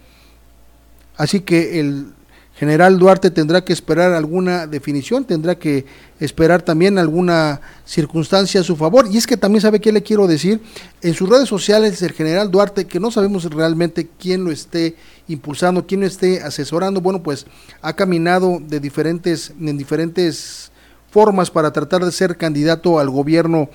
Así 1.18 1.40
que 1.40 1.80
el 1.80 2.14
General 2.56 2.96
Duarte 2.98 3.32
tendrá 3.32 3.64
que 3.64 3.72
esperar 3.72 4.12
alguna 4.12 4.68
definición, 4.68 5.24
tendrá 5.24 5.56
que 5.56 5.86
esperar 6.20 6.62
también 6.62 6.98
alguna 6.98 7.60
circunstancia 7.84 8.60
a 8.60 8.64
su 8.64 8.76
favor. 8.76 9.08
Y 9.10 9.16
es 9.16 9.26
que 9.26 9.36
también 9.36 9.60
sabe 9.60 9.80
qué 9.80 9.90
le 9.90 10.04
quiero 10.04 10.28
decir. 10.28 10.60
En 11.02 11.14
sus 11.14 11.28
redes 11.28 11.48
sociales, 11.48 12.00
el 12.02 12.12
general 12.12 12.52
Duarte, 12.52 12.84
que 12.84 13.00
no 13.00 13.10
sabemos 13.10 13.44
realmente 13.52 14.08
quién 14.20 14.44
lo 14.44 14.52
esté 14.52 14.94
impulsando, 15.26 15.84
quién 15.84 16.02
lo 16.02 16.06
esté 16.06 16.42
asesorando, 16.42 17.00
bueno, 17.00 17.24
pues 17.24 17.44
ha 17.82 17.92
caminado 17.94 18.60
de 18.60 18.78
diferentes, 18.78 19.52
en 19.60 19.76
diferentes 19.76 20.70
formas 21.10 21.50
para 21.50 21.72
tratar 21.72 22.04
de 22.04 22.12
ser 22.12 22.36
candidato 22.36 23.00
al 23.00 23.10
gobierno 23.10 23.68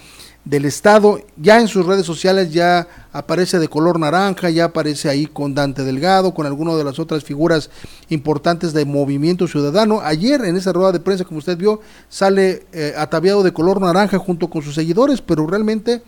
del 0.46 0.66
Estado. 0.66 1.20
Ya 1.38 1.60
en 1.60 1.68
sus 1.68 1.86
redes 1.86 2.06
sociales 2.06 2.52
ya 2.52 2.88
aparece 3.12 3.60
de 3.60 3.68
color 3.68 4.00
naranja, 4.00 4.50
ya 4.50 4.66
aparece 4.66 5.10
ahí 5.10 5.26
con 5.26 5.54
Dante 5.54 5.84
Delgado, 5.84 6.34
con 6.34 6.46
alguna 6.46 6.76
de 6.76 6.84
las 6.84 7.00
otras 7.00 7.24
figuras 7.24 7.70
importantes 8.10 8.74
de 8.74 8.86
Movimiento 8.86 9.48
Ciudadano. 9.48 10.02
Ayer 10.02 10.44
en 10.46 10.56
esa 10.56 10.74
rueda 10.74 10.92
de 10.92 11.00
prensa, 11.00 11.26
como 11.26 11.40
usted 11.40 11.58
vio, 11.58 11.82
sale 12.10 12.66
eh, 12.72 12.94
ataviado 12.98 13.44
de 13.44 13.54
color 13.54 13.82
naranja 13.82 14.18
junto 14.18 14.50
con 14.50 14.62
sus 14.62 14.76
seguidores, 14.76 15.22
pero 15.22 15.46
realmente, 15.46 16.02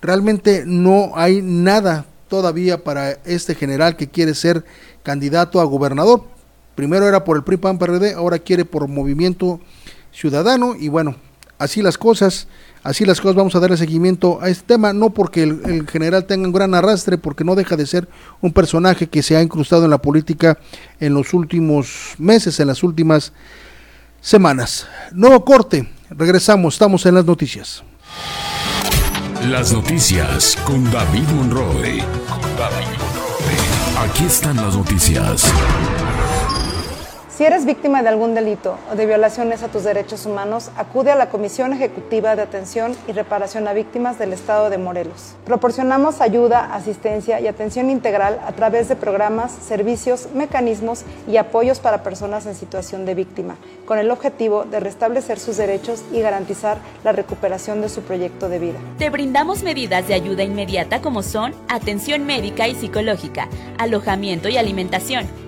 realmente 0.00 0.64
no 0.66 1.12
hay 1.14 1.40
nada 1.42 2.06
todavía 2.28 2.84
para 2.84 3.12
este 3.24 3.54
general 3.54 3.96
que 3.96 4.08
quiere 4.08 4.34
ser 4.34 4.64
candidato 5.02 5.60
a 5.60 5.64
gobernador. 5.64 6.22
Primero 6.74 7.08
era 7.08 7.24
por 7.24 7.36
el 7.36 7.42
PRI 7.42 7.56
PAN 7.56 7.78
ahora 8.14 8.38
quiere 8.38 8.64
por 8.64 8.86
Movimiento 8.86 9.58
Ciudadano 10.12 10.76
y 10.78 10.88
bueno, 10.88 11.16
así 11.58 11.82
las 11.82 11.98
cosas. 11.98 12.46
Así 12.82 13.04
las 13.04 13.20
cosas, 13.20 13.36
vamos 13.36 13.54
a 13.54 13.60
darle 13.60 13.76
seguimiento 13.76 14.40
a 14.40 14.48
este 14.48 14.64
tema, 14.74 14.92
no 14.92 15.10
porque 15.10 15.42
el, 15.42 15.86
general 15.88 16.24
tenga 16.24 16.46
un 16.46 16.52
gran 16.52 16.74
arrastre, 16.74 17.18
porque 17.18 17.44
no 17.44 17.54
deja 17.54 17.76
de 17.76 17.86
ser 17.86 18.08
un 18.40 18.52
personaje 18.52 19.08
que 19.08 19.22
se 19.22 19.36
ha 19.36 19.42
incrustado 19.42 19.84
en 19.84 19.90
la 19.90 19.98
política 19.98 20.58
en 21.00 21.14
los 21.14 21.34
últimos 21.34 22.14
meses, 22.18 22.60
en 22.60 22.68
las 22.68 22.82
últimas 22.82 23.32
semanas. 24.20 24.86
Nuevo 25.12 25.44
corte, 25.44 25.88
regresamos, 26.10 26.74
estamos 26.74 27.04
en 27.06 27.14
las 27.14 27.24
noticias. 27.24 27.82
Las 29.46 29.72
noticias 29.72 30.56
con 30.64 30.90
David 30.90 31.28
Monroe. 31.36 32.02
Aquí 33.98 34.24
están 34.24 34.56
las 34.56 34.76
noticias. 34.76 35.52
Si 37.38 37.44
eres 37.44 37.66
víctima 37.66 38.02
de 38.02 38.08
algún 38.08 38.34
delito 38.34 38.76
o 38.90 38.96
de 38.96 39.06
violaciones 39.06 39.62
a 39.62 39.68
tus 39.68 39.84
derechos 39.84 40.26
humanos, 40.26 40.72
acude 40.76 41.12
a 41.12 41.14
la 41.14 41.28
Comisión 41.28 41.72
Ejecutiva 41.72 42.34
de 42.34 42.42
Atención 42.42 42.96
y 43.06 43.12
Reparación 43.12 43.68
a 43.68 43.74
Víctimas 43.74 44.18
del 44.18 44.32
Estado 44.32 44.70
de 44.70 44.78
Morelos. 44.78 45.36
Proporcionamos 45.44 46.20
ayuda, 46.20 46.74
asistencia 46.74 47.38
y 47.38 47.46
atención 47.46 47.90
integral 47.90 48.40
a 48.44 48.50
través 48.54 48.88
de 48.88 48.96
programas, 48.96 49.52
servicios, 49.52 50.30
mecanismos 50.34 51.04
y 51.28 51.36
apoyos 51.36 51.78
para 51.78 52.02
personas 52.02 52.44
en 52.46 52.56
situación 52.56 53.06
de 53.06 53.14
víctima, 53.14 53.54
con 53.86 54.00
el 54.00 54.10
objetivo 54.10 54.64
de 54.64 54.80
restablecer 54.80 55.38
sus 55.38 55.58
derechos 55.58 56.02
y 56.12 56.20
garantizar 56.20 56.78
la 57.04 57.12
recuperación 57.12 57.80
de 57.80 57.88
su 57.88 58.02
proyecto 58.02 58.48
de 58.48 58.58
vida. 58.58 58.80
Te 58.98 59.10
brindamos 59.10 59.62
medidas 59.62 60.08
de 60.08 60.14
ayuda 60.14 60.42
inmediata 60.42 61.00
como 61.00 61.22
son 61.22 61.54
atención 61.68 62.26
médica 62.26 62.66
y 62.66 62.74
psicológica, 62.74 63.48
alojamiento 63.78 64.48
y 64.48 64.56
alimentación 64.56 65.47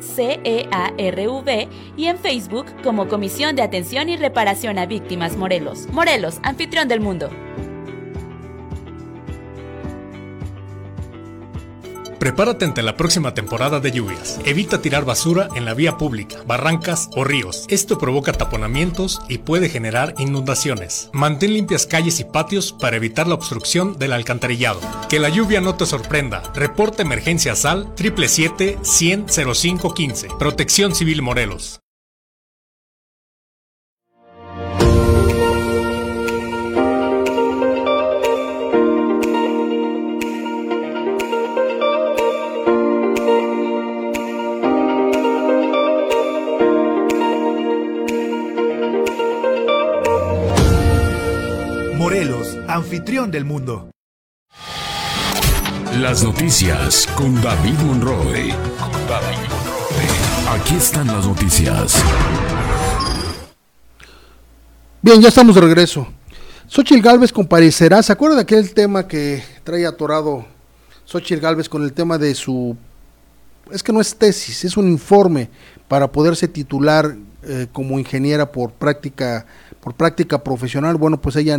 CEARV 0.00 1.68
y 1.96 2.06
en 2.06 2.18
Facebook 2.18 2.66
como 2.82 3.08
Comisión 3.08 3.56
de 3.56 3.62
Atención 3.62 4.08
y 4.08 4.16
Reparación 4.16 4.78
a 4.78 4.86
Víctimas 4.86 5.36
Morelos. 5.36 5.88
Morelos, 5.92 6.38
anfitrión 6.42 6.88
del 6.88 7.00
mundo. 7.00 7.30
Prepárate 12.22 12.64
ante 12.64 12.82
la 12.82 12.96
próxima 12.96 13.34
temporada 13.34 13.80
de 13.80 13.90
lluvias. 13.90 14.38
Evita 14.44 14.80
tirar 14.80 15.04
basura 15.04 15.48
en 15.56 15.64
la 15.64 15.74
vía 15.74 15.98
pública, 15.98 16.36
barrancas 16.46 17.08
o 17.16 17.24
ríos. 17.24 17.64
Esto 17.68 17.98
provoca 17.98 18.32
taponamientos 18.32 19.20
y 19.28 19.38
puede 19.38 19.68
generar 19.68 20.14
inundaciones. 20.18 21.10
Mantén 21.12 21.52
limpias 21.52 21.84
calles 21.84 22.20
y 22.20 22.24
patios 22.24 22.72
para 22.78 22.96
evitar 22.96 23.26
la 23.26 23.34
obstrucción 23.34 23.98
del 23.98 24.12
alcantarillado. 24.12 24.78
Que 25.08 25.18
la 25.18 25.30
lluvia 25.30 25.60
no 25.60 25.74
te 25.74 25.84
sorprenda. 25.84 26.44
Reporta 26.54 27.02
emergencia 27.02 27.56
SAL 27.56 27.92
777 27.96 28.78
100 28.82 29.26
0515. 29.26 30.28
Protección 30.38 30.94
Civil 30.94 31.22
Morelos. 31.22 31.81
Anfitrión 52.66 53.30
del 53.30 53.44
mundo. 53.44 53.88
Las 56.00 56.24
noticias 56.24 57.06
con 57.14 57.40
David 57.40 57.78
Monroe. 57.86 58.50
Con 58.76 59.06
David 59.06 59.38
Monroe. 59.48 60.58
Aquí 60.58 60.74
están 60.74 61.06
las 61.06 61.24
noticias. 61.24 62.02
Bien, 65.00 65.20
ya 65.20 65.28
estamos 65.28 65.54
de 65.54 65.60
regreso. 65.60 66.08
Xochitl 66.66 67.02
Galvez 67.02 67.32
comparecerá. 67.32 68.02
¿Se 68.02 68.12
acuerda 68.12 68.36
de 68.36 68.42
aquel 68.42 68.74
tema 68.74 69.06
que 69.06 69.40
trae 69.62 69.86
atorado 69.86 70.44
Xochitl 71.04 71.40
Galvez 71.40 71.68
con 71.68 71.84
el 71.84 71.92
tema 71.92 72.18
de 72.18 72.34
su. 72.34 72.76
Es 73.70 73.80
que 73.80 73.92
no 73.92 74.00
es 74.00 74.16
tesis, 74.16 74.64
es 74.64 74.76
un 74.76 74.88
informe 74.88 75.50
para 75.86 76.10
poderse 76.10 76.48
titular 76.48 77.14
eh, 77.44 77.68
como 77.72 77.98
ingeniera 77.98 78.50
por 78.50 78.72
práctica, 78.72 79.46
por 79.82 79.94
práctica 79.94 80.42
profesional. 80.42 80.96
Bueno, 80.96 81.20
pues 81.20 81.36
ella 81.36 81.58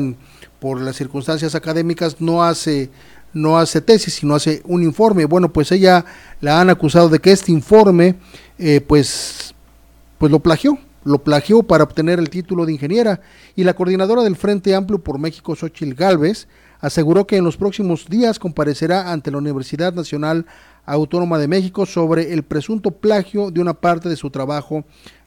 por 0.60 0.80
las 0.82 0.96
circunstancias 0.96 1.56
académicas 1.56 2.22
no 2.22 2.44
hace 2.44 2.90
no 3.34 3.58
hace 3.58 3.82
tesis, 3.82 4.14
sino 4.14 4.36
hace 4.36 4.62
un 4.66 4.84
informe. 4.84 5.26
Bueno, 5.26 5.52
pues 5.52 5.72
ella 5.72 6.06
la 6.40 6.62
han 6.62 6.70
acusado 6.70 7.10
de 7.10 7.20
que 7.20 7.32
este 7.32 7.52
informe, 7.52 8.16
eh, 8.58 8.80
pues, 8.80 9.56
pues 10.18 10.32
lo 10.32 10.40
plagió, 10.40 10.78
lo 11.04 11.24
plagió 11.24 11.64
para 11.64 11.84
obtener 11.84 12.20
el 12.20 12.30
título 12.30 12.66
de 12.66 12.74
ingeniera. 12.74 13.22
Y 13.56 13.64
la 13.64 13.74
coordinadora 13.74 14.22
del 14.22 14.36
Frente 14.36 14.76
Amplio 14.76 15.00
por 15.00 15.20
México, 15.20 15.56
Xochil 15.56 15.96
Gálvez, 15.96 16.48
aseguró 16.80 17.26
que 17.26 17.38
en 17.38 17.44
los 17.44 17.58
próximos 17.58 18.08
días 18.08 18.40
comparecerá 18.40 19.12
ante 19.12 19.32
la 19.32 19.38
Universidad 19.38 19.94
Nacional 19.94 20.46
Autónoma 20.86 21.40
de 21.40 21.48
México 21.48 21.86
sobre 21.86 22.34
el 22.34 22.44
presunto 22.44 22.92
plagio 22.92 23.52
de 23.52 23.62
una 23.62 23.74
parte 23.74 24.10
de 24.10 24.18
su 24.18 24.30
trabajo 24.30 24.84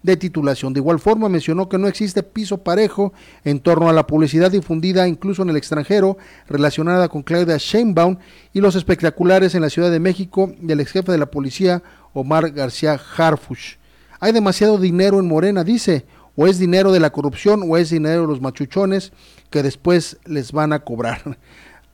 de 0.07 0.17
titulación. 0.17 0.73
De 0.73 0.81
igual 0.81 1.01
forma 1.01 1.29
mencionó 1.29 1.69
que 1.69 1.77
no 1.77 1.89
existe 1.89 2.23
piso 2.23 2.59
parejo 2.59 3.13
en 3.45 3.61
torno 3.61 3.89
a 3.91 3.93
la 3.93 4.07
publicidad 4.07 4.51
difundida 4.51 5.07
incluso 5.09 5.43
en 5.43 5.51
el 5.51 5.57
extranjero 5.57 6.17
relacionada 6.49 7.09
con 7.09 7.23
Claudia 7.23 7.57
Sheinbaum 7.59 8.17
y 8.53 8.61
los 8.61 8.77
espectaculares 8.77 9.55
en 9.55 9.63
la 9.63 9.69
Ciudad 9.69 9.91
de 9.91 10.01
México 10.01 10.55
del 10.61 10.81
ex 10.81 10.93
jefe 10.93 11.13
de 11.13 11.19
la 11.19 11.27
policía 11.27 11.83
Omar 12.15 12.53
García 12.53 12.99
Harfush. 13.17 13.75
Hay 14.21 14.33
demasiado 14.33 14.79
dinero 14.79 15.19
en 15.19 15.27
Morena, 15.27 15.65
dice, 15.65 16.07
o 16.37 16.47
es 16.47 16.59
dinero 16.59 16.93
de 16.93 17.01
la 17.01 17.11
corrupción 17.11 17.65
o 17.69 17.77
es 17.77 17.91
dinero 17.91 18.23
de 18.23 18.29
los 18.29 18.41
machuchones 18.41 19.13
que 19.51 19.63
después 19.63 20.19
les 20.25 20.53
van 20.53 20.73
a 20.73 20.81
cobrar. 20.81 21.37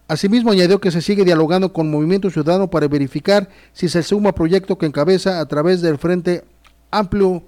Asimismo, 0.07 0.51
añadió 0.51 0.81
que 0.81 0.91
se 0.91 1.01
sigue 1.01 1.25
dialogando 1.25 1.73
con 1.73 1.91
Movimiento 1.91 2.29
Ciudadano 2.29 2.69
para 2.69 2.89
verificar 2.89 3.49
si 3.73 3.89
se 3.89 4.03
suma 4.03 4.35
proyecto 4.35 4.77
que 4.77 4.85
encabeza 4.85 5.41
a 5.41 5.47
través 5.47 5.81
del 5.81 5.97
Frente 5.97 6.45
Amplio 6.91 7.43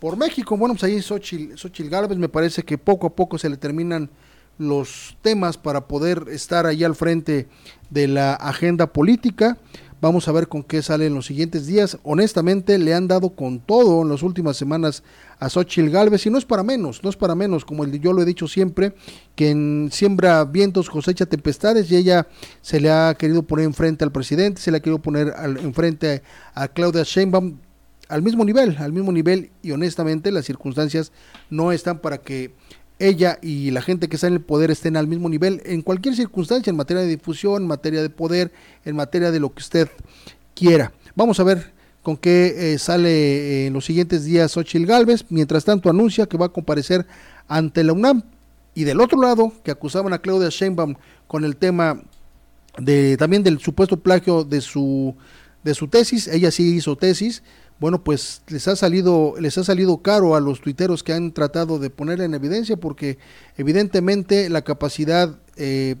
por 0.00 0.16
México. 0.16 0.56
Bueno, 0.56 0.74
pues 0.74 0.84
ahí 0.84 1.00
Xochitl, 1.00 1.56
Xochitl 1.56 1.90
Gálvez 1.90 2.18
me 2.18 2.28
parece 2.28 2.64
que 2.64 2.78
poco 2.78 3.06
a 3.06 3.14
poco 3.14 3.38
se 3.38 3.48
le 3.48 3.56
terminan 3.56 4.10
los 4.58 5.16
temas 5.22 5.56
para 5.56 5.86
poder 5.86 6.24
estar 6.30 6.66
ahí 6.66 6.84
al 6.84 6.94
frente 6.94 7.48
de 7.90 8.08
la 8.08 8.34
agenda 8.34 8.92
política. 8.92 9.58
Vamos 10.02 10.28
a 10.28 10.32
ver 10.32 10.48
con 10.48 10.62
qué 10.62 10.80
sale 10.80 11.06
en 11.06 11.14
los 11.14 11.26
siguientes 11.26 11.66
días. 11.66 11.98
Honestamente, 12.04 12.78
le 12.78 12.94
han 12.94 13.06
dado 13.06 13.30
con 13.30 13.60
todo 13.60 14.00
en 14.00 14.08
las 14.08 14.22
últimas 14.22 14.56
semanas 14.56 15.02
a 15.38 15.50
Xochitl 15.50 15.90
Galvez 15.90 16.24
y 16.24 16.30
no 16.30 16.38
es 16.38 16.46
para 16.46 16.62
menos, 16.62 17.04
no 17.04 17.10
es 17.10 17.16
para 17.16 17.34
menos, 17.34 17.66
como 17.66 17.86
yo 17.86 18.14
lo 18.14 18.22
he 18.22 18.24
dicho 18.24 18.48
siempre, 18.48 18.94
que 19.34 19.50
en 19.50 19.90
siembra 19.92 20.44
vientos 20.46 20.88
cosecha 20.88 21.26
tempestades 21.26 21.90
y 21.90 21.96
ella 21.96 22.26
se 22.62 22.80
le 22.80 22.90
ha 22.90 23.14
querido 23.14 23.42
poner 23.42 23.66
enfrente 23.66 24.02
al 24.02 24.12
presidente, 24.12 24.62
se 24.62 24.70
le 24.70 24.78
ha 24.78 24.80
querido 24.80 25.02
poner 25.02 25.34
al, 25.36 25.58
enfrente 25.58 26.22
a, 26.54 26.68
Claudia 26.68 27.02
Sheinbaum 27.02 27.58
al 28.10 28.22
mismo 28.22 28.44
nivel, 28.44 28.76
al 28.78 28.92
mismo 28.92 29.12
nivel 29.12 29.50
y 29.62 29.70
honestamente 29.70 30.32
las 30.32 30.44
circunstancias 30.44 31.12
no 31.48 31.72
están 31.72 32.00
para 32.00 32.18
que 32.18 32.52
ella 32.98 33.38
y 33.40 33.70
la 33.70 33.80
gente 33.80 34.08
que 34.08 34.16
está 34.16 34.26
en 34.26 34.34
el 34.34 34.40
poder 34.40 34.70
estén 34.70 34.96
al 34.96 35.06
mismo 35.06 35.28
nivel 35.28 35.62
en 35.64 35.82
cualquier 35.82 36.14
circunstancia, 36.14 36.70
en 36.70 36.76
materia 36.76 37.02
de 37.02 37.08
difusión, 37.08 37.62
en 37.62 37.68
materia 37.68 38.02
de 38.02 38.10
poder, 38.10 38.52
en 38.84 38.94
materia 38.96 39.30
de 39.30 39.40
lo 39.40 39.52
que 39.54 39.60
usted 39.60 39.88
quiera. 40.54 40.92
Vamos 41.14 41.40
a 41.40 41.44
ver 41.44 41.72
con 42.02 42.16
qué 42.16 42.74
eh, 42.74 42.78
sale 42.78 43.10
eh, 43.10 43.66
en 43.66 43.72
los 43.72 43.84
siguientes 43.84 44.24
días 44.24 44.52
Xochil 44.52 44.86
Gálvez. 44.86 45.24
Mientras 45.30 45.64
tanto, 45.64 45.88
anuncia 45.88 46.26
que 46.26 46.36
va 46.36 46.46
a 46.46 46.50
comparecer 46.50 47.06
ante 47.48 47.84
la 47.84 47.92
UNAM. 47.92 48.22
Y 48.74 48.84
del 48.84 49.00
otro 49.00 49.20
lado, 49.20 49.52
que 49.64 49.70
acusaban 49.70 50.12
a 50.12 50.20
Claudia 50.20 50.48
Sheinbaum 50.48 50.94
con 51.26 51.44
el 51.44 51.56
tema 51.56 52.02
de 52.78 53.16
también 53.16 53.42
del 53.42 53.58
supuesto 53.58 53.96
plagio 53.96 54.44
de 54.44 54.60
su 54.60 55.16
de 55.64 55.74
su 55.74 55.88
tesis. 55.88 56.28
Ella 56.28 56.50
sí 56.50 56.76
hizo 56.76 56.96
tesis, 56.96 57.42
bueno, 57.80 58.04
pues 58.04 58.42
les 58.48 58.68
ha 58.68 58.76
salido, 58.76 59.34
les 59.40 59.56
ha 59.56 59.64
salido 59.64 59.98
caro 59.98 60.36
a 60.36 60.40
los 60.40 60.60
tuiteros 60.60 61.02
que 61.02 61.14
han 61.14 61.32
tratado 61.32 61.78
de 61.78 61.88
ponerla 61.88 62.26
en 62.26 62.34
evidencia, 62.34 62.76
porque 62.76 63.16
evidentemente 63.56 64.50
la 64.50 64.62
capacidad 64.62 65.34
eh, 65.56 65.96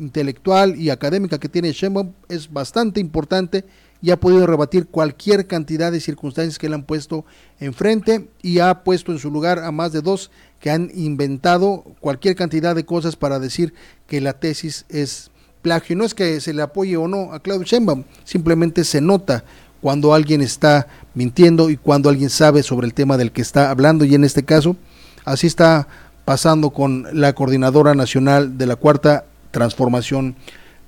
intelectual 0.00 0.74
y 0.76 0.90
académica 0.90 1.38
que 1.38 1.48
tiene 1.48 1.72
Sheinbaum 1.72 2.12
es 2.28 2.52
bastante 2.52 2.98
importante 2.98 3.64
y 4.02 4.10
ha 4.10 4.18
podido 4.18 4.48
rebatir 4.48 4.88
cualquier 4.88 5.46
cantidad 5.46 5.92
de 5.92 6.00
circunstancias 6.00 6.58
que 6.58 6.68
le 6.68 6.74
han 6.74 6.82
puesto 6.82 7.24
enfrente 7.60 8.28
y 8.42 8.58
ha 8.58 8.82
puesto 8.82 9.12
en 9.12 9.20
su 9.20 9.30
lugar 9.30 9.60
a 9.60 9.70
más 9.70 9.92
de 9.92 10.00
dos 10.00 10.32
que 10.58 10.70
han 10.70 10.90
inventado 10.92 11.84
cualquier 12.00 12.34
cantidad 12.34 12.74
de 12.74 12.84
cosas 12.84 13.14
para 13.14 13.38
decir 13.38 13.74
que 14.08 14.20
la 14.20 14.32
tesis 14.32 14.86
es 14.88 15.30
plagio. 15.62 15.94
No 15.94 16.04
es 16.04 16.14
que 16.14 16.40
se 16.40 16.52
le 16.52 16.62
apoye 16.62 16.96
o 16.96 17.06
no 17.06 17.32
a 17.32 17.38
Claudio 17.38 17.64
Sheinbaum, 17.64 18.02
simplemente 18.24 18.82
se 18.82 19.00
nota 19.00 19.44
cuando 19.82 20.14
alguien 20.14 20.40
está 20.40 20.86
mintiendo 21.12 21.68
y 21.68 21.76
cuando 21.76 22.08
alguien 22.08 22.30
sabe 22.30 22.62
sobre 22.62 22.86
el 22.86 22.94
tema 22.94 23.18
del 23.18 23.32
que 23.32 23.42
está 23.42 23.70
hablando 23.70 24.06
y 24.06 24.14
en 24.14 24.24
este 24.24 24.44
caso 24.44 24.76
así 25.24 25.46
está 25.46 25.88
pasando 26.24 26.70
con 26.70 27.06
la 27.12 27.34
coordinadora 27.34 27.94
nacional 27.94 28.56
de 28.56 28.66
la 28.66 28.76
cuarta 28.76 29.24
transformación 29.50 30.36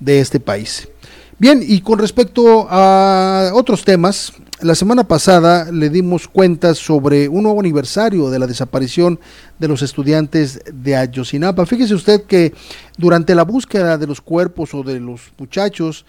de 0.00 0.20
este 0.20 0.40
país. 0.40 0.88
Bien, 1.38 1.60
y 1.66 1.80
con 1.80 1.98
respecto 1.98 2.68
a 2.70 3.50
otros 3.54 3.84
temas, 3.84 4.32
la 4.60 4.76
semana 4.76 5.02
pasada 5.02 5.70
le 5.72 5.90
dimos 5.90 6.28
cuenta 6.28 6.74
sobre 6.74 7.28
un 7.28 7.42
nuevo 7.42 7.58
aniversario 7.58 8.30
de 8.30 8.38
la 8.38 8.46
desaparición 8.46 9.18
de 9.58 9.66
los 9.66 9.82
estudiantes 9.82 10.60
de 10.72 10.94
Ayotzinapa. 10.94 11.66
Fíjese 11.66 11.94
usted 11.94 12.22
que 12.22 12.54
durante 12.96 13.34
la 13.34 13.42
búsqueda 13.42 13.98
de 13.98 14.06
los 14.06 14.20
cuerpos 14.20 14.72
o 14.74 14.84
de 14.84 15.00
los 15.00 15.32
muchachos, 15.36 16.06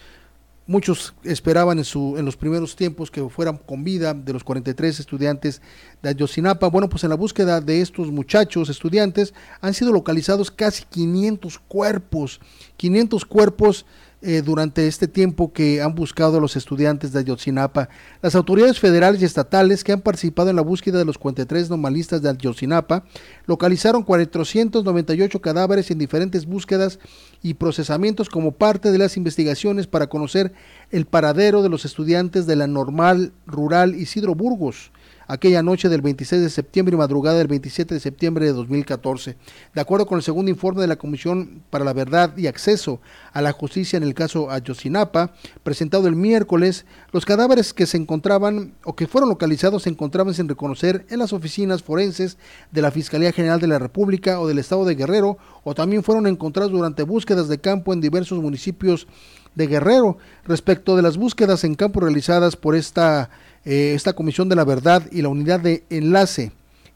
muchos 0.67 1.13
esperaban 1.23 1.77
en, 1.77 1.83
su, 1.83 2.15
en 2.17 2.25
los 2.25 2.35
primeros 2.35 2.75
tiempos 2.75 3.11
que 3.11 3.27
fueran 3.29 3.57
con 3.57 3.83
vida 3.83 4.13
de 4.13 4.33
los 4.33 4.43
43 4.43 4.99
estudiantes 4.99 5.61
de 6.01 6.09
Ayotzinapa. 6.09 6.67
Bueno, 6.69 6.89
pues 6.89 7.03
en 7.03 7.09
la 7.11 7.15
búsqueda 7.15 7.61
de 7.61 7.81
estos 7.81 8.11
muchachos 8.11 8.69
estudiantes 8.69 9.33
han 9.61 9.73
sido 9.73 9.91
localizados 9.91 10.51
casi 10.51 10.83
500 10.85 11.59
cuerpos, 11.59 12.39
500 12.77 13.25
cuerpos 13.25 13.85
eh, 14.27 14.41
durante 14.41 14.87
este 14.87 15.07
tiempo 15.07 15.53
que 15.53 15.83
han 15.83 15.93
buscado 15.93 16.37
a 16.37 16.41
los 16.41 16.55
estudiantes 16.55 17.13
de 17.13 17.19
Ayotzinapa. 17.19 17.89
Las 18.23 18.33
autoridades 18.33 18.79
federales 18.79 19.21
y 19.21 19.25
estatales 19.25 19.83
que 19.83 19.91
han 19.91 20.01
participado 20.01 20.49
en 20.49 20.55
la 20.55 20.63
búsqueda 20.63 20.97
de 20.97 21.05
los 21.05 21.19
43 21.19 21.69
normalistas 21.69 22.23
de 22.23 22.29
Ayotzinapa 22.29 23.05
localizaron 23.45 24.01
498 24.01 25.41
cadáveres 25.41 25.91
en 25.91 25.99
diferentes 25.99 26.47
búsquedas 26.47 26.97
y 27.43 27.53
procesamientos 27.53 28.27
como 28.27 28.53
parte 28.53 28.91
de 28.91 28.97
las 28.97 29.15
investigaciones 29.15 29.85
para 29.85 30.07
conocer 30.07 30.53
el 30.89 31.05
paradero 31.05 31.61
de 31.61 31.69
los 31.69 31.85
estudiantes 31.85 32.47
de 32.47 32.55
la 32.55 32.65
normal 32.65 33.31
rural 33.45 33.93
Isidro 33.93 34.33
Burgos 34.33 34.91
aquella 35.27 35.63
noche 35.63 35.89
del 35.89 36.01
26 36.01 36.41
de 36.41 36.49
septiembre 36.49 36.95
y 36.95 36.97
madrugada 36.97 37.37
del 37.37 37.47
27 37.47 37.93
de 37.93 37.99
septiembre 37.99 38.45
de 38.45 38.53
2014. 38.53 39.37
De 39.73 39.81
acuerdo 39.81 40.05
con 40.05 40.17
el 40.17 40.23
segundo 40.23 40.51
informe 40.51 40.81
de 40.81 40.87
la 40.87 40.95
Comisión 40.95 41.63
para 41.69 41.85
la 41.85 41.93
Verdad 41.93 42.35
y 42.37 42.47
Acceso 42.47 43.01
a 43.33 43.41
la 43.41 43.51
Justicia 43.51 43.97
en 43.97 44.03
el 44.03 44.13
caso 44.13 44.51
Ayotzinapa, 44.51 45.33
presentado 45.63 46.07
el 46.07 46.15
miércoles, 46.15 46.85
los 47.11 47.25
cadáveres 47.25 47.73
que 47.73 47.85
se 47.85 47.97
encontraban 47.97 48.73
o 48.83 48.95
que 48.95 49.07
fueron 49.07 49.29
localizados 49.29 49.83
se 49.83 49.89
encontraban 49.89 50.33
sin 50.33 50.47
reconocer 50.47 51.05
en 51.09 51.19
las 51.19 51.33
oficinas 51.33 51.83
forenses 51.83 52.37
de 52.71 52.81
la 52.81 52.91
Fiscalía 52.91 53.31
General 53.31 53.59
de 53.59 53.67
la 53.67 53.79
República 53.79 54.39
o 54.39 54.47
del 54.47 54.59
Estado 54.59 54.85
de 54.85 54.95
Guerrero 54.95 55.37
o 55.63 55.73
también 55.73 56.03
fueron 56.03 56.27
encontrados 56.27 56.71
durante 56.71 57.03
búsquedas 57.03 57.47
de 57.47 57.59
campo 57.59 57.93
en 57.93 58.01
diversos 58.01 58.39
municipios 58.39 59.07
de 59.55 59.67
Guerrero. 59.67 60.17
Respecto 60.45 60.95
de 60.95 61.01
las 61.01 61.17
búsquedas 61.17 61.63
en 61.63 61.75
campo 61.75 62.01
realizadas 62.01 62.55
por 62.55 62.75
esta 62.75 63.29
eh, 63.65 63.93
esta 63.95 64.13
Comisión 64.13 64.47
de 64.47 64.55
la 64.55 64.63
Verdad 64.63 65.03
y 65.11 65.21
la 65.21 65.29
Unidad 65.29 65.59
de 65.59 65.83
Enlace 65.89 66.51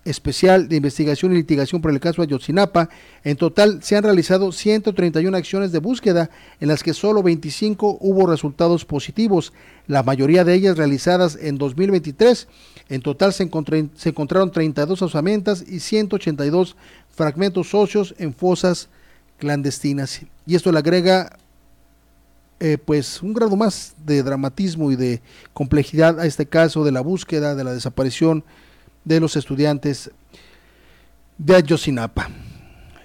Especial 0.05 0.69
de 0.69 0.77
Investigación 0.77 1.33
y 1.33 1.35
Litigación 1.35 1.81
por 1.81 1.91
el 1.91 1.99
caso 1.99 2.21
Ayotzinapa. 2.21 2.89
En 3.23 3.35
total 3.35 3.83
se 3.83 3.97
han 3.97 4.03
realizado 4.03 4.51
131 4.51 5.35
acciones 5.35 5.73
de 5.73 5.79
búsqueda, 5.79 6.29
en 6.61 6.69
las 6.69 6.83
que 6.83 6.93
solo 6.93 7.21
25 7.21 7.97
hubo 7.99 8.25
resultados 8.25 8.85
positivos, 8.85 9.51
la 9.87 10.01
mayoría 10.01 10.45
de 10.45 10.53
ellas 10.53 10.77
realizadas 10.77 11.37
en 11.41 11.57
2023. 11.57 12.47
En 12.87 13.01
total 13.01 13.33
se, 13.33 13.49
se 13.95 14.09
encontraron 14.09 14.51
32 14.51 15.01
osamentas 15.01 15.65
y 15.67 15.81
182 15.81 16.77
fragmentos 17.09 17.73
óseos 17.73 18.15
en 18.17 18.33
fosas 18.33 18.87
clandestinas. 19.37 20.21
Y 20.45 20.55
esto 20.55 20.71
le 20.71 20.79
agrega 20.79 21.37
eh, 22.59 22.77
pues 22.77 23.21
un 23.21 23.33
grado 23.33 23.55
más 23.55 23.93
de 24.05 24.21
dramatismo 24.21 24.91
y 24.91 24.95
de 24.95 25.21
complejidad 25.53 26.19
a 26.19 26.25
este 26.25 26.45
caso 26.45 26.83
de 26.83 26.91
la 26.91 27.01
búsqueda 27.01 27.55
de 27.55 27.63
la 27.63 27.73
desaparición 27.73 28.43
de 29.05 29.19
los 29.19 29.35
estudiantes 29.35 30.11
de 31.37 31.55
Ayotzinapa. 31.55 32.29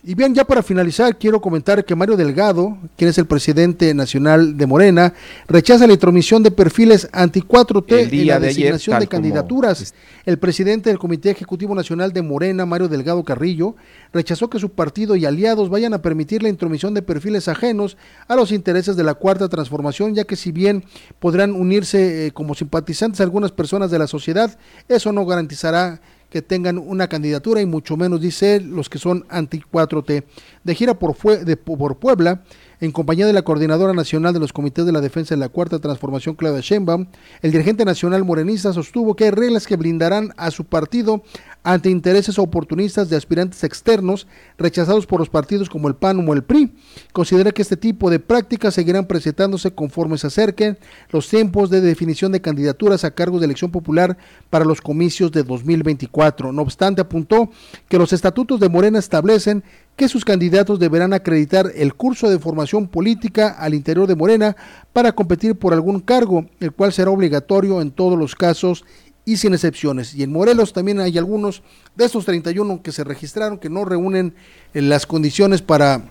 Y 0.07 0.15
bien, 0.15 0.35
ya 0.35 0.45
para 0.45 0.63
finalizar, 0.63 1.17
quiero 1.17 1.41
comentar 1.41 1.83
que 1.83 1.95
Mario 1.95 2.19
Delgado, 2.19 2.77
quien 2.95 3.09
es 3.09 3.17
el 3.17 3.25
presidente 3.25 3.95
nacional 3.95 4.55
de 4.55 4.67
Morena, 4.67 5.15
rechaza 5.49 5.87
la 5.87 5.95
intromisión 5.95 6.43
de 6.43 6.51
perfiles 6.51 7.09
anti-4T 7.11 8.13
en 8.13 8.27
la 8.27 8.39
designación 8.39 9.01
de 9.01 9.07
candidaturas. 9.07 9.95
El 10.27 10.39
presidente 10.39 10.91
del 10.91 10.99
Comité 10.99 11.31
Ejecutivo 11.31 11.75
Nacional 11.75 12.13
de 12.13 12.21
Morena, 12.21 12.67
Mario 12.67 12.89
Delgado 12.89 13.25
Carrillo, 13.25 13.77
rechazó 14.13 14.51
que 14.51 14.59
su 14.59 14.73
partido 14.73 15.17
y 15.17 15.25
aliados 15.25 15.71
vayan 15.71 15.95
a 15.95 16.03
permitir 16.03 16.43
la 16.43 16.51
intromisión 16.51 16.93
de 16.93 17.01
perfiles 17.01 17.49
ajenos 17.49 17.97
a 18.29 18.37
los 18.37 18.53
intereses 18.53 18.97
de 18.97 19.05
la 19.05 19.15
Cuarta 19.15 19.49
Transformación, 19.49 20.15
ya 20.15 20.25
que 20.25 20.37
si 20.37 20.53
bien 20.53 20.85
podrán 21.19 21.53
unirse 21.53 22.27
eh, 22.27 22.33
como 22.33 22.55
simpatizantes 22.55 23.23
algunas 23.23 23.53
personas 23.53 23.91
de 23.91 23.99
la 23.99 24.07
sociedad, 24.07 24.59
eso 24.87 25.13
no 25.13 25.25
garantizará 25.25 26.03
que 26.35 26.43
tengan 26.43 26.79
una 26.79 27.07
candidatura 27.07 27.61
y 27.61 27.67
mucho 27.67 27.97
menos, 27.97 28.21
dice 28.21 28.61
los 28.61 28.89
que 28.89 28.99
son 28.99 29.25
anti-4T. 29.29 30.25
De 30.65 30.75
gira 30.75 30.99
por, 30.99 31.15
por 31.15 31.97
Puebla, 31.99 32.43
en 32.81 32.91
compañía 32.91 33.25
de 33.25 33.33
la 33.33 33.43
Coordinadora 33.43 33.93
Nacional 33.93 34.35
de 34.35 34.41
los 34.41 34.53
Comités 34.53 34.85
de 34.85 34.91
la 34.91 35.01
Defensa 35.01 35.37
de 35.37 35.39
la 35.39 35.49
Cuarta 35.49 35.79
Transformación, 35.79 36.35
Claudia 36.35 36.61
Sheinbaum, 36.61 37.07
el 37.41 37.53
dirigente 37.53 37.85
nacional 37.85 38.25
morenista 38.25 38.73
sostuvo 38.73 39.15
que 39.15 39.27
hay 39.27 39.31
reglas 39.31 39.69
que 39.69 39.77
blindarán 39.77 40.33
a 40.37 40.51
su 40.51 40.65
partido 40.65 41.23
ante 41.65 41.89
intereses 41.89 42.39
oportunistas 42.39 43.09
de 43.09 43.17
aspirantes 43.17 43.65
externos 43.65 44.27
rechazados 44.59 45.07
por 45.07 45.19
los 45.19 45.31
partidos 45.31 45.71
como 45.71 45.89
el 45.89 45.95
PAN 45.95 46.29
o 46.29 46.35
el 46.35 46.45
PRI. 46.45 46.71
Considera 47.13 47.53
que 47.53 47.63
este 47.63 47.79
tipo 47.79 48.11
de 48.11 48.21
prácticas 48.21 48.75
seguirán 48.75 49.07
presentándose 49.07 49.73
conforme 49.73 50.19
se 50.19 50.27
acerquen 50.27 50.79
los 51.11 51.29
tiempos 51.29 51.71
de 51.71 51.81
definición 51.81 52.33
de 52.33 52.43
candidaturas 52.43 53.05
a 53.05 53.13
cargos 53.13 53.41
de 53.41 53.47
elección 53.47 53.71
popular 53.71 54.19
para 54.51 54.67
los 54.67 54.83
comicios 54.83 55.33
de 55.33 55.43
2024. 55.43 56.53
No 56.53 56.63
obstante, 56.63 57.01
apuntó 57.01 57.51
que 57.89 57.99
los 57.99 58.13
estatutos 58.13 58.61
de 58.61 58.69
Morena 58.69 58.99
establecen 58.99 59.65
que 59.97 60.09
sus 60.09 60.25
candidatos 60.25 60.79
deberán 60.79 61.13
acreditar 61.13 61.71
el 61.75 61.95
curso 61.95 62.29
de 62.29 62.39
formación 62.39 62.89
política 62.89 63.51
al 63.51 63.75
interior 63.75 64.07
de 64.07 64.17
Morena 64.17 64.57
para 64.93 65.13
competir 65.13 65.55
por 65.55 65.73
algún 65.73 66.01
cargo, 66.01 66.47
el 66.61 66.73
cual 66.73 66.93
será 66.93 67.11
obligatorio 67.11 67.81
en 67.81 67.91
todos 67.91 68.19
los 68.19 68.35
casos 68.35 68.85
y 69.25 69.37
sin 69.37 69.55
excepciones. 69.55 70.15
Y 70.15 70.23
en 70.23 70.33
Morelos 70.33 70.73
también 70.73 71.01
hay 71.01 71.17
algunos 71.19 71.63
de 71.97 72.05
estos 72.05 72.25
31 72.25 72.83
que 72.83 72.93
se 72.93 73.05
registraron 73.05 73.59
que 73.59 73.71
no 73.71 73.85
reúnen 73.85 74.35
eh, 74.75 74.83
las 74.83 75.07
condiciones 75.07 75.63
para 75.63 76.03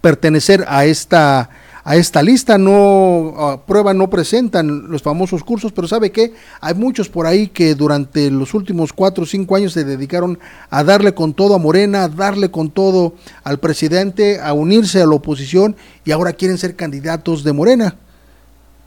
pertenecer 0.00 0.64
a 0.68 0.84
esta 0.84 1.50
a 1.88 1.96
esta 1.96 2.22
lista, 2.22 2.58
no 2.58 3.62
prueba 3.66 3.94
no 3.94 4.10
presentan 4.10 4.90
los 4.90 5.00
famosos 5.00 5.42
cursos, 5.42 5.72
pero 5.72 5.88
sabe 5.88 6.12
que 6.12 6.34
hay 6.60 6.74
muchos 6.74 7.08
por 7.08 7.26
ahí 7.26 7.48
que 7.48 7.74
durante 7.74 8.30
los 8.30 8.52
últimos 8.52 8.92
cuatro 8.92 9.22
o 9.24 9.26
cinco 9.26 9.56
años 9.56 9.72
se 9.72 9.84
dedicaron 9.84 10.38
a 10.68 10.84
darle 10.84 11.14
con 11.14 11.32
todo 11.32 11.54
a 11.54 11.58
Morena, 11.58 12.04
a 12.04 12.08
darle 12.08 12.50
con 12.50 12.70
todo 12.70 13.14
al 13.42 13.58
presidente, 13.58 14.38
a 14.38 14.52
unirse 14.52 15.00
a 15.00 15.06
la 15.06 15.14
oposición 15.14 15.76
y 16.04 16.10
ahora 16.10 16.34
quieren 16.34 16.58
ser 16.58 16.76
candidatos 16.76 17.42
de 17.42 17.54
Morena. 17.54 17.96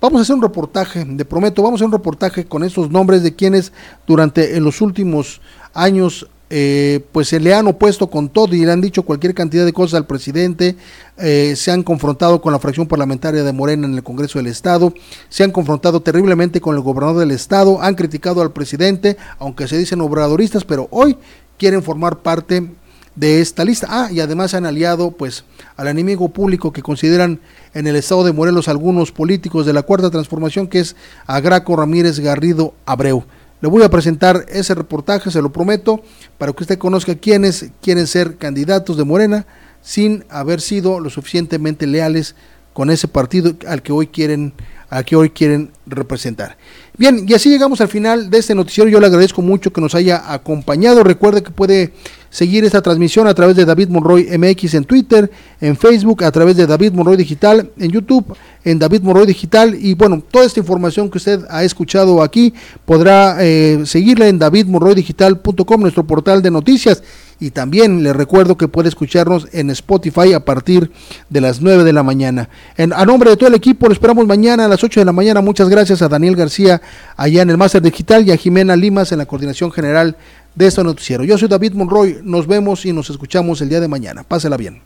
Vamos 0.02 0.18
a 0.18 0.22
hacer 0.24 0.36
un 0.36 0.41
reportaje, 0.41 1.06
de 1.06 1.26
prometo, 1.26 1.62
vamos 1.62 1.80
a 1.80 1.84
hacer 1.84 1.86
un 1.86 1.99
reportaje 1.99 2.45
con 2.45 2.64
esos 2.64 2.89
nombres 2.89 3.22
de 3.22 3.36
quienes 3.36 3.72
durante 4.08 4.58
en 4.58 4.64
los 4.64 4.82
últimos 4.82 5.41
años 5.76 6.28
eh, 6.49 7.06
pues 7.12 7.28
se 7.28 7.39
le 7.39 7.54
han 7.54 7.68
opuesto 7.68 8.10
con 8.10 8.28
todo 8.28 8.56
y 8.56 8.66
le 8.66 8.72
han 8.72 8.82
dicho 8.82 9.04
cualquier 9.04 9.36
cantidad 9.36 9.64
de 9.64 9.74
cosas 9.74 9.99
al 9.99 10.08
presidente, 10.08 10.76
eh, 11.20 11.54
se 11.56 11.70
han 11.70 11.84
confrontado 11.84 12.41
con 12.41 12.52
la 12.52 12.58
fracción 12.58 12.88
parlamentaria 12.88 13.43
de 13.43 13.54
Morena 13.54 13.86
en 13.86 13.93
el 13.93 14.02
Congreso 14.02 14.39
del 14.39 14.47
Estado, 14.47 14.91
se 15.30 15.43
han 15.43 15.52
confrontado 15.52 16.02
terriblemente 16.02 16.62
con 16.62 16.76
el 16.76 16.82
gobernador 16.82 17.20
del 17.20 17.30
Estado, 17.30 17.80
han 17.80 17.93
criticado 17.93 18.41
al 18.41 18.54
presidente, 18.54 19.18
aunque 19.38 19.68
se 19.68 19.78
dicen 19.78 20.02
obradoristas, 20.02 20.66
pero 20.66 20.88
hoy 20.89 21.16
quieren 21.60 21.84
formar 21.84 22.18
parte 22.24 22.72
de 23.16 23.41
esta 23.41 23.66
lista. 23.66 23.88
Ah, 23.89 24.09
y 24.12 24.20
además 24.20 24.51
se 24.51 24.57
han 24.57 24.66
aliado 24.66 25.12
pues 25.12 25.43
al 25.76 25.88
enemigo 25.88 26.30
público 26.30 26.72
que 26.72 26.82
consideran 26.82 27.39
en 27.74 27.88
el 27.88 27.95
estado 27.95 28.24
de 28.24 28.34
Morelos 28.34 28.68
algunos 28.68 29.12
políticos 29.12 29.66
de 29.66 29.74
la 29.74 29.84
Cuarta 29.84 30.09
Transformación, 30.09 30.68
que 30.68 30.80
es 30.80 30.95
a 31.26 31.39
Graco 31.39 31.76
Ramírez 31.76 32.20
Garrido 32.20 32.74
Abreu. 32.86 33.26
Le 33.62 33.70
voy 33.70 33.84
a 33.84 33.89
presentar 33.89 34.45
ese 34.49 34.74
reportaje, 34.74 35.30
se 35.30 35.41
lo 35.41 35.51
prometo, 35.51 36.01
para 36.38 36.51
que 36.51 36.64
usted 36.64 36.80
conozca 36.80 37.16
quiénes 37.16 37.70
quieren 37.82 38.07
ser 38.07 38.38
candidatos 38.38 38.97
de 38.97 39.03
Morena 39.03 39.45
sin 39.84 40.26
haber 40.30 40.62
sido 40.62 40.99
lo 40.99 41.09
suficientemente 41.09 41.86
leales 41.86 42.36
con 42.74 42.89
ese 42.89 43.07
partido 43.07 43.53
al 43.68 43.82
que 43.82 43.91
hoy 43.91 44.07
quieren 44.07 44.53
al 44.89 45.05
que 45.05 45.16
hoy 45.16 45.30
quieren 45.30 45.72
representar. 45.86 46.57
Bien, 46.97 47.26
y 47.26 47.34
así 47.34 47.49
llegamos 47.49 47.80
al 47.80 47.88
final 47.88 48.30
de 48.30 48.39
este 48.39 48.53
noticiero. 48.53 48.89
Yo 48.89 48.99
le 48.99 49.07
agradezco 49.07 49.41
mucho 49.41 49.72
que 49.72 49.80
nos 49.80 49.95
haya 49.95 50.34
acompañado. 50.34 51.01
Recuerde 51.05 51.43
que 51.43 51.51
puede 51.51 51.93
seguir 52.32 52.64
esta 52.64 52.82
transmisión 52.82 53.28
a 53.28 53.34
través 53.36 53.56
de 53.56 53.66
David 53.66 53.90
Monroy 53.90 54.26
MX 54.38 54.74
en 54.74 54.86
Twitter, 54.86 55.30
en 55.60 55.76
Facebook, 55.76 56.24
a 56.24 56.32
través 56.32 56.56
de 56.56 56.66
David 56.66 56.94
Monroy 56.94 57.18
Digital, 57.18 57.70
en 57.78 57.92
YouTube, 57.92 58.36
en 58.64 58.80
David 58.80 59.02
Monroy 59.02 59.28
Digital. 59.28 59.76
Y 59.80 59.94
bueno, 59.94 60.24
toda 60.32 60.46
esta 60.46 60.62
información 60.62 61.12
que 61.12 61.18
usted 61.18 61.42
ha 61.50 61.64
escuchado 61.64 62.24
aquí 62.24 62.54
podrá 62.86 63.38
eh, 63.42 63.82
seguirla 63.86 64.28
en 64.28 64.40
davidmonroydigital.com, 64.40 65.82
nuestro 65.82 66.08
portal 66.08 66.42
de 66.42 66.50
noticias. 66.50 67.04
Y 67.40 67.50
también 67.50 68.04
le 68.04 68.14
recuerdo 68.14 68.56
que 68.56 68.68
puede 68.68 68.88
escucharnos 68.88 69.48
en 69.52 69.72
Spotify 69.72 70.34
a 70.34 70.46
partir 70.46 70.92
de 71.28 71.42
las 71.42 71.60
9 71.60 71.84
de 71.84 71.92
la 71.92 72.04
mañana. 72.04 72.50
En, 72.78 72.94
a 72.94 73.04
nombre 73.04 73.32
de 73.32 73.36
todo 73.36 73.50
el 73.50 73.56
equipo, 73.56 73.88
lo 73.88 73.94
esperamos 73.94 74.28
mañana 74.28 74.66
a 74.66 74.68
las 74.68 74.84
8 74.84 75.02
de 75.02 75.06
la 75.06 75.12
mañana. 75.12 75.42
Muchas 75.42 75.68
gracias 75.68 76.04
a 76.04 76.08
Daniel 76.08 76.36
García 76.36 76.82
allá 77.18 77.42
en 77.42 77.50
el 77.50 77.58
Máster 77.58 77.82
Digital 77.82 78.28
y 78.28 78.32
a 78.32 78.38
Jimena 78.38 78.76
Limas 78.76 79.12
en 79.12 79.18
la 79.18 79.26
coordinación 79.26 79.72
general 79.72 80.16
de 80.56 80.68
este 80.68 80.84
noticiero. 80.84 81.24
Yo 81.24 81.38
soy 81.38 81.47
David 81.47 81.74
Monroy, 81.74 82.20
nos 82.24 82.47
vemos 82.47 82.86
y 82.86 82.93
nos 82.93 83.10
escuchamos 83.10 83.62
el 83.62 83.70
día 83.70 83.80
de 83.80 83.88
mañana. 83.88 84.24
Pásela 84.24 84.58
bien. 84.58 84.82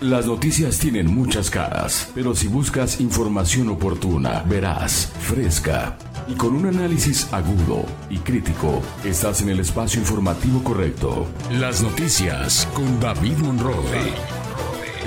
Las 0.00 0.26
noticias 0.26 0.78
tienen 0.78 1.06
muchas 1.06 1.48
caras, 1.48 2.10
pero 2.14 2.34
si 2.34 2.46
buscas 2.46 3.00
información 3.00 3.70
oportuna, 3.70 4.42
veraz, 4.42 5.10
fresca 5.18 5.96
y 6.28 6.34
con 6.34 6.54
un 6.54 6.66
análisis 6.66 7.32
agudo 7.32 7.86
y 8.10 8.18
crítico, 8.18 8.82
estás 9.02 9.40
en 9.40 9.48
el 9.48 9.60
espacio 9.60 10.00
informativo 10.00 10.62
correcto. 10.62 11.26
Las 11.52 11.82
noticias 11.82 12.68
con 12.74 13.00
David 13.00 13.38
Monroe. 13.38 14.12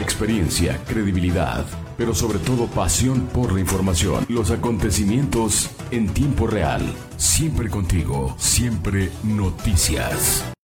Experiencia, 0.02 0.80
credibilidad, 0.88 1.66
pero 1.96 2.16
sobre 2.16 2.40
todo 2.40 2.66
pasión 2.66 3.28
por 3.34 3.54
la 3.54 3.60
información. 3.60 4.26
Los 4.30 4.50
acontecimientos 4.50 5.70
en 5.92 6.08
tiempo 6.08 6.48
real. 6.48 6.82
Siempre 7.18 7.70
contigo, 7.70 8.36
siempre 8.38 9.12
noticias. 9.24 10.57